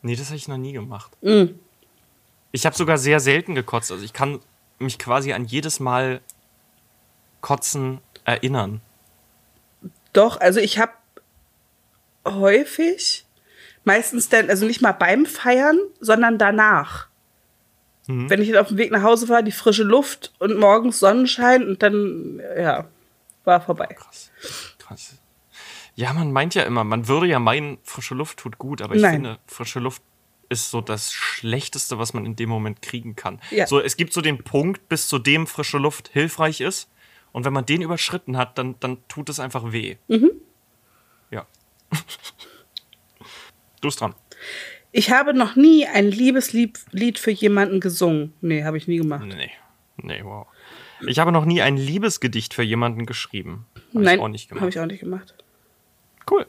Nee, 0.02 0.14
das 0.14 0.26
habe 0.26 0.36
ich 0.36 0.48
noch 0.48 0.58
nie 0.58 0.72
gemacht. 0.72 1.10
Mm. 1.22 1.54
Ich 2.52 2.66
habe 2.66 2.76
sogar 2.76 2.98
sehr 2.98 3.20
selten 3.20 3.54
gekotzt. 3.54 3.90
Also 3.90 4.04
ich 4.04 4.12
kann 4.12 4.40
mich 4.78 4.98
quasi 4.98 5.32
an 5.32 5.44
jedes 5.44 5.80
Mal 5.80 6.20
Kotzen 7.40 8.00
erinnern. 8.24 8.80
Doch, 10.12 10.40
also 10.40 10.60
ich 10.60 10.78
habe 10.78 10.92
häufig, 12.26 13.26
meistens 13.84 14.28
dann, 14.28 14.50
also 14.50 14.66
nicht 14.66 14.82
mal 14.82 14.92
beim 14.92 15.26
Feiern, 15.26 15.78
sondern 16.00 16.38
danach. 16.38 17.08
Wenn 18.10 18.40
ich 18.40 18.50
dann 18.50 18.62
auf 18.62 18.68
dem 18.68 18.78
Weg 18.78 18.90
nach 18.90 19.02
Hause 19.02 19.28
war, 19.28 19.42
die 19.42 19.52
frische 19.52 19.82
Luft 19.82 20.32
und 20.38 20.56
morgens 20.58 20.98
Sonnenschein 20.98 21.68
und 21.68 21.82
dann, 21.82 22.40
ja, 22.58 22.86
war 23.44 23.60
vorbei. 23.60 23.84
Krass. 23.86 24.30
Krass. 24.78 25.18
Ja, 25.94 26.14
man 26.14 26.32
meint 26.32 26.54
ja 26.54 26.62
immer, 26.62 26.84
man 26.84 27.06
würde 27.06 27.26
ja 27.26 27.38
meinen, 27.38 27.76
frische 27.82 28.14
Luft 28.14 28.38
tut 28.38 28.56
gut, 28.56 28.80
aber 28.80 28.94
ich 28.94 29.02
Nein. 29.02 29.12
finde, 29.12 29.38
frische 29.46 29.78
Luft 29.78 30.02
ist 30.48 30.70
so 30.70 30.80
das 30.80 31.12
Schlechteste, 31.12 31.98
was 31.98 32.14
man 32.14 32.24
in 32.24 32.36
dem 32.36 32.48
Moment 32.48 32.82
kriegen 32.82 33.16
kann. 33.16 33.40
Ja. 33.50 33.66
So, 33.66 33.80
es 33.80 33.96
gibt 33.96 34.12
so 34.12 34.20
den 34.20 34.42
Punkt, 34.44 34.88
bis 34.88 35.08
zu 35.08 35.18
dem 35.18 35.46
frische 35.46 35.78
Luft 35.78 36.08
hilfreich 36.08 36.60
ist. 36.60 36.90
Und 37.32 37.44
wenn 37.44 37.52
man 37.52 37.66
den 37.66 37.82
überschritten 37.82 38.36
hat, 38.36 38.56
dann, 38.58 38.76
dann 38.80 38.98
tut 39.08 39.28
es 39.28 39.38
einfach 39.38 39.72
weh. 39.72 39.96
Mhm. 40.08 40.30
Ja. 41.30 41.46
du 43.80 43.88
bist 43.88 44.00
dran. 44.00 44.14
Ich 44.90 45.10
habe 45.10 45.34
noch 45.34 45.54
nie 45.54 45.86
ein 45.86 46.10
Liebeslied 46.10 46.80
Lied 46.92 47.18
für 47.18 47.30
jemanden 47.30 47.80
gesungen. 47.80 48.32
Nee, 48.40 48.64
habe 48.64 48.78
ich 48.78 48.88
nie 48.88 48.96
gemacht. 48.96 49.26
Nee. 49.26 49.50
Nee, 49.98 50.22
wow. 50.24 50.46
Ich 51.06 51.18
habe 51.18 51.30
noch 51.30 51.44
nie 51.44 51.60
ein 51.62 51.76
Liebesgedicht 51.76 52.54
für 52.54 52.62
jemanden 52.62 53.06
geschrieben. 53.06 53.66
Hab 53.94 54.02
Nein, 54.02 54.20
habe 54.20 54.68
ich 54.68 54.80
auch 54.80 54.86
nicht 54.86 55.00
gemacht. 55.00 55.34
Cool. 56.30 56.46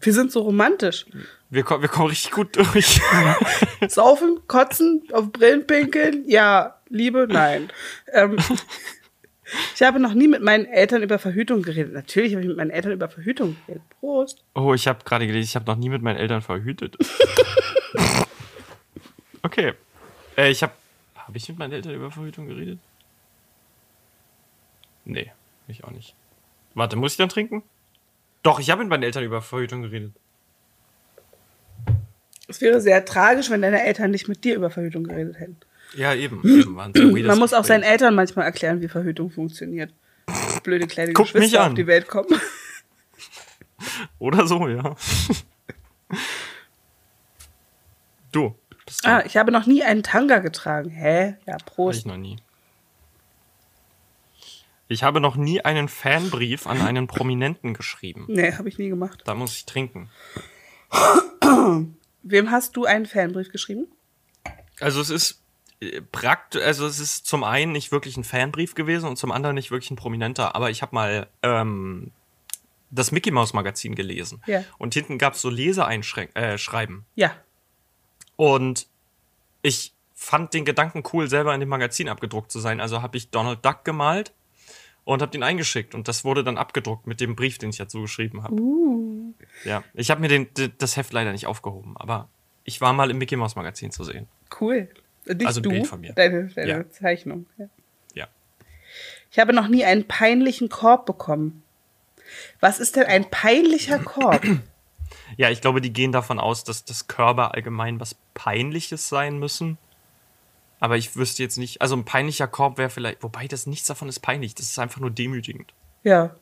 Wir 0.00 0.12
sind 0.12 0.30
so 0.30 0.42
romantisch. 0.42 1.06
Wir, 1.50 1.62
ko 1.62 1.80
wir 1.80 1.88
kommen 1.88 2.08
richtig 2.08 2.32
gut 2.32 2.56
durch. 2.56 3.00
Saufen, 3.88 4.40
kotzen, 4.46 5.02
auf 5.12 5.32
Brillen 5.32 5.66
pinkeln, 5.66 6.24
ja. 6.28 6.74
Liebe, 6.90 7.26
nein. 7.28 7.70
Ähm, 8.12 8.36
ich 9.74 9.82
habe 9.82 9.98
noch 9.98 10.12
nie 10.12 10.28
mit 10.28 10.42
meinen 10.42 10.66
Eltern 10.66 11.02
über 11.02 11.18
Verhütung 11.18 11.62
geredet. 11.62 11.94
Natürlich 11.94 12.32
habe 12.32 12.42
ich 12.42 12.48
mit 12.48 12.56
meinen 12.56 12.70
Eltern 12.70 12.92
über 12.92 13.08
Verhütung 13.08 13.56
geredet. 13.66 13.82
Prost. 14.00 14.44
Oh, 14.54 14.74
ich 14.74 14.86
habe 14.86 15.04
gerade 15.04 15.26
gelesen, 15.26 15.48
ich 15.48 15.56
habe 15.56 15.66
noch 15.66 15.76
nie 15.76 15.88
mit 15.88 16.02
meinen 16.02 16.18
Eltern 16.18 16.42
verhütet. 16.42 16.96
okay. 19.42 19.72
Äh, 20.36 20.50
ich 20.50 20.62
habe. 20.62 20.72
Habe 21.14 21.36
ich 21.36 21.48
mit 21.48 21.58
meinen 21.58 21.72
Eltern 21.72 21.94
über 21.94 22.10
Verhütung 22.10 22.46
geredet? 22.46 22.78
Nee, 25.04 25.30
ich 25.66 25.84
auch 25.84 25.90
nicht. 25.90 26.14
Warte, 26.74 26.96
muss 26.96 27.12
ich 27.12 27.18
dann 27.18 27.28
trinken? 27.28 27.62
Doch, 28.42 28.60
ich 28.60 28.70
habe 28.70 28.80
mit 28.80 28.88
meinen 28.88 29.02
Eltern 29.02 29.24
über 29.24 29.42
Verhütung 29.42 29.82
geredet. 29.82 30.12
Es 32.48 32.60
wäre 32.60 32.80
sehr 32.80 33.04
tragisch, 33.04 33.50
wenn 33.50 33.62
deine 33.62 33.84
Eltern 33.84 34.10
nicht 34.10 34.26
mit 34.26 34.42
dir 34.42 34.56
über 34.56 34.70
Verhütung 34.70 35.04
geredet 35.04 35.38
hätten. 35.38 35.58
Ja, 35.94 36.14
eben. 36.14 36.42
eben 36.44 37.26
Man 37.26 37.38
muss 37.38 37.52
auch 37.54 37.64
seinen 37.64 37.82
Eltern 37.82 38.14
manchmal 38.14 38.46
erklären, 38.46 38.80
wie 38.80 38.88
Verhütung 38.88 39.30
funktioniert. 39.30 39.92
Blöde 40.62 40.86
kleine 40.86 41.08
mich 41.08 41.16
Geschwister 41.16 41.66
auf 41.66 41.74
die 41.74 41.86
Welt 41.86 42.08
kommen. 42.08 42.28
Oder 44.18 44.46
so, 44.46 44.66
ja. 44.68 44.96
du. 48.32 48.54
Bist 48.84 49.06
Ah, 49.06 49.22
ich 49.24 49.36
habe 49.36 49.52
noch 49.52 49.66
nie 49.66 49.82
einen 49.82 50.02
Tanga 50.02 50.38
getragen. 50.38 50.90
Hä? 50.90 51.36
Ja, 51.46 51.54
Hab 51.54 51.60
ich 51.60 51.66
Prost. 51.66 52.06
noch 52.06 52.16
nie. 52.16 52.36
Ich 54.88 55.02
habe 55.02 55.20
noch 55.20 55.36
nie 55.36 55.60
einen 55.60 55.88
Fanbrief 55.88 56.66
an 56.66 56.80
einen 56.80 57.06
Prominenten 57.06 57.74
geschrieben. 57.74 58.24
Nee, 58.28 58.52
habe 58.52 58.68
ich 58.70 58.78
nie 58.78 58.88
gemacht. 58.88 59.22
Da 59.26 59.34
muss 59.34 59.54
ich 59.54 59.66
trinken. 59.66 60.08
Wem 62.22 62.50
hast 62.50 62.76
du 62.76 62.84
einen 62.84 63.06
Fanbrief 63.06 63.50
geschrieben? 63.50 63.86
Also 64.80 65.00
es 65.00 65.10
ist 65.10 65.42
praktisch, 66.12 66.62
also 66.62 66.86
es 66.86 66.98
ist 66.98 67.26
zum 67.26 67.44
einen 67.44 67.72
nicht 67.72 67.92
wirklich 67.92 68.16
ein 68.16 68.24
Fanbrief 68.24 68.74
gewesen 68.74 69.08
und 69.08 69.16
zum 69.16 69.30
anderen 69.30 69.54
nicht 69.54 69.70
wirklich 69.70 69.90
ein 69.90 69.96
prominenter, 69.96 70.54
aber 70.54 70.70
ich 70.70 70.82
habe 70.82 70.94
mal 70.94 71.28
ähm, 71.42 72.10
das 72.90 73.12
Mickey 73.12 73.30
Mouse 73.30 73.52
Magazin 73.52 73.94
gelesen. 73.94 74.42
Ja. 74.46 74.64
Und 74.78 74.94
hinten 74.94 75.18
gab 75.18 75.34
es 75.34 75.40
so 75.40 75.50
Leseeinschränken, 75.50 76.36
äh, 76.36 76.58
Schreiben. 76.58 77.04
Ja. 77.14 77.32
Und 78.36 78.86
ich 79.62 79.94
fand 80.14 80.54
den 80.54 80.64
Gedanken 80.64 81.02
cool, 81.12 81.28
selber 81.28 81.54
in 81.54 81.60
dem 81.60 81.68
Magazin 81.68 82.08
abgedruckt 82.08 82.50
zu 82.50 82.58
sein. 82.58 82.80
Also 82.80 83.02
habe 83.02 83.16
ich 83.16 83.30
Donald 83.30 83.64
Duck 83.64 83.84
gemalt 83.84 84.32
und 85.04 85.22
habe 85.22 85.30
den 85.30 85.42
eingeschickt. 85.42 85.94
Und 85.94 86.08
das 86.08 86.24
wurde 86.24 86.42
dann 86.42 86.58
abgedruckt 86.58 87.06
mit 87.06 87.20
dem 87.20 87.36
Brief, 87.36 87.58
den 87.58 87.70
ich 87.70 87.76
dazu 87.76 88.02
geschrieben 88.02 88.42
habe. 88.42 88.56
Ja, 89.64 89.82
ich 89.94 90.10
habe 90.10 90.20
mir 90.20 90.28
den, 90.28 90.48
das 90.78 90.96
Heft 90.96 91.12
leider 91.12 91.32
nicht 91.32 91.46
aufgehoben, 91.46 91.96
aber 91.96 92.28
ich 92.64 92.80
war 92.80 92.92
mal 92.92 93.10
im 93.10 93.18
Mickey 93.18 93.36
Mouse 93.36 93.56
Magazin 93.56 93.90
zu 93.90 94.04
sehen. 94.04 94.26
Cool. 94.60 94.88
Nicht 95.26 95.46
Also 95.46 95.60
ein 95.60 95.62
du, 95.64 95.70
Bild 95.70 95.86
von 95.86 96.00
mir. 96.00 96.12
Deine, 96.12 96.46
deine 96.48 96.68
Ja. 96.68 96.90
Zeichnung. 96.90 97.46
Ja. 97.58 97.68
Ja. 98.14 98.28
Ich 99.30 99.38
habe 99.38 99.52
noch 99.52 99.68
nie 99.68 99.84
einen 99.84 100.06
peinlichen 100.08 100.68
Korb 100.68 101.06
bekommen. 101.06 101.62
Was 102.60 102.78
ist 102.80 102.96
denn 102.96 103.04
ein 103.04 103.30
peinlicher 103.30 103.98
Korb? 103.98 104.46
Ja, 105.36 105.50
ich 105.50 105.60
glaube, 105.60 105.80
die 105.80 105.92
gehen 105.92 106.12
davon 106.12 106.38
aus, 106.38 106.64
dass 106.64 106.84
das 106.84 107.06
Körper 107.06 107.54
allgemein 107.54 108.00
was 108.00 108.16
Peinliches 108.34 109.08
sein 109.08 109.38
müssen. 109.38 109.78
Aber 110.80 110.96
ich 110.96 111.16
wüsste 111.16 111.42
jetzt 111.42 111.58
nicht, 111.58 111.80
also 111.82 111.96
ein 111.96 112.04
peinlicher 112.04 112.46
Korb 112.46 112.78
wäre 112.78 112.90
vielleicht, 112.90 113.22
wobei 113.22 113.48
das 113.48 113.66
nichts 113.66 113.88
davon 113.88 114.08
ist 114.08 114.20
peinlich, 114.20 114.54
das 114.54 114.66
ist 114.66 114.78
einfach 114.78 115.00
nur 115.00 115.10
demütigend. 115.10 115.72
Ja. 116.04 116.36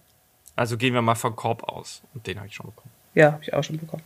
Also 0.57 0.79
gehen 0.79 0.95
wir 0.95 1.03
mal 1.03 1.15
von 1.15 1.37
Korb 1.37 1.65
aus. 1.65 2.03
Und 2.15 2.27
den 2.27 2.39
habe 2.39 2.49
ich 2.49 2.55
schon 2.55 2.67
bekommen. 2.67 2.91
Ja, 3.15 3.33
habe 3.33 3.43
ich 3.43 3.53
auch 3.53 3.63
schon 3.63 3.79
bekommen. 3.79 4.03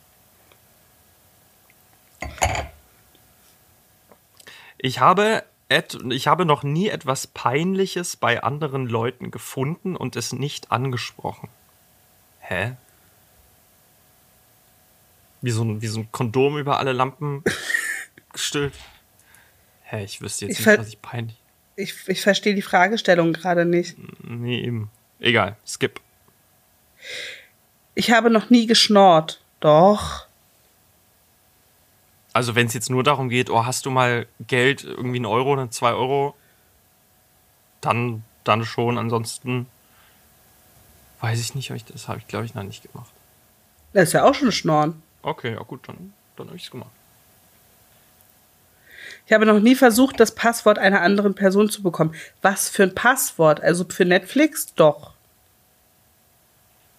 Ich 4.78 4.98
habe, 4.98 5.44
et, 5.68 5.98
ich 6.10 6.26
habe 6.26 6.44
noch 6.44 6.62
nie 6.62 6.88
etwas 6.88 7.26
Peinliches 7.26 8.16
bei 8.16 8.42
anderen 8.42 8.86
Leuten 8.86 9.30
gefunden 9.30 9.94
und 9.94 10.16
es 10.16 10.32
nicht 10.32 10.72
angesprochen. 10.72 11.48
Hä? 12.40 12.76
Wie 15.42 15.50
so 15.50 15.62
ein, 15.62 15.80
wie 15.82 15.86
so 15.86 16.00
ein 16.00 16.12
Kondom 16.12 16.58
über 16.58 16.78
alle 16.78 16.92
Lampen 16.92 17.44
gestülpt. 18.32 18.78
Hä, 19.84 20.04
ich 20.04 20.20
wüsste 20.20 20.46
jetzt 20.46 20.58
Ich 20.58 20.66
nicht, 20.66 20.78
was 20.78 20.88
ich 20.88 21.00
peinlich. 21.00 21.36
Ich, 21.76 22.08
ich 22.08 22.20
verstehe 22.20 22.54
die 22.54 22.62
Fragestellung 22.62 23.32
gerade 23.32 23.64
nicht. 23.64 23.96
Nee, 24.22 24.60
eben. 24.60 24.90
Egal, 25.18 25.56
skip. 25.66 26.00
Ich 27.94 28.10
habe 28.10 28.30
noch 28.30 28.50
nie 28.50 28.66
geschnort. 28.66 29.40
Doch. 29.60 30.26
Also, 32.32 32.54
wenn 32.54 32.66
es 32.66 32.74
jetzt 32.74 32.90
nur 32.90 33.02
darum 33.02 33.28
geht, 33.28 33.50
oh, 33.50 33.66
hast 33.66 33.86
du 33.86 33.90
mal 33.90 34.26
Geld, 34.46 34.84
irgendwie 34.84 35.16
einen 35.16 35.26
Euro 35.26 35.52
oder 35.52 35.70
zwei 35.70 35.92
Euro, 35.92 36.34
dann, 37.80 38.22
dann 38.44 38.64
schon. 38.64 38.98
Ansonsten 38.98 39.66
weiß 41.20 41.40
ich 41.40 41.54
nicht, 41.54 41.70
das 41.92 42.08
habe 42.08 42.18
ich, 42.18 42.28
glaube 42.28 42.46
ich, 42.46 42.54
noch 42.54 42.62
nicht 42.62 42.90
gemacht. 42.90 43.10
Das 43.92 44.04
ist 44.04 44.12
ja 44.12 44.24
auch 44.24 44.34
schon 44.34 44.52
Schnorren. 44.52 45.02
Okay, 45.22 45.52
ja 45.52 45.62
gut, 45.62 45.86
dann, 45.88 46.14
dann 46.36 46.46
habe 46.46 46.56
ich 46.56 46.64
es 46.64 46.70
gemacht. 46.70 46.90
Ich 49.26 49.32
habe 49.32 49.46
noch 49.46 49.60
nie 49.60 49.74
versucht, 49.74 50.18
das 50.18 50.34
Passwort 50.34 50.78
einer 50.78 51.02
anderen 51.02 51.34
Person 51.34 51.70
zu 51.70 51.82
bekommen. 51.82 52.14
Was 52.42 52.68
für 52.68 52.84
ein 52.84 52.94
Passwort? 52.94 53.60
Also 53.60 53.84
für 53.88 54.04
Netflix? 54.04 54.74
Doch. 54.74 55.12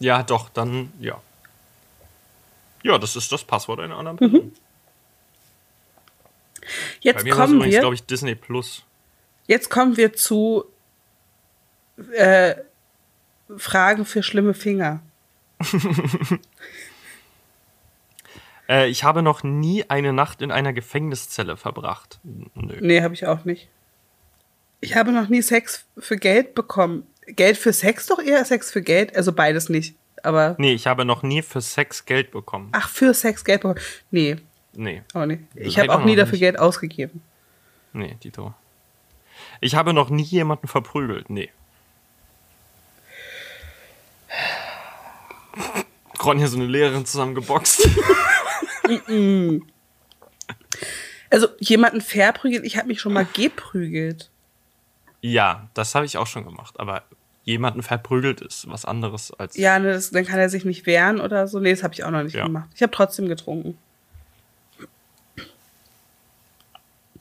Ja, 0.02 0.24
doch, 0.24 0.50
dann, 0.50 0.92
ja. 1.00 1.22
Ja, 2.84 2.98
das 2.98 3.16
ist 3.16 3.32
das 3.32 3.44
Passwort 3.44 3.80
einer 3.80 3.98
anderen 3.98 4.18
Person. 4.18 4.52
Bei 6.62 6.68
Jetzt 7.02 7.24
mir 7.24 7.32
war 7.32 7.40
es 7.40 7.46
kommen 7.46 7.56
übrigens, 7.58 7.74
wir. 7.76 7.80
glaube 7.82 7.96
ich, 7.96 8.04
Disney 8.04 8.36
Plus. 8.36 8.84
Jetzt 9.46 9.70
kommen 9.70 9.98
wir 9.98 10.14
zu 10.14 10.66
äh, 12.14 12.56
Fragen 13.58 14.06
für 14.06 14.24
schlimme 14.24 14.54
Finger. 14.54 15.02
Äh, 18.70 18.88
ich 18.88 19.04
habe 19.04 19.22
noch 19.22 19.44
nie 19.44 19.90
eine 19.90 20.14
Nacht 20.14 20.42
in 20.42 20.50
einer 20.50 20.72
Gefängniszelle 20.72 21.58
verbracht. 21.58 22.20
Nö. 22.24 22.78
Nee, 22.80 23.02
habe 23.02 23.14
ich 23.14 23.28
auch 23.28 23.44
nicht. 23.44 23.68
Ich 24.80 24.96
habe 24.96 25.12
noch 25.12 25.28
nie 25.28 25.42
Sex 25.42 25.84
für 25.98 26.16
Geld 26.16 26.56
bekommen. 26.56 27.06
Geld 27.36 27.58
für 27.58 27.74
Sex 27.74 28.08
doch 28.08 28.20
eher 28.20 28.44
Sex 28.46 28.72
für 28.72 28.82
Geld? 28.82 29.16
Also 29.16 29.32
beides 29.34 29.70
nicht. 29.70 29.96
Aber. 30.24 30.56
Nee, 30.58 30.74
ich 30.74 30.88
habe 30.88 31.06
noch 31.06 31.24
nie 31.24 31.42
für 31.42 31.62
Sex 31.62 32.06
Geld 32.06 32.32
bekommen. 32.32 32.70
Ach, 32.74 32.90
für 32.90 33.14
Sex 33.14 33.44
Geld 33.44 33.62
bekommen. 33.62 33.80
Nee, 34.12 34.38
Nee, 34.74 35.02
auch 35.14 35.26
nicht. 35.26 35.42
Ich 35.56 35.78
habe 35.78 35.94
auch 35.94 36.06
nie 36.06 36.16
dafür 36.16 36.32
nicht. 36.34 36.40
Geld 36.42 36.60
ausgegeben. 36.60 37.22
nee, 37.94 38.16
Dito. 38.24 38.54
Ich 39.60 39.76
habe 39.76 39.94
noch 39.94 40.10
nie 40.10 40.24
jemanden 40.24 40.68
verprügelt. 40.68 41.30
Nee. 41.30 41.50
Ronja 46.24 46.48
so 46.48 46.58
eine 46.58 46.66
Lehrerin 46.68 47.06
zusammengeboxt. 47.06 47.88
Also 51.30 51.48
jemanden 51.60 52.02
verprügelt, 52.02 52.66
ich 52.66 52.76
habe 52.76 52.90
mich 52.90 53.00
schon 53.00 53.14
mal 53.14 53.26
geprügelt. 53.26 54.30
ja, 55.22 55.70
das 55.74 55.96
habe 55.96 56.06
ich 56.06 56.18
auch 56.18 56.28
schon 56.28 56.44
gemacht. 56.44 56.78
Aber 56.78 57.04
jemanden 57.44 57.82
verprügelt 57.82 58.42
ist 58.42 58.70
was 58.70 58.86
anderes 58.86 59.32
als. 59.34 59.58
Ja, 59.58 59.80
ne, 59.80 59.94
das, 59.94 60.12
dann 60.12 60.26
kann 60.26 60.40
er 60.40 60.50
sich 60.50 60.64
nicht 60.66 60.86
wehren 60.86 61.20
oder 61.20 61.48
so. 61.48 61.60
Nee, 61.60 61.72
das 61.72 61.84
habe 61.84 61.94
ich 61.94 62.04
auch 62.04 62.12
noch 62.12 62.24
nicht 62.24 62.36
Ja. 62.36 62.46
gemacht. 62.46 62.70
Ich 62.76 62.82
habe 62.82 62.92
trotzdem 62.92 63.28
getrunken. 63.28 63.78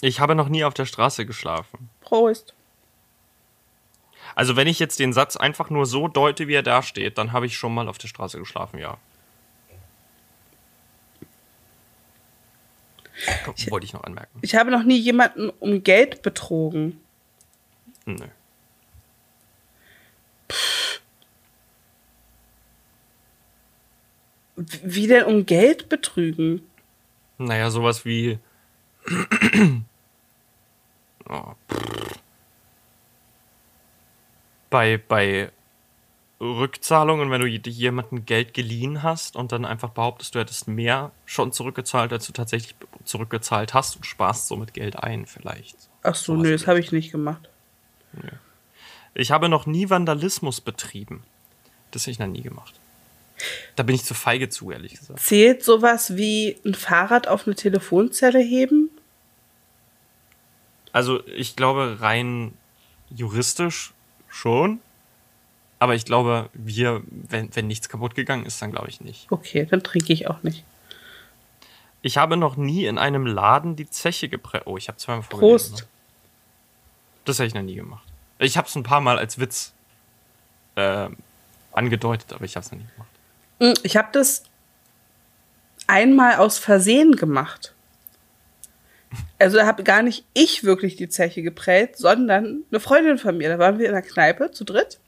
Ich 0.02 0.20
habe 0.20 0.34
noch 0.34 0.48
nie 0.48 0.64
auf 0.64 0.74
der 0.74 0.86
Straße 0.86 1.26
geschlafen. 1.26 1.90
Prost. 2.00 2.54
Also, 4.34 4.56
wenn 4.56 4.66
ich 4.68 4.78
jetzt 4.78 4.98
den 4.98 5.12
Satz 5.12 5.36
einfach 5.36 5.70
nur 5.70 5.86
so 5.86 6.08
deute, 6.08 6.48
wie 6.48 6.54
er 6.54 6.62
da 6.62 6.82
steht, 6.82 7.18
dann 7.18 7.32
habe 7.32 7.46
ich 7.46 7.56
schon 7.56 7.74
mal 7.74 7.88
auf 7.88 7.98
der 7.98 8.08
Straße 8.08 8.38
geschlafen, 8.38 8.78
ja. 8.78 8.96
Wollte 13.68 13.84
ich 13.84 13.92
noch 13.92 14.04
anmerken. 14.04 14.38
Ich 14.40 14.54
habe 14.54 14.70
noch 14.70 14.82
nie 14.82 14.98
jemanden 14.98 15.50
um 15.50 15.82
Geld 15.82 16.22
betrogen. 16.22 17.00
Nö. 18.06 18.24
W- 24.56 24.80
Wie 24.82 25.06
denn 25.06 25.24
um 25.24 25.46
Geld 25.46 25.88
betrügen? 25.88 26.62
Naja, 27.38 27.70
sowas 27.70 28.04
wie. 28.04 28.38
oh, 31.28 31.52
pff. 31.70 32.20
bei, 34.70 34.98
bei 35.08 35.50
Rückzahlungen, 36.40 37.30
wenn 37.30 37.42
du 37.42 37.50
dir 37.60 37.72
jemanden 37.72 38.24
Geld 38.24 38.54
geliehen 38.54 39.02
hast 39.02 39.36
und 39.36 39.52
dann 39.52 39.66
einfach 39.66 39.90
behauptest, 39.90 40.34
du 40.34 40.38
hättest 40.38 40.68
mehr 40.68 41.10
schon 41.26 41.52
zurückgezahlt, 41.52 42.12
als 42.12 42.26
du 42.26 42.32
tatsächlich 42.32 42.74
zurückgezahlt 43.04 43.74
hast 43.74 43.96
und 43.96 44.06
sparst 44.06 44.48
somit 44.48 44.72
Geld 44.72 44.96
ein, 44.96 45.26
vielleicht. 45.26 45.76
Ach 46.02 46.14
so, 46.14 46.34
Sowas 46.34 46.46
nö, 46.46 46.52
das 46.52 46.66
habe 46.66 46.80
ich 46.80 46.92
nicht 46.92 47.10
gemacht. 47.12 47.50
Ich 49.14 49.30
habe 49.30 49.48
noch 49.48 49.66
nie 49.66 49.90
Vandalismus 49.90 50.60
betrieben. 50.60 51.24
Das 51.90 52.02
habe 52.02 52.12
ich 52.12 52.18
noch 52.18 52.26
nie 52.26 52.42
gemacht. 52.42 52.74
Da 53.76 53.82
bin 53.82 53.94
ich 53.94 54.04
zu 54.04 54.14
feige 54.14 54.48
zu, 54.48 54.70
ehrlich 54.70 54.94
gesagt. 54.94 55.20
Zählt 55.20 55.64
sowas 55.64 56.16
wie 56.16 56.56
ein 56.64 56.74
Fahrrad 56.74 57.26
auf 57.26 57.46
eine 57.46 57.56
Telefonzelle 57.56 58.38
heben? 58.38 58.90
Also 60.92 61.24
ich 61.26 61.56
glaube 61.56 61.98
rein 62.00 62.52
juristisch 63.08 63.92
schon. 64.28 64.80
Aber 65.78 65.94
ich 65.94 66.04
glaube, 66.04 66.50
wir, 66.52 67.02
wenn, 67.08 67.54
wenn 67.56 67.66
nichts 67.66 67.88
kaputt 67.88 68.14
gegangen 68.14 68.44
ist, 68.44 68.60
dann 68.60 68.70
glaube 68.70 68.90
ich 68.90 69.00
nicht. 69.00 69.26
Okay, 69.30 69.66
dann 69.68 69.82
trinke 69.82 70.12
ich 70.12 70.28
auch 70.28 70.42
nicht. 70.42 70.62
Ich 72.02 72.18
habe 72.18 72.36
noch 72.36 72.56
nie 72.56 72.84
in 72.84 72.98
einem 72.98 73.26
Laden 73.26 73.76
die 73.76 73.88
Zeche 73.88 74.28
gepresst. 74.28 74.66
Oh, 74.66 74.76
ich 74.76 74.88
habe 74.88 74.98
zweimal 74.98 75.22
vorgelesen. 75.22 75.70
Prost. 75.70 75.82
Ne? 75.82 75.88
Das 77.24 77.38
hätte 77.38 77.46
ich 77.46 77.54
noch 77.54 77.62
nie 77.62 77.76
gemacht. 77.76 78.09
Ich 78.40 78.56
habe 78.56 78.66
es 78.66 78.74
ein 78.74 78.82
paar 78.82 79.00
Mal 79.00 79.18
als 79.18 79.38
Witz 79.38 79.72
äh, 80.76 81.08
angedeutet, 81.72 82.32
aber 82.32 82.44
ich 82.44 82.56
habe 82.56 82.64
es 82.64 82.72
noch 82.72 82.78
nie 82.78 82.86
gemacht. 82.94 83.10
Mm, 83.60 83.80
Ich 83.82 83.96
habe 83.96 84.08
das 84.12 84.44
einmal 85.86 86.36
aus 86.36 86.58
Versehen 86.58 87.16
gemacht. 87.16 87.74
Also 89.38 89.56
da 89.58 89.66
habe 89.66 89.82
gar 89.82 90.02
nicht 90.02 90.24
ich 90.34 90.62
wirklich 90.64 90.96
die 90.96 91.08
Zeche 91.08 91.42
geprellt, 91.42 91.96
sondern 91.96 92.62
eine 92.70 92.80
Freundin 92.80 93.18
von 93.18 93.36
mir. 93.36 93.48
Da 93.48 93.58
waren 93.58 93.78
wir 93.78 93.86
in 93.86 93.92
der 93.92 94.02
Kneipe 94.02 94.52
zu 94.52 94.64
dritt. 94.64 95.00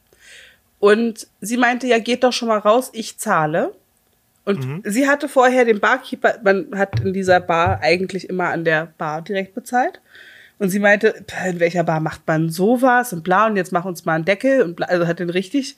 Und 0.81 1.29
sie 1.41 1.57
meinte, 1.57 1.87
ja, 1.87 2.01
geht 2.01 2.25
doch 2.25 2.33
schon 2.33 2.49
mal 2.49 2.59
raus, 2.59 2.91
ich 2.93 3.17
zahle. 3.19 3.73
Und 4.45 4.83
sie 4.85 5.09
hatte 5.09 5.29
vorher 5.29 5.65
den 5.65 5.79
Barkeeper, 5.79 6.39
man 6.43 6.77
hat 6.77 6.99
in 6.99 7.13
dieser 7.13 7.39
Bar 7.39 7.79
eigentlich 7.81 8.29
immer 8.29 8.49
an 8.49 8.65
der 8.65 8.87
Bar 8.99 9.23
direkt 9.23 9.55
bezahlt. 9.55 10.01
Und 10.63 10.69
sie 10.69 10.79
meinte, 10.79 11.25
"Pff, 11.29 11.45
in 11.45 11.59
welcher 11.59 11.83
Bar 11.83 11.99
macht 11.99 12.25
man 12.29 12.49
sowas 12.49 13.13
und 13.13 13.25
bla, 13.25 13.49
und 13.49 13.57
jetzt 13.57 13.73
mach 13.73 13.85
uns 13.85 14.05
mal 14.05 14.15
einen 14.15 14.25
Deckel. 14.25 14.63
Und 14.63 14.77
bla, 14.77 14.87
also 14.87 15.09
hat 15.09 15.19
den 15.19 15.29
richtig 15.29 15.77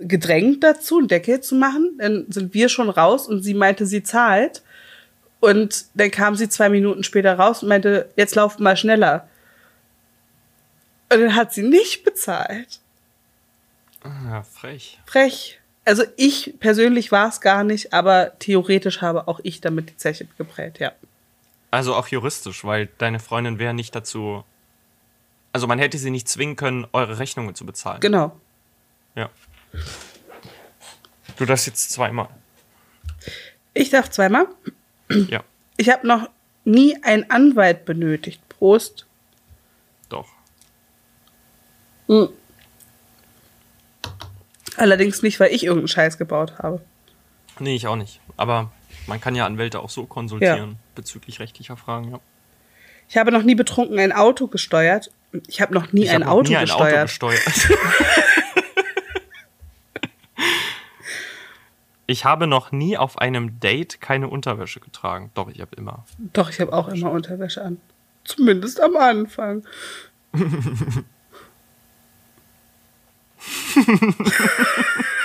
gedrängt 0.00 0.64
dazu, 0.64 0.98
einen 0.98 1.06
Deckel 1.06 1.40
zu 1.40 1.54
machen. 1.54 1.92
Dann 1.98 2.26
sind 2.28 2.52
wir 2.52 2.68
schon 2.68 2.90
raus 2.90 3.28
und 3.28 3.44
sie 3.44 3.54
meinte, 3.54 3.86
sie 3.86 4.02
zahlt. 4.02 4.62
Und 5.38 5.84
dann 5.94 6.10
kam 6.10 6.34
sie 6.34 6.48
zwei 6.48 6.68
Minuten 6.68 7.04
später 7.04 7.34
raus 7.38 7.62
und 7.62 7.68
meinte, 7.68 8.08
jetzt 8.16 8.34
lauft 8.34 8.58
mal 8.58 8.76
schneller. 8.76 9.28
Und 11.12 11.20
dann 11.20 11.36
hat 11.36 11.54
sie 11.54 11.62
nicht 11.62 12.02
bezahlt. 12.02 12.80
Ah, 14.02 14.42
frech. 14.42 14.98
Frech. 15.06 15.60
Also 15.84 16.02
ich 16.16 16.54
persönlich 16.58 17.12
war 17.12 17.28
es 17.28 17.40
gar 17.40 17.62
nicht, 17.62 17.92
aber 17.92 18.32
theoretisch 18.40 19.00
habe 19.00 19.28
auch 19.28 19.38
ich 19.44 19.60
damit 19.60 19.90
die 19.90 19.96
Zeche 19.96 20.26
geprellt, 20.36 20.80
ja. 20.80 20.90
Also 21.76 21.94
auch 21.94 22.08
juristisch, 22.08 22.64
weil 22.64 22.86
deine 22.96 23.20
Freundin 23.20 23.58
wäre 23.58 23.74
nicht 23.74 23.94
dazu. 23.94 24.44
Also 25.52 25.66
man 25.66 25.78
hätte 25.78 25.98
sie 25.98 26.08
nicht 26.08 26.26
zwingen 26.26 26.56
können, 26.56 26.86
eure 26.94 27.18
Rechnungen 27.18 27.54
zu 27.54 27.66
bezahlen. 27.66 28.00
Genau. 28.00 28.34
Ja. 29.14 29.28
Du 31.36 31.44
das 31.44 31.66
jetzt 31.66 31.90
zweimal. 31.90 32.30
Ich 33.74 33.90
darf 33.90 34.08
zweimal. 34.08 34.46
Ja, 35.10 35.44
Ich 35.76 35.90
habe 35.90 36.06
noch 36.06 36.30
nie 36.64 36.96
einen 37.04 37.30
Anwalt 37.30 37.84
benötigt. 37.84 38.40
Prost. 38.48 39.04
doch. 40.08 40.28
Allerdings 44.78 45.20
nicht, 45.20 45.38
weil 45.40 45.52
ich 45.52 45.64
irgendeinen 45.64 45.88
Scheiß 45.88 46.16
gebaut 46.16 46.54
habe. 46.58 46.80
Nee, 47.58 47.76
ich 47.76 47.86
auch 47.86 47.96
nicht. 47.96 48.22
Aber 48.38 48.72
man 49.06 49.20
kann 49.20 49.34
ja 49.34 49.46
Anwälte 49.46 49.80
auch 49.80 49.90
so 49.90 50.06
konsultieren 50.06 50.76
bezüglich 50.94 51.40
rechtlicher 51.40 51.76
Fragen, 51.76 52.10
ja. 52.12 52.20
Ich 53.08 53.16
habe 53.16 53.30
noch 53.30 53.42
nie 53.42 53.54
betrunken 53.54 53.98
ein 53.98 54.12
Auto 54.12 54.48
gesteuert. 54.48 55.10
Ich 55.46 55.60
habe 55.60 55.74
noch 55.74 55.92
nie, 55.92 56.04
Ich 56.04 56.10
ein, 56.10 56.22
noch 56.22 56.28
Auto 56.28 56.48
nie 56.50 56.56
ein 56.56 56.64
gesteuert. 56.64 56.94
Auto 56.94 57.02
gesteuert. 57.02 57.68
ich 62.06 62.24
habe 62.24 62.46
noch 62.46 62.72
nie 62.72 62.96
auf 62.96 63.18
einem 63.18 63.60
Date 63.60 64.00
keine 64.00 64.28
Unterwäsche 64.28 64.80
getragen. 64.80 65.30
Doch, 65.34 65.48
ich 65.48 65.60
habe 65.60 65.76
immer. 65.76 66.04
Doch, 66.32 66.50
ich 66.50 66.60
habe 66.60 66.72
auch 66.72 66.88
immer 66.88 67.12
Unterwäsche 67.12 67.62
an. 67.62 67.78
Zumindest 68.24 68.80
am 68.80 68.96
Anfang. 68.96 69.64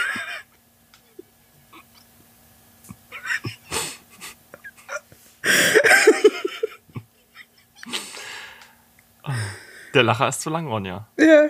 Der 9.94 10.04
Lacher 10.04 10.28
ist 10.30 10.42
zu 10.42 10.50
lang, 10.50 10.68
Ronja. 10.68 11.08
Ja. 11.18 11.50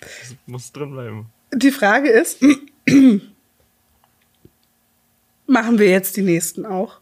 Das 0.00 0.34
muss 0.46 0.72
drin 0.72 0.90
bleiben. 0.92 1.26
Die 1.52 1.70
Frage 1.70 2.08
ist, 2.10 2.40
machen 5.46 5.78
wir 5.78 5.88
jetzt 5.88 6.16
die 6.16 6.22
nächsten 6.22 6.66
auch? 6.66 7.00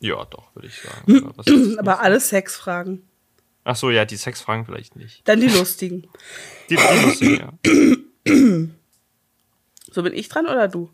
Ja, 0.00 0.24
doch, 0.26 0.54
würde 0.54 0.68
ich 0.68 0.80
sagen. 0.80 1.32
Ist- 1.44 1.78
Aber 1.78 2.00
alle 2.00 2.20
Sexfragen. 2.20 3.02
Ach 3.64 3.74
so, 3.76 3.90
ja, 3.90 4.04
die 4.04 4.16
Sexfragen 4.16 4.64
vielleicht 4.64 4.94
nicht. 4.96 5.26
Dann 5.28 5.40
die 5.40 5.48
lustigen. 5.48 6.06
Die, 6.70 6.76
die 6.76 7.04
lustigen, 7.04 7.38
ja. 7.38 7.52
So 9.92 10.02
bin 10.02 10.12
ich 10.12 10.28
dran 10.28 10.46
oder 10.46 10.68
du? 10.68 10.90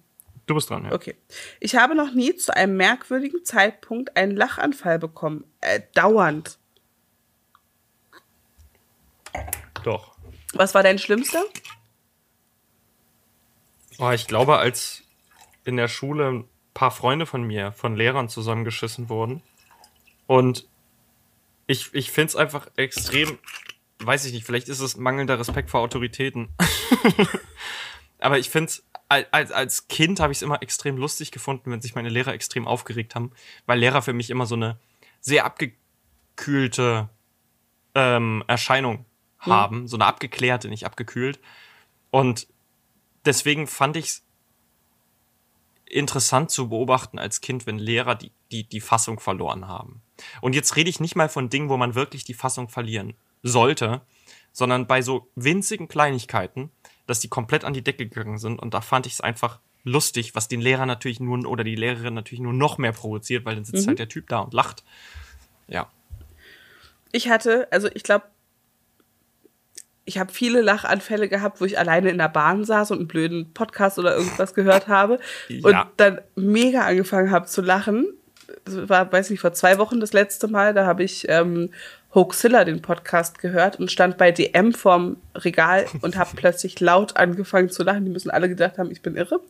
Du 0.46 0.54
bist 0.54 0.70
dran, 0.70 0.84
ja. 0.84 0.92
Okay. 0.92 1.16
Ich 1.58 1.74
habe 1.74 1.94
noch 1.96 2.12
nie 2.14 2.36
zu 2.36 2.54
einem 2.54 2.76
merkwürdigen 2.76 3.44
Zeitpunkt 3.44 4.16
einen 4.16 4.36
Lachanfall 4.36 4.98
bekommen. 5.00 5.44
Äh, 5.60 5.80
dauernd. 5.94 6.58
Doch. 9.82 10.16
Was 10.54 10.74
war 10.74 10.82
dein 10.82 10.98
schlimmster? 10.98 11.42
Oh, 13.98 14.10
ich 14.10 14.26
glaube, 14.26 14.58
als 14.58 15.02
in 15.64 15.76
der 15.76 15.88
Schule 15.88 16.28
ein 16.28 16.44
paar 16.74 16.90
Freunde 16.90 17.26
von 17.26 17.42
mir, 17.42 17.72
von 17.72 17.96
Lehrern 17.96 18.28
zusammengeschissen 18.28 19.08
wurden. 19.08 19.42
Und 20.26 20.66
ich, 21.66 21.94
ich 21.94 22.10
finde 22.10 22.28
es 22.28 22.36
einfach 22.36 22.68
extrem, 22.76 23.38
weiß 23.98 24.24
ich 24.24 24.32
nicht, 24.32 24.44
vielleicht 24.44 24.68
ist 24.68 24.80
es 24.80 24.96
mangelnder 24.96 25.38
Respekt 25.38 25.70
vor 25.70 25.80
Autoritäten. 25.80 26.48
Aber 28.18 28.38
ich 28.38 28.50
finde 28.50 28.70
es, 28.70 28.84
als, 29.08 29.52
als 29.52 29.88
Kind 29.88 30.20
habe 30.20 30.32
ich 30.32 30.38
es 30.38 30.42
immer 30.42 30.62
extrem 30.62 30.96
lustig 30.96 31.32
gefunden, 31.32 31.70
wenn 31.70 31.82
sich 31.82 31.94
meine 31.94 32.08
Lehrer 32.08 32.32
extrem 32.32 32.66
aufgeregt 32.66 33.14
haben, 33.14 33.32
weil 33.66 33.78
Lehrer 33.78 34.02
für 34.02 34.12
mich 34.12 34.30
immer 34.30 34.46
so 34.46 34.54
eine 34.54 34.78
sehr 35.20 35.44
abgekühlte 35.44 37.08
ähm, 37.94 38.42
Erscheinung 38.46 39.04
haben, 39.50 39.88
so 39.88 39.96
eine 39.96 40.06
abgeklärte, 40.06 40.68
nicht 40.68 40.86
abgekühlt. 40.86 41.40
Und 42.10 42.46
deswegen 43.24 43.66
fand 43.66 43.96
ich 43.96 44.06
es 44.06 44.24
interessant 45.86 46.50
zu 46.50 46.68
beobachten 46.68 47.18
als 47.18 47.40
Kind, 47.40 47.66
wenn 47.66 47.78
Lehrer 47.78 48.14
die, 48.14 48.32
die, 48.50 48.64
die 48.64 48.80
Fassung 48.80 49.20
verloren 49.20 49.68
haben. 49.68 50.02
Und 50.40 50.54
jetzt 50.54 50.76
rede 50.76 50.88
ich 50.88 51.00
nicht 51.00 51.16
mal 51.16 51.28
von 51.28 51.50
Dingen, 51.50 51.68
wo 51.68 51.76
man 51.76 51.94
wirklich 51.94 52.24
die 52.24 52.34
Fassung 52.34 52.68
verlieren 52.68 53.14
sollte, 53.42 54.00
sondern 54.52 54.86
bei 54.86 55.02
so 55.02 55.30
winzigen 55.34 55.88
Kleinigkeiten, 55.88 56.70
dass 57.06 57.20
die 57.20 57.28
komplett 57.28 57.64
an 57.64 57.74
die 57.74 57.82
Decke 57.82 58.08
gegangen 58.08 58.38
sind. 58.38 58.58
Und 58.58 58.74
da 58.74 58.80
fand 58.80 59.06
ich 59.06 59.14
es 59.14 59.20
einfach 59.20 59.60
lustig, 59.84 60.34
was 60.34 60.48
den 60.48 60.60
Lehrer 60.60 60.86
natürlich 60.86 61.20
nur 61.20 61.46
oder 61.46 61.64
die 61.64 61.74
Lehrerin 61.74 62.14
natürlich 62.14 62.40
nur 62.40 62.52
noch 62.52 62.78
mehr 62.78 62.92
provoziert, 62.92 63.44
weil 63.44 63.56
dann 63.56 63.64
sitzt 63.64 63.86
halt 63.86 63.98
der 63.98 64.08
Typ 64.08 64.28
da 64.28 64.40
und 64.40 64.54
lacht. 64.54 64.84
Ja. 65.68 65.90
Ich 67.10 67.28
hatte, 67.28 67.68
also 67.70 67.88
ich 67.92 68.02
glaube, 68.02 68.26
ich 70.04 70.18
habe 70.18 70.32
viele 70.32 70.62
Lachanfälle 70.62 71.28
gehabt, 71.28 71.60
wo 71.60 71.64
ich 71.64 71.78
alleine 71.78 72.10
in 72.10 72.18
der 72.18 72.28
Bahn 72.28 72.64
saß 72.64 72.90
und 72.90 72.98
einen 72.98 73.08
blöden 73.08 73.52
Podcast 73.52 73.98
oder 73.98 74.16
irgendwas 74.16 74.52
gehört 74.54 74.88
habe 74.88 75.20
und 75.62 75.70
Ja. 75.72 75.90
dann 75.96 76.20
mega 76.34 76.80
angefangen 76.82 77.30
habe 77.30 77.46
zu 77.46 77.62
lachen. 77.62 78.06
Das 78.64 78.88
war, 78.88 79.10
weiß 79.12 79.30
nicht, 79.30 79.40
vor 79.40 79.52
zwei 79.52 79.78
Wochen 79.78 80.00
das 80.00 80.12
letzte 80.12 80.48
Mal, 80.48 80.74
da 80.74 80.86
habe 80.86 81.02
ich 81.04 81.26
ähm, 81.28 81.70
Hoaxilla 82.14 82.64
den 82.64 82.82
Podcast 82.82 83.38
gehört 83.38 83.78
und 83.78 83.90
stand 83.90 84.18
bei 84.18 84.30
DM 84.32 84.72
vorm 84.72 85.16
Regal 85.36 85.86
und 86.02 86.16
habe 86.16 86.30
plötzlich 86.36 86.78
laut 86.80 87.16
angefangen 87.16 87.70
zu 87.70 87.82
lachen. 87.82 88.04
Die 88.04 88.10
müssen 88.10 88.30
alle 88.30 88.48
gedacht 88.48 88.78
haben, 88.78 88.90
ich 88.90 89.02
bin 89.02 89.16
irre. 89.16 89.40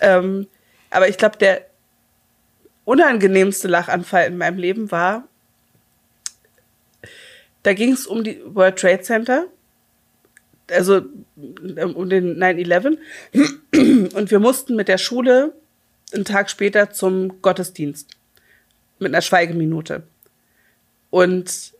Ähm, 0.00 0.46
aber 0.90 1.08
ich 1.08 1.18
glaube, 1.18 1.38
der 1.38 1.60
unangenehmste 2.84 3.68
Lachanfall 3.68 4.26
in 4.26 4.38
meinem 4.38 4.58
Leben 4.58 4.90
war, 4.90 5.24
da 7.62 7.74
ging 7.74 7.92
es 7.92 8.06
um 8.06 8.24
die 8.24 8.40
World 8.44 8.78
Trade 8.78 9.02
Center, 9.02 9.46
also 10.70 11.02
ähm, 11.76 11.94
um 11.94 12.08
den 12.08 12.38
9-11. 12.38 12.98
Und 14.14 14.30
wir 14.30 14.38
mussten 14.38 14.76
mit 14.76 14.88
der 14.88 14.98
Schule 14.98 15.54
einen 16.12 16.24
Tag 16.24 16.50
später 16.50 16.90
zum 16.90 17.40
Gottesdienst 17.42 18.08
mit 18.98 19.12
einer 19.12 19.22
Schweigeminute. 19.22 20.02
Und 21.10 21.72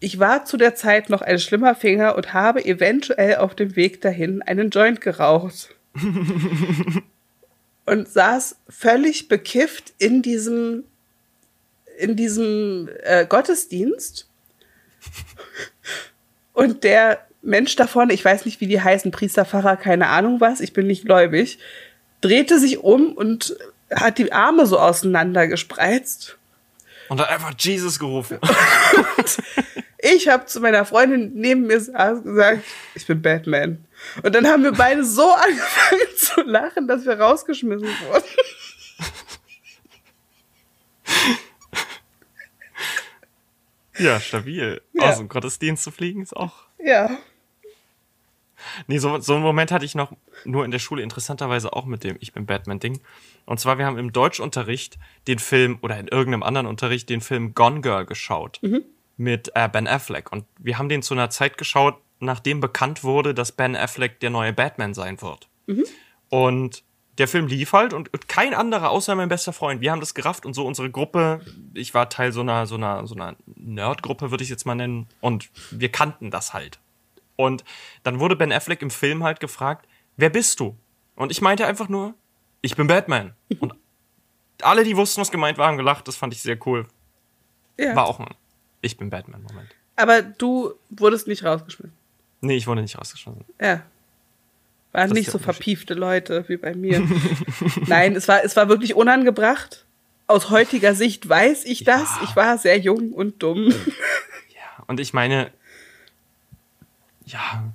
ich 0.00 0.18
war 0.18 0.44
zu 0.44 0.56
der 0.56 0.74
Zeit 0.74 1.10
noch 1.10 1.22
ein 1.22 1.38
schlimmer 1.38 1.74
Finger 1.74 2.16
und 2.16 2.32
habe 2.32 2.64
eventuell 2.64 3.36
auf 3.36 3.54
dem 3.54 3.76
Weg 3.76 4.00
dahin 4.00 4.42
einen 4.42 4.70
Joint 4.70 5.00
geraucht. 5.00 5.74
und 7.86 8.08
saß 8.08 8.56
völlig 8.68 9.28
bekifft 9.28 9.92
in 9.98 10.22
diesem, 10.22 10.84
in 11.98 12.16
diesem 12.16 12.88
äh, 13.02 13.26
Gottesdienst. 13.26 14.28
Und 16.54 16.84
der 16.84 17.26
Mensch 17.42 17.76
da 17.76 17.86
vorne, 17.86 18.12
ich 18.12 18.24
weiß 18.24 18.44
nicht, 18.44 18.60
wie 18.60 18.66
die 18.66 18.80
heißen, 18.80 19.10
Priester, 19.10 19.44
Pfarrer, 19.44 19.76
keine 19.76 20.08
Ahnung 20.08 20.40
was, 20.40 20.60
ich 20.60 20.72
bin 20.72 20.86
nicht 20.86 21.04
gläubig, 21.04 21.58
drehte 22.20 22.58
sich 22.58 22.78
um 22.78 23.12
und 23.12 23.56
hat 23.92 24.18
die 24.18 24.32
Arme 24.32 24.66
so 24.66 24.78
auseinander 24.78 25.48
gespreizt. 25.48 26.38
Und 27.08 27.18
dann 27.18 27.26
einfach 27.28 27.52
Jesus 27.58 27.98
gerufen. 27.98 28.38
Ich 30.04 30.26
habe 30.26 30.46
zu 30.46 30.60
meiner 30.60 30.84
Freundin 30.84 31.30
neben 31.34 31.68
mir 31.68 31.80
saß 31.80 32.24
gesagt, 32.24 32.64
ich 32.96 33.06
bin 33.06 33.22
Batman. 33.22 33.84
Und 34.24 34.34
dann 34.34 34.48
haben 34.48 34.64
wir 34.64 34.72
beide 34.72 35.04
so 35.04 35.30
angefangen 35.32 36.16
zu 36.16 36.42
lachen, 36.42 36.88
dass 36.88 37.06
wir 37.06 37.20
rausgeschmissen 37.20 37.86
wurden. 37.86 38.24
ja, 43.96 44.18
stabil. 44.18 44.82
Ja. 44.92 45.02
Aus 45.04 45.18
dem 45.18 45.28
Gottesdienst 45.28 45.84
zu 45.84 45.92
fliegen 45.92 46.20
ist 46.20 46.36
auch 46.36 46.64
Ja. 46.78 47.16
Nee, 48.86 48.98
so, 48.98 49.18
so 49.20 49.34
einen 49.34 49.42
Moment 49.42 49.70
hatte 49.72 49.84
ich 49.84 49.94
noch 49.94 50.12
nur 50.44 50.64
in 50.64 50.70
der 50.70 50.78
Schule, 50.78 51.02
interessanterweise 51.02 51.72
auch 51.72 51.84
mit 51.84 52.04
dem 52.04 52.16
Ich 52.20 52.32
bin 52.32 52.46
Batman-Ding. 52.46 53.00
Und 53.44 53.60
zwar, 53.60 53.78
wir 53.78 53.86
haben 53.86 53.98
im 53.98 54.12
Deutschunterricht 54.12 54.98
den 55.26 55.38
Film, 55.38 55.78
oder 55.82 55.98
in 55.98 56.08
irgendeinem 56.08 56.42
anderen 56.42 56.66
Unterricht, 56.66 57.08
den 57.08 57.20
Film 57.20 57.54
Gone 57.54 57.80
Girl 57.80 58.06
geschaut. 58.06 58.60
Mit 59.16 59.52
äh, 59.54 59.68
Ben 59.68 59.86
Affleck. 59.86 60.32
Und 60.32 60.44
wir 60.58 60.78
haben 60.78 60.88
den 60.88 61.02
zu 61.02 61.14
einer 61.14 61.30
Zeit 61.30 61.58
geschaut, 61.58 61.96
nachdem 62.20 62.60
bekannt 62.60 63.04
wurde, 63.04 63.34
dass 63.34 63.52
Ben 63.52 63.76
Affleck 63.76 64.20
der 64.20 64.30
neue 64.30 64.52
Batman 64.52 64.94
sein 64.94 65.20
wird. 65.20 65.48
Und 66.28 66.84
der 67.18 67.28
Film 67.28 67.46
lief 67.46 67.72
halt 67.72 67.92
und 67.92 68.12
und 68.12 68.26
kein 68.28 68.54
anderer 68.54 68.90
außer 68.90 69.14
mein 69.14 69.28
bester 69.28 69.52
Freund. 69.52 69.80
Wir 69.82 69.92
haben 69.92 70.00
das 70.00 70.14
gerafft 70.14 70.46
und 70.46 70.54
so 70.54 70.66
unsere 70.66 70.90
Gruppe, 70.90 71.40
ich 71.74 71.92
war 71.92 72.08
Teil 72.08 72.32
so 72.32 72.40
einer, 72.40 72.66
so 72.66 72.76
einer, 72.76 73.06
so 73.06 73.14
einer 73.14 73.36
Nerd-Gruppe, 73.54 74.30
würde 74.30 74.42
ich 74.42 74.50
jetzt 74.50 74.64
mal 74.64 74.74
nennen. 74.74 75.06
Und 75.20 75.50
wir 75.70 75.90
kannten 75.90 76.30
das 76.30 76.54
halt. 76.54 76.80
Und 77.36 77.64
dann 78.02 78.20
wurde 78.20 78.36
Ben 78.36 78.52
Affleck 78.52 78.82
im 78.82 78.90
Film 78.90 79.24
halt 79.24 79.40
gefragt, 79.40 79.86
wer 80.16 80.30
bist 80.30 80.60
du? 80.60 80.76
Und 81.16 81.30
ich 81.30 81.40
meinte 81.40 81.66
einfach 81.66 81.88
nur, 81.88 82.14
ich 82.60 82.76
bin 82.76 82.86
Batman. 82.86 83.34
Und 83.60 83.74
alle, 84.62 84.84
die 84.84 84.96
wussten, 84.96 85.20
was 85.20 85.30
gemeint 85.30 85.58
war, 85.58 85.68
haben 85.68 85.76
gelacht. 85.76 86.06
Das 86.08 86.16
fand 86.16 86.32
ich 86.34 86.42
sehr 86.42 86.58
cool. 86.66 86.86
ja. 87.78 87.96
War 87.96 88.06
auch 88.06 88.20
ein 88.20 88.34
Ich 88.80 88.96
bin 88.96 89.10
Batman-Moment. 89.10 89.68
Aber 89.96 90.22
du 90.22 90.72
wurdest 90.90 91.26
nicht 91.26 91.44
rausgeschmissen. 91.44 91.92
Nee, 92.40 92.56
ich 92.56 92.66
wurde 92.66 92.82
nicht 92.82 92.98
rausgeschmissen. 92.98 93.44
Ja. 93.60 93.82
Waren 94.92 95.08
Das 95.08 95.12
nicht 95.12 95.30
so 95.30 95.38
verpiefte 95.38 95.94
Leute 95.94 96.48
wie 96.48 96.56
bei 96.56 96.74
mir. 96.74 97.02
Nein, 97.86 98.14
es 98.14 98.28
war, 98.28 98.44
es 98.44 98.56
war 98.56 98.68
wirklich 98.68 98.94
unangebracht. 98.94 99.84
Aus 100.26 100.50
heutiger 100.50 100.94
Sicht 100.94 101.28
weiß 101.28 101.64
ich 101.64 101.84
das. 101.84 102.08
Ja. 102.16 102.20
Ich 102.24 102.36
war 102.36 102.58
sehr 102.58 102.78
jung 102.78 103.12
und 103.12 103.42
dumm. 103.42 103.68
Ja, 103.68 104.84
und 104.86 105.00
ich 105.00 105.12
meine, 105.12 105.50
ja, 107.32 107.72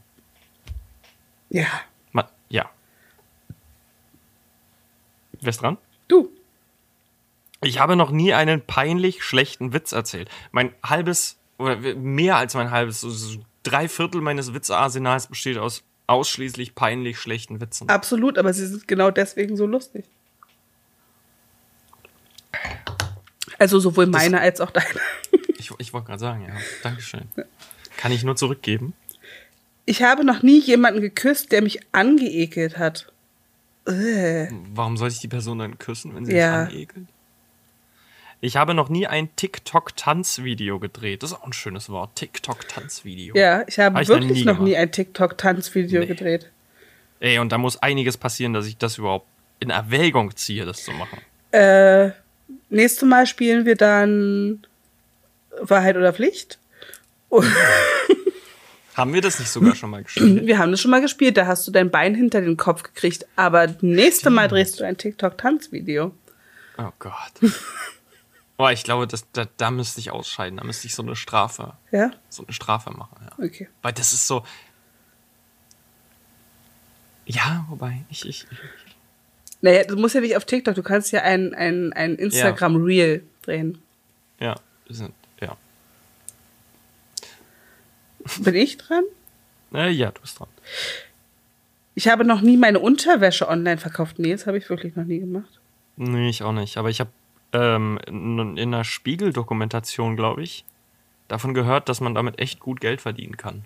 Ja. 1.49 1.67
ma, 2.11 2.29
ja. 2.49 2.69
Wer 5.41 5.49
ist 5.49 5.61
dran? 5.61 5.77
Du. 6.07 6.29
Ich 7.63 7.79
habe 7.79 7.95
noch 7.95 8.11
nie 8.11 8.33
einen 8.33 8.65
peinlich 8.65 9.23
schlechten 9.23 9.73
Witz 9.73 9.91
erzählt. 9.91 10.29
Mein 10.51 10.73
halbes, 10.83 11.37
oder 11.57 11.75
mehr 11.95 12.37
als 12.37 12.53
mein 12.53 12.71
halbes, 12.71 13.01
so, 13.01 13.39
drei 13.63 13.89
Viertel 13.89 14.21
meines 14.21 14.53
Witzearsenals 14.53 15.27
besteht 15.27 15.57
aus 15.57 15.83
ausschließlich 16.07 16.73
peinlich 16.73 17.19
schlechten 17.19 17.59
Witzen. 17.59 17.89
Absolut, 17.89 18.37
aber 18.37 18.53
sie 18.53 18.65
sind 18.65 18.87
genau 18.87 19.11
deswegen 19.11 19.57
so 19.57 19.65
lustig. 19.65 20.05
Also 23.59 23.79
sowohl 23.79 24.05
meine 24.07 24.39
als 24.39 24.61
auch 24.61 24.71
deine. 24.71 24.87
Ich, 25.57 25.71
ich 25.79 25.93
wollte 25.93 26.07
gerade 26.07 26.19
sagen, 26.19 26.45
ja. 26.47 26.53
Dankeschön. 26.83 27.27
Kann 27.97 28.11
ich 28.11 28.23
nur 28.23 28.35
zurückgeben? 28.35 28.93
Ich 29.89 30.03
habe 30.03 30.25
noch 30.25 30.43
nie 30.43 30.59
jemanden 30.59 30.99
geküsst, 31.01 31.51
der 31.53 31.61
mich 31.61 31.79
angeekelt 31.93 32.77
hat. 32.77 33.07
Äh. 33.87 34.47
Warum 34.75 34.97
soll 34.97 35.07
ich 35.07 35.19
die 35.19 35.29
Person 35.29 35.59
dann 35.59 35.77
küssen, 35.79 36.13
wenn 36.13 36.25
sie 36.25 36.35
Ja. 36.35 36.65
mich 36.65 36.73
anekelt? 36.75 37.05
Ich 38.41 38.57
habe 38.57 38.73
noch 38.73 38.89
nie 38.89 39.07
ein 39.07 39.33
TikTok-Tanzvideo 39.37 40.77
gedreht. 40.79 41.23
Das 41.23 41.31
ist 41.31 41.37
auch 41.37 41.45
ein 41.45 41.53
schönes 41.53 41.89
Wort. 41.89 42.15
TikTok-Tanzvideo. 42.15 43.35
Ja, 43.35 43.63
ich 43.65 43.79
habe 43.79 43.95
Hab 43.95 44.01
ich 44.03 44.09
noch 44.09 44.15
wirklich 44.19 44.39
nie 44.39 44.45
noch 44.45 44.59
nie 44.59 44.75
ein 44.75 44.91
TikTok-Tanzvideo 44.91 46.01
Nee. 46.01 46.05
gedreht. 46.05 46.51
Ey, 47.21 47.39
und 47.39 47.51
da 47.53 47.57
muss 47.57 47.77
einiges 47.81 48.17
passieren, 48.17 48.53
dass 48.53 48.67
ich 48.67 48.77
das 48.77 48.97
überhaupt 48.97 49.25
in 49.59 49.69
Erwägung 49.71 50.35
ziehe, 50.35 50.65
das 50.65 50.83
zu 50.83 50.91
machen. 50.91 51.19
Äh, 51.51 52.11
nächstes 52.69 53.07
Mal 53.07 53.25
spielen 53.25 53.65
wir 53.65 53.75
dann 53.75 54.67
Wahrheit 55.61 55.95
oder 55.95 56.11
Pflicht. 56.13 56.59
Haben 58.97 59.13
wir 59.13 59.21
das 59.21 59.37
nicht 59.37 59.51
sogar 59.51 59.75
schon 59.75 59.91
mal 59.91 60.01
gespielt? 60.01 60.47
Wir 60.47 60.57
haben 60.57 60.71
das 60.71 60.81
schon 60.81 60.89
mal 60.89 61.01
gespielt, 61.01 61.37
da 61.37 61.45
hast 61.45 61.67
du 61.67 61.71
dein 61.71 61.91
Bein 61.91 62.15
hinter 62.15 62.41
den 62.41 62.57
Kopf 62.57 62.81
gekriegt. 62.81 63.27
Aber 63.35 63.67
nächste 63.81 64.31
Mal 64.31 64.47
drehst 64.47 64.79
du 64.79 64.83
ein 64.85 64.97
TikTok-Tanzvideo. 64.97 66.15
Oh 66.79 66.91
Gott. 66.97 67.13
Boah, 68.57 68.71
ich 68.71 68.83
glaube, 68.83 69.05
das, 69.05 69.27
da, 69.33 69.45
da 69.57 69.69
müsste 69.69 69.99
ich 69.99 70.09
ausscheiden. 70.09 70.57
Da 70.57 70.63
müsste 70.63 70.87
ich 70.87 70.95
so 70.95 71.03
eine 71.03 71.15
Strafe, 71.15 71.73
Ja? 71.91 72.09
so 72.29 72.43
eine 72.43 72.53
Strafe 72.53 72.89
machen. 72.89 73.17
Ja. 73.23 73.45
Okay. 73.45 73.69
Weil 73.83 73.93
das 73.93 74.13
ist 74.13 74.25
so. 74.25 74.43
Ja, 77.27 77.65
wobei, 77.69 78.03
ich, 78.09 78.25
ich, 78.27 78.47
ich 78.49 78.57
Naja, 79.61 79.83
du 79.83 79.95
musst 79.95 80.15
ja 80.15 80.21
nicht 80.21 80.35
auf 80.37 80.45
TikTok, 80.45 80.73
du 80.73 80.81
kannst 80.81 81.11
ja 81.11 81.21
ein, 81.21 81.53
ein, 81.53 81.93
ein 81.93 82.15
Instagram-Reel 82.15 83.21
drehen. 83.43 83.79
ja, 84.39 84.55
wir 84.87 84.95
sind, 84.95 85.13
ja. 85.39 85.55
Bin 88.39 88.55
ich 88.55 88.77
dran? 88.77 89.03
Äh, 89.73 89.91
ja, 89.91 90.11
du 90.11 90.21
bist 90.21 90.39
dran. 90.39 90.47
Ich 91.95 92.07
habe 92.07 92.25
noch 92.25 92.41
nie 92.41 92.57
meine 92.57 92.79
Unterwäsche 92.79 93.47
online 93.47 93.77
verkauft. 93.77 94.19
Nee, 94.19 94.31
das 94.31 94.45
habe 94.45 94.57
ich 94.57 94.69
wirklich 94.69 94.95
noch 94.95 95.05
nie 95.05 95.19
gemacht. 95.19 95.59
Nee, 95.95 96.29
ich 96.29 96.43
auch 96.43 96.51
nicht. 96.51 96.77
Aber 96.77 96.89
ich 96.89 96.99
habe 96.99 97.09
ähm, 97.53 97.99
in, 98.07 98.57
in 98.57 98.73
einer 98.73 98.83
Spiegel-Dokumentation, 98.83 100.15
glaube 100.15 100.43
ich, 100.43 100.63
davon 101.27 101.53
gehört, 101.53 101.89
dass 101.89 102.01
man 102.01 102.13
damit 102.13 102.39
echt 102.39 102.59
gut 102.59 102.81
Geld 102.81 103.01
verdienen 103.01 103.37
kann. 103.37 103.65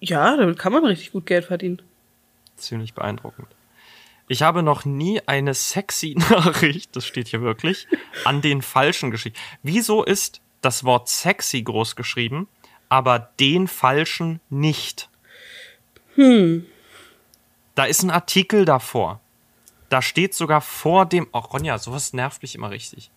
Ja, 0.00 0.36
damit 0.36 0.58
kann 0.58 0.72
man 0.72 0.84
richtig 0.84 1.12
gut 1.12 1.26
Geld 1.26 1.44
verdienen. 1.44 1.80
Ziemlich 2.56 2.92
beeindruckend. 2.92 3.48
Ich 4.28 4.42
habe 4.42 4.62
noch 4.62 4.84
nie 4.84 5.20
eine 5.26 5.54
sexy 5.54 6.14
Nachricht, 6.30 6.94
das 6.94 7.06
steht 7.06 7.28
hier 7.28 7.40
wirklich, 7.40 7.86
an 8.24 8.42
den 8.42 8.62
Falschen 8.62 9.10
geschickt. 9.10 9.38
Wieso 9.62 10.04
ist 10.04 10.40
das 10.60 10.84
Wort 10.84 11.08
sexy 11.08 11.62
groß 11.62 11.96
geschrieben, 11.96 12.46
aber 12.90 13.30
den 13.40 13.66
Falschen 13.68 14.40
nicht? 14.50 15.08
Hm. 16.16 16.66
Da 17.74 17.84
ist 17.86 18.02
ein 18.02 18.10
Artikel 18.10 18.66
davor. 18.66 19.20
Da 19.88 20.02
steht 20.02 20.34
sogar 20.34 20.60
vor 20.60 21.06
dem. 21.06 21.26
Oh, 21.32 21.38
Ronja, 21.38 21.78
sowas 21.78 22.12
nervt 22.12 22.42
mich 22.42 22.54
immer 22.54 22.70
richtig. 22.70 23.10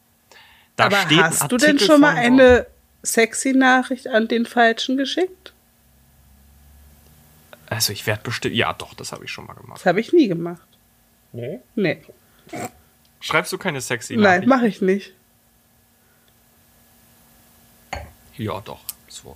Da 0.78 0.86
Aber 0.86 0.98
steht 1.02 1.20
ein 1.20 1.26
hast 1.26 1.52
du 1.52 1.58
denn 1.58 1.78
schon 1.80 2.00
mal 2.00 2.16
eine 2.16 2.68
sexy 3.02 3.52
Nachricht 3.54 4.08
an 4.08 4.28
den 4.28 4.46
Falschen 4.46 4.96
geschickt? 4.96 5.54
Also 7.68 7.92
ich 7.92 8.08
werde 8.08 8.24
bestimmt. 8.24 8.56
Ja, 8.56 8.74
doch, 8.74 8.94
das 8.94 9.12
habe 9.12 9.26
ich 9.26 9.32
schon 9.32 9.46
mal 9.46 9.54
gemacht. 9.54 9.80
Das 9.80 9.86
habe 9.86 10.00
ich 10.00 10.14
nie 10.14 10.28
gemacht. 10.28 10.62
Nee? 11.32 11.60
Nee. 11.76 12.02
Schreibst 13.20 13.52
du 13.52 13.58
keine 13.58 13.82
sexy 13.82 14.16
Nein, 14.16 14.24
Nachricht? 14.24 14.48
mache 14.48 14.68
ich 14.68 14.82
nicht. 14.82 15.14
Ja, 18.38 18.62
doch. 18.62 18.80
Das 19.08 19.26
war 19.26 19.36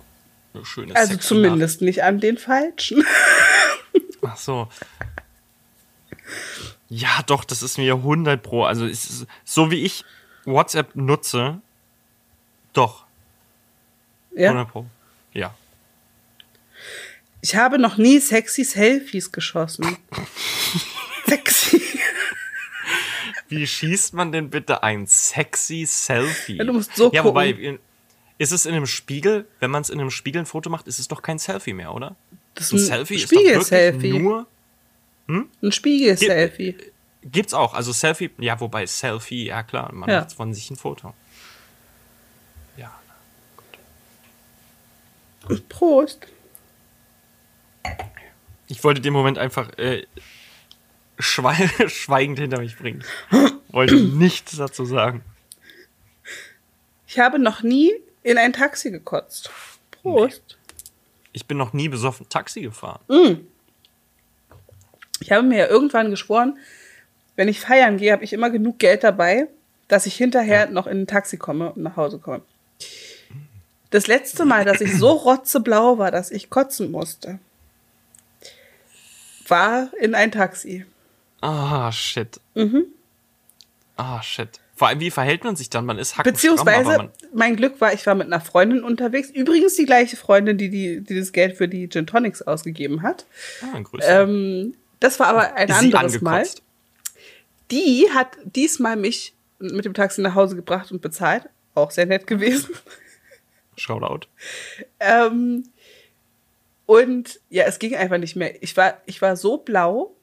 eine 0.58 0.66
schöne 0.66 0.96
Also 0.96 1.16
zumindest 1.16 1.80
nicht 1.80 2.02
an 2.02 2.20
den 2.20 2.38
Falschen. 2.38 3.04
Ach 4.22 4.36
so. 4.36 4.68
Ja, 6.88 7.22
doch, 7.26 7.44
das 7.44 7.62
ist 7.62 7.78
mir 7.78 7.94
100 7.94 8.42
pro. 8.42 8.64
Also, 8.64 8.86
ist, 8.86 9.26
so 9.44 9.70
wie 9.70 9.84
ich 9.84 10.04
WhatsApp 10.44 10.94
nutze, 10.96 11.60
doch, 12.72 13.04
Ja. 14.34 14.50
100 14.50 14.70
pro. 14.70 14.86
Ja. 15.32 15.54
Ich 17.40 17.54
habe 17.56 17.78
noch 17.78 17.96
nie 17.98 18.18
sexy 18.18 18.64
Selfies 18.64 19.30
geschossen. 19.32 19.96
sexy. 21.26 21.80
Wie 23.48 23.66
schießt 23.66 24.12
man 24.14 24.32
denn 24.32 24.50
bitte 24.50 24.82
ein 24.82 25.06
sexy 25.06 25.86
Selfie? 25.86 26.56
Ja, 26.56 26.64
du 26.64 26.72
musst 26.72 26.94
so 26.96 27.10
Ja, 27.12 27.24
wobei, 27.24 27.52
gucken. 27.52 27.78
Ist 28.38 28.52
es 28.52 28.66
in 28.66 28.74
einem 28.74 28.86
Spiegel, 28.86 29.46
wenn 29.60 29.70
man 29.70 29.82
es 29.82 29.90
in 29.90 30.00
einem 30.00 30.10
Spiegel 30.10 30.40
ein 30.42 30.46
Foto 30.46 30.70
macht, 30.70 30.86
ist 30.86 30.98
es 30.98 31.08
doch 31.08 31.22
kein 31.22 31.38
Selfie 31.38 31.72
mehr, 31.72 31.92
oder? 31.92 32.14
Das 32.54 32.72
Ein 32.72 32.76
ist 32.76 32.86
Selfie 32.86 33.14
ist 33.16 33.24
doch 33.32 33.38
Spiegel-Selfie. 33.40 34.18
nur. 34.18 34.46
Ein 35.28 35.72
Spiegel-Selfie. 35.72 36.76
Gibt's 37.24 37.52
auch, 37.52 37.74
also 37.74 37.92
Selfie, 37.92 38.30
ja, 38.38 38.58
wobei 38.60 38.86
Selfie, 38.86 39.46
ja 39.46 39.62
klar, 39.62 39.92
man 39.92 40.08
Ja. 40.08 40.20
macht 40.20 40.32
von 40.32 40.54
sich 40.54 40.70
ein 40.70 40.76
Foto. 40.76 41.14
Ja. 42.76 42.92
Prost. 45.68 46.26
Ich 48.68 48.84
wollte 48.84 49.00
den 49.00 49.12
Moment 49.12 49.38
einfach 49.38 49.76
äh, 49.78 50.06
schwe 51.18 51.54
schweigend 51.88 52.38
hinter 52.38 52.60
mich 52.60 52.76
bringen. 52.76 53.02
Wollte 53.70 53.96
nichts 53.96 54.56
dazu 54.56 54.84
sagen. 54.84 55.22
Ich 57.06 57.18
habe 57.18 57.38
noch 57.38 57.62
nie 57.62 57.92
in 58.28 58.36
ein 58.38 58.52
Taxi 58.52 58.90
gekotzt. 58.90 59.50
Prost. 59.90 60.58
Ich 61.32 61.46
bin 61.46 61.56
noch 61.56 61.72
nie 61.72 61.88
besoffen 61.88 62.28
Taxi 62.28 62.60
gefahren. 62.60 63.00
Ich 65.20 65.32
habe 65.32 65.42
mir 65.42 65.58
ja 65.58 65.66
irgendwann 65.66 66.10
geschworen, 66.10 66.58
wenn 67.36 67.48
ich 67.48 67.60
feiern 67.60 67.96
gehe, 67.96 68.12
habe 68.12 68.24
ich 68.24 68.32
immer 68.32 68.50
genug 68.50 68.78
Geld 68.78 69.02
dabei, 69.02 69.48
dass 69.88 70.06
ich 70.06 70.14
hinterher 70.16 70.68
noch 70.68 70.86
in 70.86 71.02
ein 71.02 71.06
Taxi 71.06 71.38
komme 71.38 71.72
und 71.72 71.82
nach 71.82 71.96
Hause 71.96 72.18
komme. 72.18 72.42
Das 73.90 74.06
letzte 74.06 74.44
Mal, 74.44 74.64
dass 74.64 74.80
ich 74.80 74.94
so 74.96 75.08
rotzeblau 75.24 75.96
war, 75.98 76.10
dass 76.10 76.30
ich 76.30 76.50
kotzen 76.50 76.90
musste, 76.90 77.38
war 79.46 79.90
in 79.98 80.14
ein 80.14 80.30
Taxi. 80.30 80.84
Ah, 81.40 81.90
shit. 81.92 82.38
Mhm. 82.54 82.86
Ah, 83.96 84.20
shit. 84.22 84.60
Vor 84.78 84.86
allem, 84.86 85.00
wie 85.00 85.10
verhält 85.10 85.42
man 85.42 85.56
sich 85.56 85.70
dann? 85.70 85.84
Man 85.86 85.98
ist 85.98 86.14
aber 86.14 86.30
Beziehungsweise, 86.30 86.96
man, 86.96 87.10
mein 87.34 87.56
Glück 87.56 87.80
war, 87.80 87.92
ich 87.92 88.06
war 88.06 88.14
mit 88.14 88.28
einer 88.28 88.40
Freundin 88.40 88.84
unterwegs. 88.84 89.28
Übrigens 89.28 89.74
die 89.74 89.86
gleiche 89.86 90.16
Freundin, 90.16 90.56
die, 90.56 90.70
die, 90.70 91.00
die 91.00 91.18
das 91.18 91.32
Geld 91.32 91.56
für 91.56 91.66
die 91.66 91.88
Gin 91.88 92.06
Tonics 92.06 92.42
ausgegeben 92.42 93.02
hat. 93.02 93.26
ah, 93.60 93.80
Grüße. 93.80 94.06
Ähm, 94.06 94.74
das 95.00 95.18
war 95.18 95.26
aber 95.26 95.54
ein 95.54 95.68
Ist 95.68 95.74
anderes 95.74 96.20
Mal. 96.20 96.46
Die 97.72 98.06
hat 98.14 98.36
diesmal 98.44 98.94
mich 98.94 99.34
mit 99.58 99.84
dem 99.84 99.94
Taxi 99.94 100.20
nach 100.20 100.36
Hause 100.36 100.54
gebracht 100.54 100.92
und 100.92 101.02
bezahlt. 101.02 101.48
Auch 101.74 101.90
sehr 101.90 102.06
nett 102.06 102.28
gewesen. 102.28 102.70
Shoutout. 103.76 104.28
ähm, 105.00 105.64
und 106.86 107.40
ja, 107.50 107.64
es 107.64 107.80
ging 107.80 107.96
einfach 107.96 108.18
nicht 108.18 108.36
mehr. 108.36 108.62
Ich 108.62 108.76
war, 108.76 108.98
ich 109.06 109.20
war 109.20 109.36
so 109.36 109.58
blau. 109.58 110.14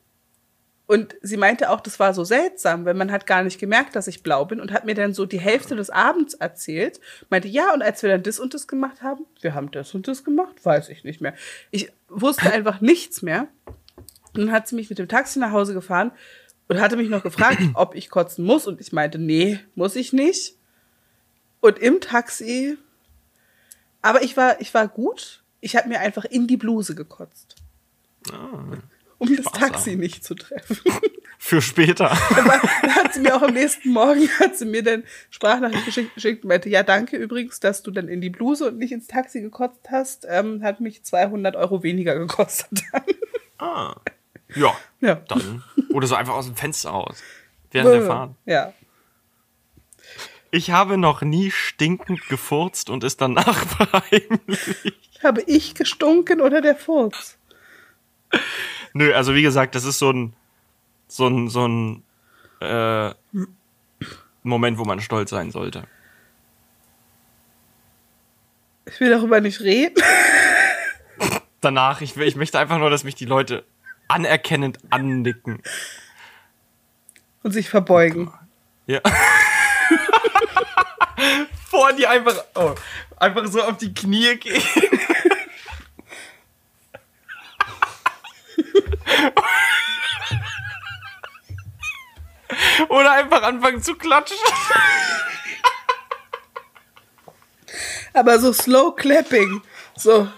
Und 0.88 1.16
sie 1.22 1.38
meinte 1.38 1.72
auch, 1.72 1.82
das 1.82 2.00
war 2.00 2.14
so 2.14 2.24
seltsam, 2.24 2.86
weil 2.86 2.94
man 2.94 3.12
hat 3.12 3.26
gar 3.26 3.42
nicht 3.44 3.60
gemerkt, 3.60 3.96
dass 3.96 4.08
ich 4.08 4.22
blau 4.22 4.46
bin 4.46 4.60
und 4.60 4.72
hat 4.72 4.86
mir 4.86 4.94
dann 4.94 5.14
so 5.14 5.26
die 5.26 5.40
Hälfte 5.40 5.76
des 5.76 5.90
Abends 5.90 6.36
erzählt. 6.36 7.00
Meinte, 7.30 7.48
ja, 7.48 7.74
und 7.74 7.82
als 7.82 8.04
wir 8.04 8.10
dann 8.12 8.22
das 8.22 8.40
und 8.40 8.54
das 8.54 8.68
gemacht 8.68 9.02
haben, 9.02 9.26
wir 9.42 9.56
haben 9.56 9.72
das 9.72 9.96
und 9.96 10.08
das 10.08 10.24
gemacht, 10.24 10.64
weiß 10.64 10.90
ich 10.90 11.04
nicht 11.04 11.22
mehr. 11.22 11.34
Ich 11.72 11.92
wusste 12.08 12.52
einfach 12.52 12.82
nichts 12.82 13.24
mehr. 13.24 13.48
Und 14.34 14.42
dann 14.42 14.52
hat 14.52 14.68
sie 14.68 14.76
mich 14.76 14.90
mit 14.90 15.00
dem 15.00 15.08
Taxi 15.08 15.40
nach 15.40 15.52
Hause 15.52 15.74
gefahren 15.74 16.12
und 16.68 16.80
hatte 16.80 16.98
mich 16.98 17.10
noch 17.10 17.24
gefragt, 17.24 17.58
ob 17.74 17.96
ich 17.96 18.10
kotzen 18.12 18.46
muss. 18.46 18.68
Und 18.68 18.80
ich 18.80 18.92
meinte, 18.92 19.18
nee, 19.18 19.60
muss 19.74 19.96
ich 19.96 20.14
nicht. 20.14 20.56
Und 21.62 21.80
im 21.80 22.00
Taxi, 22.00 22.78
aber 24.04 24.22
ich 24.22 24.38
war, 24.38 24.62
ich 24.62 24.72
war 24.76 24.88
gut. 24.88 25.44
Ich 25.62 25.76
habe 25.76 25.90
mir 25.90 26.00
einfach 26.00 26.26
in 26.26 26.46
die 26.46 26.58
Bluse 26.58 26.94
gekotzt. 26.94 27.56
Um 29.18 29.36
das 29.36 29.46
sparsam. 29.46 29.72
Taxi 29.72 29.96
nicht 29.96 30.24
zu 30.24 30.36
treffen. 30.36 30.78
Für 31.38 31.62
später. 31.62 32.12
Aber 32.12 32.60
dann 32.82 32.96
hat 32.96 33.14
sie 33.14 33.20
mir 33.20 33.36
auch 33.36 33.44
am 33.44 33.54
nächsten 33.54 33.92
Morgen, 33.92 34.28
hat 34.40 34.58
sie 34.58 34.66
mir 34.66 34.84
dann 34.84 35.04
Sprachnachricht 35.30 36.16
geschickt, 36.16 36.44
und 36.44 36.50
meinte, 36.50 36.70
ja, 36.70 36.82
danke 36.82 37.18
übrigens, 37.18 37.60
dass 37.60 37.84
du 37.84 37.92
dann 37.92 38.08
in 38.08 38.20
die 38.20 38.32
Bluse 38.32 38.68
und 38.70 38.78
nicht 38.78 38.92
ins 38.92 39.08
Taxi 39.08 39.42
gekotzt 39.42 39.92
hast. 39.92 40.26
Ähm, 40.28 40.64
hat 40.64 40.80
mich 40.80 41.04
200 41.04 41.56
Euro 41.56 41.84
weniger 41.84 42.18
gekostet. 42.18 42.82
ah. 43.60 43.96
Ja, 44.56 44.76
ja. 45.02 45.16
dann. 45.28 45.64
Oder 45.94 46.08
so 46.08 46.16
einfach 46.16 46.34
aus 46.34 46.46
dem 46.46 46.56
Fenster 46.56 46.90
raus. 46.90 47.22
Während 47.72 47.94
der 47.94 48.06
Fahrt. 48.06 48.32
Ja. 48.46 48.74
Ich 50.52 50.72
habe 50.72 50.98
noch 50.98 51.22
nie 51.22 51.52
stinkend 51.52 52.28
gefurzt 52.30 52.90
und 52.90 53.04
ist 53.04 53.20
danach 53.20 53.68
verheimlicht. 53.68 55.22
Habe 55.22 55.42
ich 55.42 55.76
gestunken 55.76 56.40
oder 56.40 56.62
der 56.62 56.76
Furz? 56.76 57.38
Nö, 58.98 59.14
also 59.14 59.36
wie 59.36 59.42
gesagt, 59.42 59.76
das 59.76 59.84
ist 59.84 60.00
so 60.00 60.10
ein, 60.10 60.34
so 61.10 61.28
ein, 61.28 61.50
so 61.50 61.68
ein, 61.68 62.02
äh, 62.62 63.14
Moment, 64.42 64.78
wo 64.78 64.86
man 64.86 65.02
stolz 65.02 65.32
sein 65.32 65.52
sollte. 65.52 65.84
Ich 68.86 68.98
will 69.02 69.10
darüber 69.10 69.42
nicht 69.42 69.60
reden. 69.60 70.02
Danach, 71.62 72.00
ich, 72.00 72.16
will, 72.16 72.26
ich 72.26 72.38
möchte 72.38 72.58
einfach 72.58 72.78
nur, 72.78 72.90
dass 72.90 73.04
mich 73.04 73.16
die 73.16 73.26
Leute 73.26 73.66
anerkennend 74.08 74.80
annicken. 74.92 75.62
Und 77.44 77.52
sich 77.52 77.68
verbeugen. 77.70 78.32
Ja. 78.88 79.02
Vor 81.66 81.92
die 81.92 82.08
einfach, 82.08 82.46
oh, 82.56 82.76
einfach 83.18 83.46
so 83.48 83.62
auf 83.62 83.76
die 83.76 83.94
Knie 83.94 84.38
gehen. 84.38 84.64
Oder 92.90 93.12
einfach 93.12 93.42
anfangen 93.44 93.82
zu 93.82 93.96
klatschen. 93.96 94.38
Aber 98.14 98.40
so 98.40 98.54
slow 98.54 98.96
clapping. 98.96 99.62
So. 99.96 100.30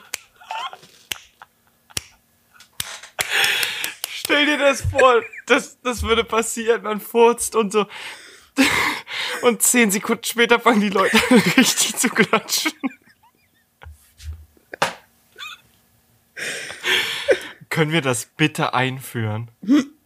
Stell 4.10 4.46
dir 4.46 4.58
das 4.58 4.82
vor, 4.82 5.22
das, 5.46 5.80
das 5.82 6.04
würde 6.04 6.24
passieren, 6.24 6.82
man 6.84 7.00
furzt 7.00 7.56
und 7.56 7.72
so. 7.72 7.86
Und 9.42 9.62
zehn 9.62 9.92
Sekunden 9.92 10.24
später 10.24 10.60
fangen 10.60 10.82
die 10.82 10.90
Leute 10.90 11.18
richtig 11.58 11.96
zu 11.96 12.10
klatschen. 12.10 12.74
Können 17.78 17.92
wir 17.92 18.02
das 18.02 18.26
bitte 18.26 18.74
einführen? 18.74 19.52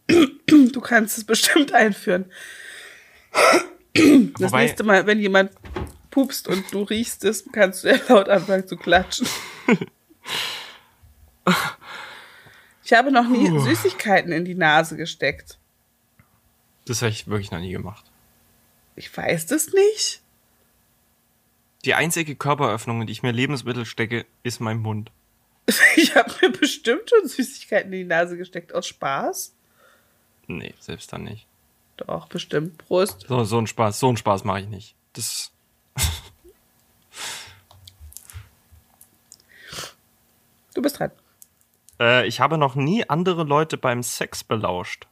Du 0.06 0.80
kannst 0.82 1.16
es 1.16 1.24
bestimmt 1.24 1.72
einführen. 1.72 2.30
Das 3.94 4.52
Wobei- 4.52 4.64
nächste 4.64 4.84
Mal, 4.84 5.06
wenn 5.06 5.18
jemand 5.18 5.52
pupst 6.10 6.48
und 6.48 6.70
du 6.70 6.82
riechst 6.82 7.24
es, 7.24 7.46
kannst 7.50 7.84
du 7.84 7.88
ja 7.88 7.98
laut 8.10 8.28
anfangen 8.28 8.68
zu 8.68 8.76
klatschen. 8.76 9.26
Ich 12.84 12.92
habe 12.92 13.10
noch 13.10 13.26
nie 13.26 13.46
Süßigkeiten 13.58 14.32
in 14.32 14.44
die 14.44 14.54
Nase 14.54 14.96
gesteckt. 14.96 15.56
Das 16.84 17.00
habe 17.00 17.10
ich 17.10 17.26
wirklich 17.26 17.50
noch 17.50 17.60
nie 17.60 17.72
gemacht. 17.72 18.04
Ich 18.96 19.16
weiß 19.16 19.46
das 19.46 19.72
nicht. 19.72 20.20
Die 21.86 21.94
einzige 21.94 22.34
Körperöffnung, 22.36 23.00
in 23.00 23.06
die 23.06 23.12
ich 23.14 23.22
mir 23.22 23.32
Lebensmittel 23.32 23.86
stecke, 23.86 24.26
ist 24.42 24.60
mein 24.60 24.78
Mund. 24.78 25.10
Ich 25.96 26.14
habe 26.14 26.32
mir 26.40 26.50
bestimmt 26.50 27.08
schon 27.08 27.28
Süßigkeiten 27.28 27.92
in 27.92 27.98
die 28.00 28.04
Nase 28.04 28.36
gesteckt 28.36 28.74
aus 28.74 28.86
Spaß. 28.86 29.54
Nee, 30.46 30.74
selbst 30.80 31.12
dann 31.12 31.24
nicht. 31.24 31.46
Doch, 31.96 32.28
bestimmt. 32.28 32.78
Prost. 32.78 33.26
So, 33.28 33.44
so 33.44 33.58
einen 33.58 33.66
Spaß, 33.66 33.98
so 34.00 34.08
einen 34.08 34.16
Spaß 34.16 34.44
mache 34.44 34.60
ich 34.60 34.68
nicht. 34.68 34.94
Das. 35.12 35.52
Du 40.74 40.80
bist 40.82 40.98
dran. 40.98 41.12
Äh, 42.00 42.26
ich 42.26 42.40
habe 42.40 42.56
noch 42.58 42.74
nie 42.74 43.08
andere 43.08 43.44
Leute 43.44 43.76
beim 43.76 44.02
Sex 44.02 44.42
belauscht. 44.42 45.06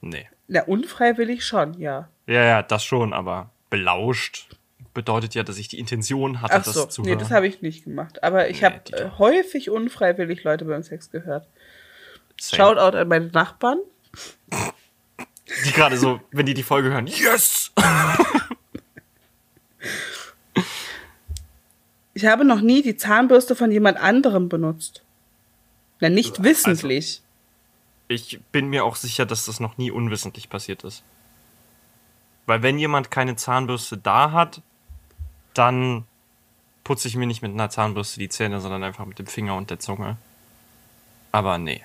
Nee. 0.00 0.28
Na, 0.48 0.62
unfreiwillig 0.64 1.44
schon, 1.44 1.74
ja. 1.74 2.08
Ja, 2.26 2.42
ja, 2.44 2.62
das 2.62 2.84
schon, 2.84 3.12
aber 3.12 3.50
belauscht 3.70 4.56
bedeutet 4.96 5.34
ja, 5.36 5.44
dass 5.44 5.58
ich 5.58 5.68
die 5.68 5.78
Intention 5.78 6.40
hatte, 6.42 6.54
Ach 6.56 6.64
so, 6.64 6.84
das 6.86 6.94
zu 6.94 7.02
nee, 7.02 7.10
hören. 7.10 7.20
das 7.20 7.30
habe 7.30 7.46
ich 7.46 7.62
nicht 7.62 7.84
gemacht. 7.84 8.24
Aber 8.24 8.48
ich 8.50 8.62
Nee, 8.62 8.66
habe 8.66 8.92
äh, 8.92 9.10
häufig 9.18 9.70
unfreiwillig 9.70 10.42
Leute 10.42 10.64
beim 10.64 10.82
Sex 10.82 11.12
gehört. 11.12 11.46
Same. 12.40 12.56
Shoutout 12.62 12.96
an 12.98 13.06
meine 13.08 13.26
Nachbarn. 13.26 13.78
Die 15.64 15.70
gerade 15.72 15.96
so, 15.96 16.20
wenn 16.32 16.46
die 16.46 16.54
die 16.54 16.64
Folge 16.64 16.90
hören, 16.90 17.06
yes! 17.06 17.70
Ich 22.14 22.24
habe 22.26 22.44
noch 22.44 22.60
nie 22.60 22.82
die 22.82 22.96
Zahnbürste 22.96 23.54
von 23.54 23.70
jemand 23.70 23.98
anderem 23.98 24.48
benutzt. 24.48 25.02
Na, 26.00 26.08
nicht 26.08 26.32
Also- 26.38 26.44
wissentlich. 26.44 27.22
Ich 28.08 28.40
bin 28.52 28.68
mir 28.68 28.84
auch 28.84 28.96
sicher, 28.96 29.26
dass 29.26 29.46
das 29.46 29.58
noch 29.60 29.78
nie 29.78 29.90
unwissentlich 29.90 30.48
passiert 30.48 30.84
ist. 30.84 31.02
Weil 32.46 32.62
wenn 32.62 32.78
jemand 32.78 33.10
keine 33.10 33.34
Zahnbürste 33.34 33.98
da 33.98 34.30
hat, 34.30 34.62
dann 35.58 36.04
putze 36.84 37.08
ich 37.08 37.16
mir 37.16 37.26
nicht 37.26 37.42
mit 37.42 37.52
einer 37.52 37.70
Zahnbürste 37.70 38.18
die 38.20 38.28
Zähne, 38.28 38.60
sondern 38.60 38.82
einfach 38.84 39.06
mit 39.06 39.18
dem 39.18 39.26
Finger 39.26 39.56
und 39.56 39.70
der 39.70 39.78
Zunge. 39.80 40.16
Aber 41.32 41.58
nee. 41.58 41.82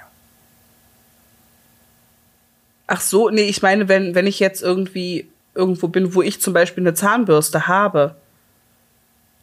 Ach 2.88 3.01
so, 3.01 3.30
nee, 3.30 3.43
ich 3.43 3.61
meine, 3.61 3.88
wenn, 3.88 4.15
wenn 4.15 4.28
ich 4.28 4.39
jetzt 4.39 4.61
irgendwie 4.61 5.30
irgendwo 5.55 5.88
bin, 5.88 6.13
wo 6.13 6.22
ich 6.22 6.41
zum 6.41 6.53
Beispiel 6.53 6.84
eine 6.84 6.93
Zahnbürste 6.93 7.67
habe, 7.67 8.15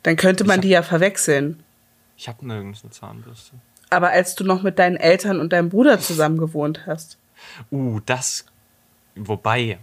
dann 0.03 0.17
könnte 0.17 0.45
man 0.45 0.57
hab- 0.57 0.63
die 0.63 0.69
ja 0.69 0.83
verwechseln. 0.83 1.63
Ich 2.17 2.29
habe 2.29 2.47
nirgends 2.47 2.83
eine 2.83 2.91
Zahnbürste. 2.91 3.53
Aber 3.91 4.11
als 4.11 4.35
du 4.35 4.45
noch 4.45 4.63
mit 4.63 4.79
deinen 4.79 4.97
Eltern 4.97 5.41
und 5.41 5.53
deinem 5.53 5.71
Bruder 5.71 5.99
zusammen 6.01 6.39
gewohnt 6.39 6.87
hast. 6.87 7.17
Uh, 7.71 8.01
das. 8.05 8.45
Wobei. 9.15 9.79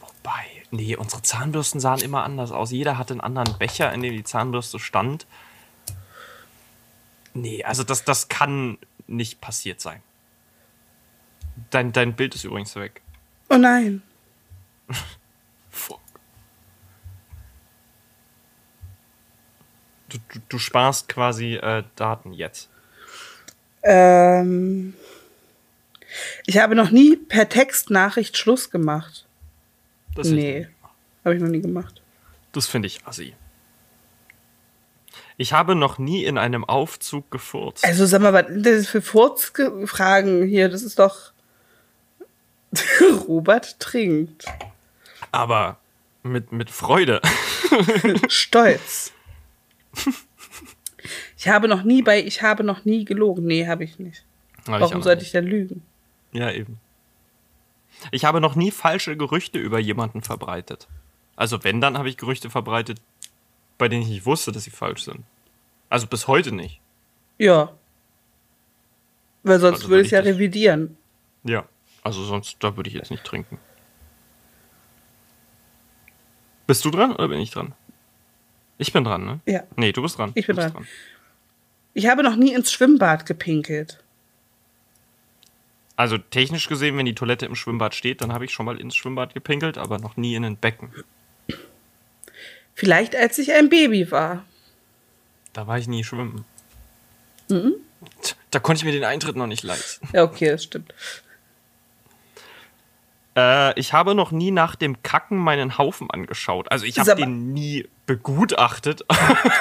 Wobei. 0.00 0.46
Nee, 0.72 0.94
unsere 0.96 1.22
Zahnbürsten 1.22 1.80
sahen 1.80 2.00
immer 2.00 2.22
anders 2.22 2.52
aus. 2.52 2.70
Jeder 2.70 2.96
hatte 2.96 3.14
einen 3.14 3.20
anderen 3.20 3.58
Becher, 3.58 3.92
in 3.92 4.02
dem 4.02 4.14
die 4.14 4.24
Zahnbürste 4.24 4.78
stand. 4.78 5.26
Nee, 7.34 7.64
also 7.64 7.82
das, 7.82 8.04
das 8.04 8.28
kann 8.28 8.78
nicht 9.06 9.40
passiert 9.40 9.80
sein. 9.80 10.02
Dein, 11.70 11.92
dein 11.92 12.14
Bild 12.14 12.34
ist 12.34 12.44
übrigens 12.44 12.74
weg. 12.76 13.02
Oh 13.48 13.56
nein. 13.56 14.02
Fuck. 15.70 16.00
Du, 20.08 20.18
du, 20.32 20.40
du 20.48 20.58
sparst 20.58 21.08
quasi 21.08 21.54
äh, 21.54 21.84
Daten 21.96 22.32
jetzt. 22.32 22.68
Ähm, 23.82 24.94
ich 26.46 26.58
habe 26.58 26.74
noch 26.74 26.90
nie 26.90 27.16
per 27.16 27.48
Textnachricht 27.48 28.36
Schluss 28.36 28.70
gemacht. 28.70 29.26
Das 30.14 30.26
ich 30.28 30.32
Nee, 30.34 30.68
habe 31.24 31.34
ich 31.36 31.40
noch 31.42 31.48
nie 31.48 31.60
gemacht. 31.60 32.02
Das 32.52 32.66
finde 32.66 32.86
ich 32.86 33.04
assi. 33.06 33.34
Ich 35.36 35.52
habe 35.52 35.74
noch 35.74 35.98
nie 35.98 36.24
in 36.24 36.36
einem 36.36 36.64
Aufzug 36.64 37.30
gefurzt. 37.30 37.84
Also 37.84 38.04
sag 38.06 38.20
mal, 38.20 38.32
was 38.32 38.46
das 38.50 38.88
für 38.88 39.00
Furzfragen 39.00 40.46
hier? 40.46 40.68
Das 40.68 40.82
ist 40.82 40.98
doch. 40.98 41.32
Robert 43.26 43.80
trinkt. 43.80 44.44
aber 45.32 45.78
mit, 46.22 46.52
mit 46.52 46.70
Freude. 46.70 47.20
Stolz. 48.28 49.12
Ich 51.38 51.48
habe 51.48 51.66
noch 51.68 51.82
nie 51.82 52.02
bei 52.02 52.22
Ich 52.22 52.42
habe 52.42 52.62
noch 52.62 52.84
nie 52.84 53.04
gelogen. 53.04 53.46
Nee, 53.46 53.66
habe 53.66 53.84
ich 53.84 53.98
nicht. 53.98 54.24
Hab 54.58 54.80
Warum 54.80 54.98
noch 54.98 55.02
sollte 55.04 55.20
nicht. 55.20 55.28
ich 55.28 55.32
denn 55.32 55.46
lügen? 55.46 55.82
Ja, 56.32 56.50
eben. 56.52 56.78
Ich 58.10 58.24
habe 58.24 58.40
noch 58.40 58.54
nie 58.54 58.70
falsche 58.70 59.16
Gerüchte 59.16 59.58
über 59.58 59.78
jemanden 59.78 60.22
verbreitet. 60.22 60.88
Also 61.36 61.64
wenn, 61.64 61.80
dann 61.80 61.96
habe 61.96 62.08
ich 62.08 62.16
Gerüchte 62.16 62.50
verbreitet, 62.50 63.00
bei 63.78 63.88
denen 63.88 64.02
ich 64.02 64.08
nicht 64.08 64.26
wusste, 64.26 64.52
dass 64.52 64.64
sie 64.64 64.70
falsch 64.70 65.04
sind. 65.04 65.24
Also 65.88 66.06
bis 66.06 66.28
heute 66.28 66.52
nicht. 66.52 66.80
Ja. 67.38 67.72
Weil 69.42 69.58
sonst 69.58 69.78
Also 69.78 69.88
würde 69.88 70.02
ich 70.02 70.08
es 70.08 70.12
ja 70.12 70.20
revidieren. 70.20 70.96
Ja. 71.44 71.66
Also 72.02 72.24
sonst, 72.24 72.56
da 72.60 72.76
würde 72.76 72.88
ich 72.88 72.94
jetzt 72.94 73.10
nicht 73.10 73.24
trinken. 73.24 73.58
Bist 76.66 76.84
du 76.84 76.90
dran 76.90 77.12
oder 77.12 77.28
bin 77.28 77.40
ich 77.40 77.50
dran? 77.50 77.74
Ich 78.78 78.92
bin 78.92 79.04
dran, 79.04 79.24
ne? 79.24 79.40
Ja. 79.46 79.64
Nee, 79.76 79.92
du 79.92 80.02
bist 80.02 80.18
dran. 80.18 80.32
Ich 80.34 80.46
bin 80.46 80.56
bist 80.56 80.72
dran. 80.72 80.86
Ich 81.92 82.06
habe 82.06 82.22
noch 82.22 82.36
nie 82.36 82.54
ins 82.54 82.72
Schwimmbad 82.72 83.26
gepinkelt. 83.26 84.02
Also 86.00 86.16
technisch 86.16 86.66
gesehen, 86.66 86.96
wenn 86.96 87.04
die 87.04 87.14
Toilette 87.14 87.44
im 87.44 87.54
Schwimmbad 87.54 87.94
steht, 87.94 88.22
dann 88.22 88.32
habe 88.32 88.46
ich 88.46 88.52
schon 88.52 88.64
mal 88.64 88.80
ins 88.80 88.96
Schwimmbad 88.96 89.34
gepinkelt, 89.34 89.76
aber 89.76 89.98
noch 89.98 90.16
nie 90.16 90.34
in 90.34 90.46
ein 90.46 90.56
Becken. 90.56 90.94
Vielleicht 92.74 93.14
als 93.14 93.36
ich 93.36 93.52
ein 93.52 93.68
Baby 93.68 94.10
war. 94.10 94.46
Da 95.52 95.66
war 95.66 95.76
ich 95.76 95.88
nie 95.88 96.02
schwimmen. 96.02 96.46
Mhm. 97.50 97.74
Da 98.50 98.60
konnte 98.60 98.78
ich 98.78 98.84
mir 98.86 98.92
den 98.92 99.04
Eintritt 99.04 99.36
noch 99.36 99.46
nicht 99.46 99.62
leisten. 99.62 100.08
Ja, 100.14 100.22
okay, 100.22 100.48
das 100.48 100.64
stimmt. 100.64 100.94
Äh, 103.36 103.78
ich 103.78 103.92
habe 103.92 104.14
noch 104.14 104.30
nie 104.30 104.52
nach 104.52 104.76
dem 104.76 105.02
Kacken 105.02 105.36
meinen 105.36 105.76
Haufen 105.76 106.10
angeschaut. 106.10 106.72
Also 106.72 106.86
ich 106.86 106.98
habe 106.98 107.14
den 107.14 107.52
nie 107.52 107.86
begutachtet. 108.06 109.04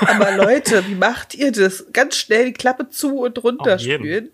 Aber 0.07 0.31
Leute, 0.37 0.87
wie 0.87 0.95
macht 0.95 1.35
ihr 1.35 1.51
das? 1.51 1.87
Ganz 1.91 2.15
schnell 2.15 2.45
die 2.45 2.53
Klappe 2.53 2.87
zu 2.87 3.23
und 3.23 3.43
runterspülen. 3.43 4.29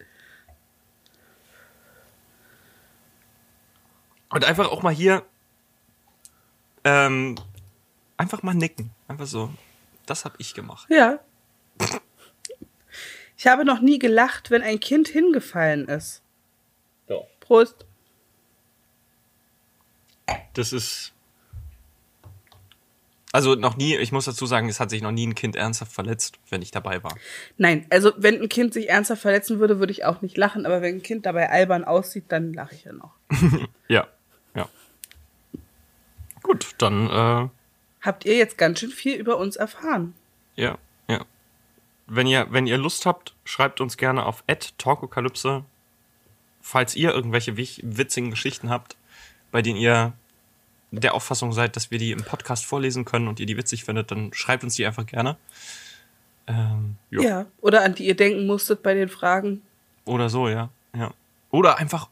Und 4.29 4.45
einfach 4.45 4.69
auch 4.69 4.81
mal 4.81 4.93
hier 4.93 5.23
ähm, 6.83 7.35
einfach 8.17 8.43
mal 8.43 8.53
nicken. 8.53 8.91
Einfach 9.07 9.25
so. 9.25 9.51
Das 10.05 10.23
habe 10.23 10.35
ich 10.37 10.53
gemacht. 10.53 10.87
Ja. 10.89 11.19
Ich 13.37 13.47
habe 13.47 13.65
noch 13.65 13.81
nie 13.81 13.99
gelacht, 13.99 14.51
wenn 14.51 14.61
ein 14.61 14.79
Kind 14.79 15.07
hingefallen 15.07 15.87
ist. 15.87 16.21
Ja. 17.07 17.17
Prost. 17.39 17.85
Das 20.53 20.71
ist. 20.71 21.11
Also 23.31 23.55
noch 23.55 23.75
nie, 23.75 23.97
ich 23.97 24.13
muss 24.13 24.23
dazu 24.23 24.45
sagen, 24.45 24.69
es 24.69 24.79
hat 24.79 24.89
sich 24.89 25.01
noch 25.01 25.11
nie 25.11 25.27
ein 25.27 25.35
Kind 25.35 25.57
ernsthaft 25.57 25.91
verletzt, 25.91 26.39
wenn 26.49 26.61
ich 26.61 26.71
dabei 26.71 27.03
war. 27.03 27.13
Nein, 27.57 27.85
also 27.89 28.13
wenn 28.15 28.41
ein 28.41 28.47
Kind 28.47 28.73
sich 28.73 28.87
ernsthaft 28.87 29.23
verletzen 29.23 29.59
würde, 29.59 29.77
würde 29.79 29.91
ich 29.91 30.05
auch 30.05 30.21
nicht 30.21 30.37
lachen, 30.37 30.65
aber 30.65 30.81
wenn 30.81 30.95
ein 30.95 31.01
Kind 31.03 31.25
dabei 31.25 31.49
albern 31.49 31.83
aussieht, 31.83 32.25
dann 32.29 32.53
lache 32.53 32.75
ich 32.75 32.85
ja 32.85 32.93
noch. 32.93 33.11
ja, 33.89 33.97
ja. 33.99 34.07
Gut, 36.45 36.75
dann. 36.77 37.09
Äh, 37.09 37.49
Habt 38.01 38.23
ihr 38.23 38.35
jetzt 38.37 38.59
ganz 38.59 38.79
schön 38.79 38.91
viel 38.91 39.15
über 39.15 39.37
uns 39.37 39.55
erfahren? 39.55 40.13
Ja, 40.55 40.77
ja. 41.07 41.25
Wenn 42.05 42.27
ihr, 42.27 42.45
wenn 42.51 42.67
ihr 42.67 42.77
Lust 42.77 43.07
habt, 43.07 43.33
schreibt 43.45 43.81
uns 43.81 43.97
gerne 43.97 44.27
auf 44.27 44.43
talkokalypse, 44.77 45.65
falls 46.61 46.95
ihr 46.95 47.11
irgendwelche 47.11 47.57
witzigen 47.57 48.29
Geschichten 48.29 48.69
habt, 48.69 48.95
bei 49.51 49.63
denen 49.63 49.77
ihr 49.77 50.13
der 50.91 51.15
Auffassung 51.15 51.51
seid, 51.51 51.75
dass 51.75 51.89
wir 51.89 51.97
die 51.97 52.11
im 52.11 52.23
Podcast 52.23 52.63
vorlesen 52.63 53.05
können 53.05 53.27
und 53.27 53.39
ihr 53.39 53.47
die 53.47 53.57
witzig 53.57 53.83
findet, 53.83 54.11
dann 54.11 54.31
schreibt 54.31 54.63
uns 54.63 54.75
die 54.75 54.85
einfach 54.85 55.07
gerne. 55.07 55.37
Ähm, 56.45 56.97
ja, 57.09 57.47
oder 57.59 57.81
an 57.81 57.95
die 57.95 58.05
ihr 58.05 58.15
denken 58.15 58.45
musstet 58.45 58.83
bei 58.83 58.93
den 58.93 59.09
Fragen. 59.09 59.63
Oder 60.05 60.29
so, 60.29 60.47
ja. 60.47 60.69
ja. 60.95 61.11
Oder 61.49 61.79
einfach, 61.79 62.07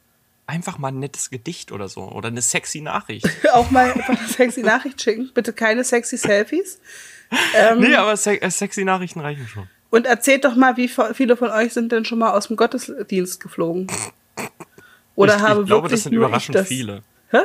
einfach 0.47 0.77
mal 0.77 0.89
ein 0.89 0.99
nettes 0.99 1.29
Gedicht 1.29 1.71
oder 1.71 1.87
so. 1.87 2.03
Oder 2.03 2.27
eine 2.27 2.41
sexy 2.41 2.81
Nachricht. 2.81 3.27
Auch 3.53 3.71
mal 3.71 3.91
einfach 3.91 4.09
eine 4.09 4.27
sexy 4.27 4.61
Nachricht 4.61 5.01
schicken. 5.01 5.31
Bitte 5.33 5.53
keine 5.53 5.83
sexy 5.83 6.17
Selfies. 6.17 6.79
Ähm, 7.55 7.79
nee, 7.79 7.95
aber 7.95 8.15
se 8.15 8.41
äh, 8.41 8.49
sexy 8.51 8.83
Nachrichten 8.83 9.19
reichen 9.19 9.47
schon. 9.47 9.67
Und 9.89 10.05
erzählt 10.05 10.45
doch 10.45 10.55
mal, 10.55 10.77
wie 10.77 10.87
viele 10.87 11.37
von 11.37 11.49
euch 11.51 11.73
sind 11.73 11.91
denn 11.91 12.05
schon 12.05 12.19
mal 12.19 12.31
aus 12.31 12.47
dem 12.47 12.55
Gottesdienst 12.55 13.39
geflogen? 13.39 13.87
Oder 15.15 15.35
ich, 15.35 15.41
habe 15.41 15.61
ich 15.61 15.67
glaube, 15.67 15.87
das 15.87 16.03
sind 16.03 16.13
überraschend 16.13 16.55
das 16.55 16.67
viele. 16.67 17.03
Hä? 17.29 17.41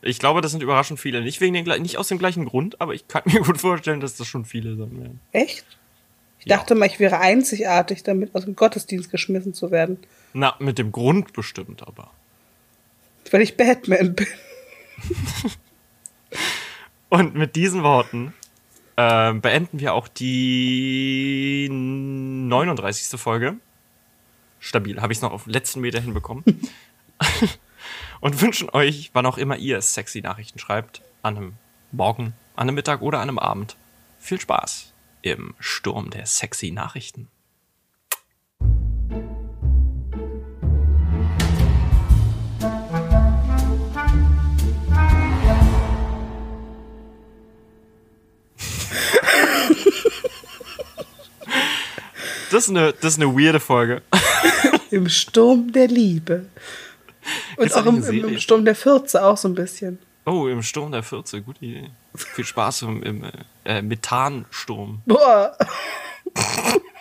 Ich 0.00 0.18
glaube, 0.18 0.40
das 0.40 0.52
sind 0.52 0.62
überraschend 0.62 1.00
viele. 1.00 1.20
Nicht, 1.20 1.40
wegen 1.40 1.52
den, 1.52 1.82
nicht 1.82 1.98
aus 1.98 2.08
dem 2.08 2.18
gleichen 2.18 2.46
Grund, 2.46 2.80
aber 2.80 2.94
ich 2.94 3.08
kann 3.08 3.22
mir 3.26 3.40
gut 3.40 3.58
vorstellen, 3.58 4.00
dass 4.00 4.16
das 4.16 4.26
schon 4.26 4.44
viele 4.44 4.76
sein 4.76 4.98
werden. 4.98 5.20
Echt? 5.32 5.66
Ich 6.46 6.50
ja. 6.50 6.58
dachte 6.58 6.76
mal, 6.76 6.86
ich 6.86 7.00
wäre 7.00 7.18
einzigartig, 7.18 8.04
damit 8.04 8.32
aus 8.36 8.44
dem 8.44 8.54
Gottesdienst 8.54 9.10
geschmissen 9.10 9.52
zu 9.52 9.72
werden. 9.72 9.98
Na, 10.32 10.54
mit 10.60 10.78
dem 10.78 10.92
Grund 10.92 11.32
bestimmt, 11.32 11.82
aber. 11.84 12.12
Weil 13.32 13.40
ich 13.40 13.56
Batman 13.56 14.14
bin. 14.14 14.28
Und 17.08 17.34
mit 17.34 17.56
diesen 17.56 17.82
Worten 17.82 18.32
äh, 18.94 19.32
beenden 19.32 19.80
wir 19.80 19.92
auch 19.92 20.06
die 20.06 21.66
39. 21.68 23.20
Folge. 23.20 23.56
Stabil, 24.60 25.02
habe 25.02 25.12
ich 25.12 25.18
es 25.18 25.22
noch 25.22 25.32
auf 25.32 25.48
letzten 25.48 25.80
Meter 25.80 26.00
hinbekommen. 26.00 26.44
und 28.20 28.40
wünschen 28.40 28.70
euch, 28.70 29.10
wann 29.14 29.26
auch 29.26 29.38
immer 29.38 29.56
ihr 29.56 29.82
sexy 29.82 30.20
Nachrichten 30.20 30.60
schreibt, 30.60 31.02
an 31.22 31.36
einem 31.36 31.52
Morgen, 31.90 32.34
an 32.54 32.68
einem 32.68 32.76
Mittag 32.76 33.02
oder 33.02 33.18
an 33.18 33.28
einem 33.28 33.40
Abend, 33.40 33.76
viel 34.20 34.40
Spaß 34.40 34.92
im 35.32 35.54
Sturm 35.58 36.10
der 36.10 36.26
sexy 36.26 36.70
Nachrichten. 36.70 37.28
Das 52.52 52.68
ist 52.68 52.70
eine, 52.70 52.92
das 52.92 53.14
ist 53.14 53.20
eine 53.20 53.36
weirde 53.36 53.58
Folge. 53.58 54.02
Im 54.90 55.08
Sturm 55.08 55.72
der 55.72 55.88
Liebe. 55.88 56.46
Und 57.56 57.74
auch 57.74 57.84
im, 57.84 58.02
im, 58.04 58.38
Sturm 58.38 58.64
der 58.64 58.76
Fürze 58.76 59.24
auch 59.24 59.36
so 59.36 59.48
ein 59.48 59.54
bisschen. 59.54 59.98
Oh, 60.28 60.48
im 60.48 60.62
Sturm 60.62 60.90
der 60.90 61.04
Fürze, 61.04 61.40
gute 61.40 61.64
Idee. 61.64 61.90
Viel 62.16 62.44
Spaß 62.44 62.82
im, 62.82 63.02
im 63.04 63.24
äh, 63.64 63.80
Methansturm. 63.80 65.02
Boah. 65.06 65.56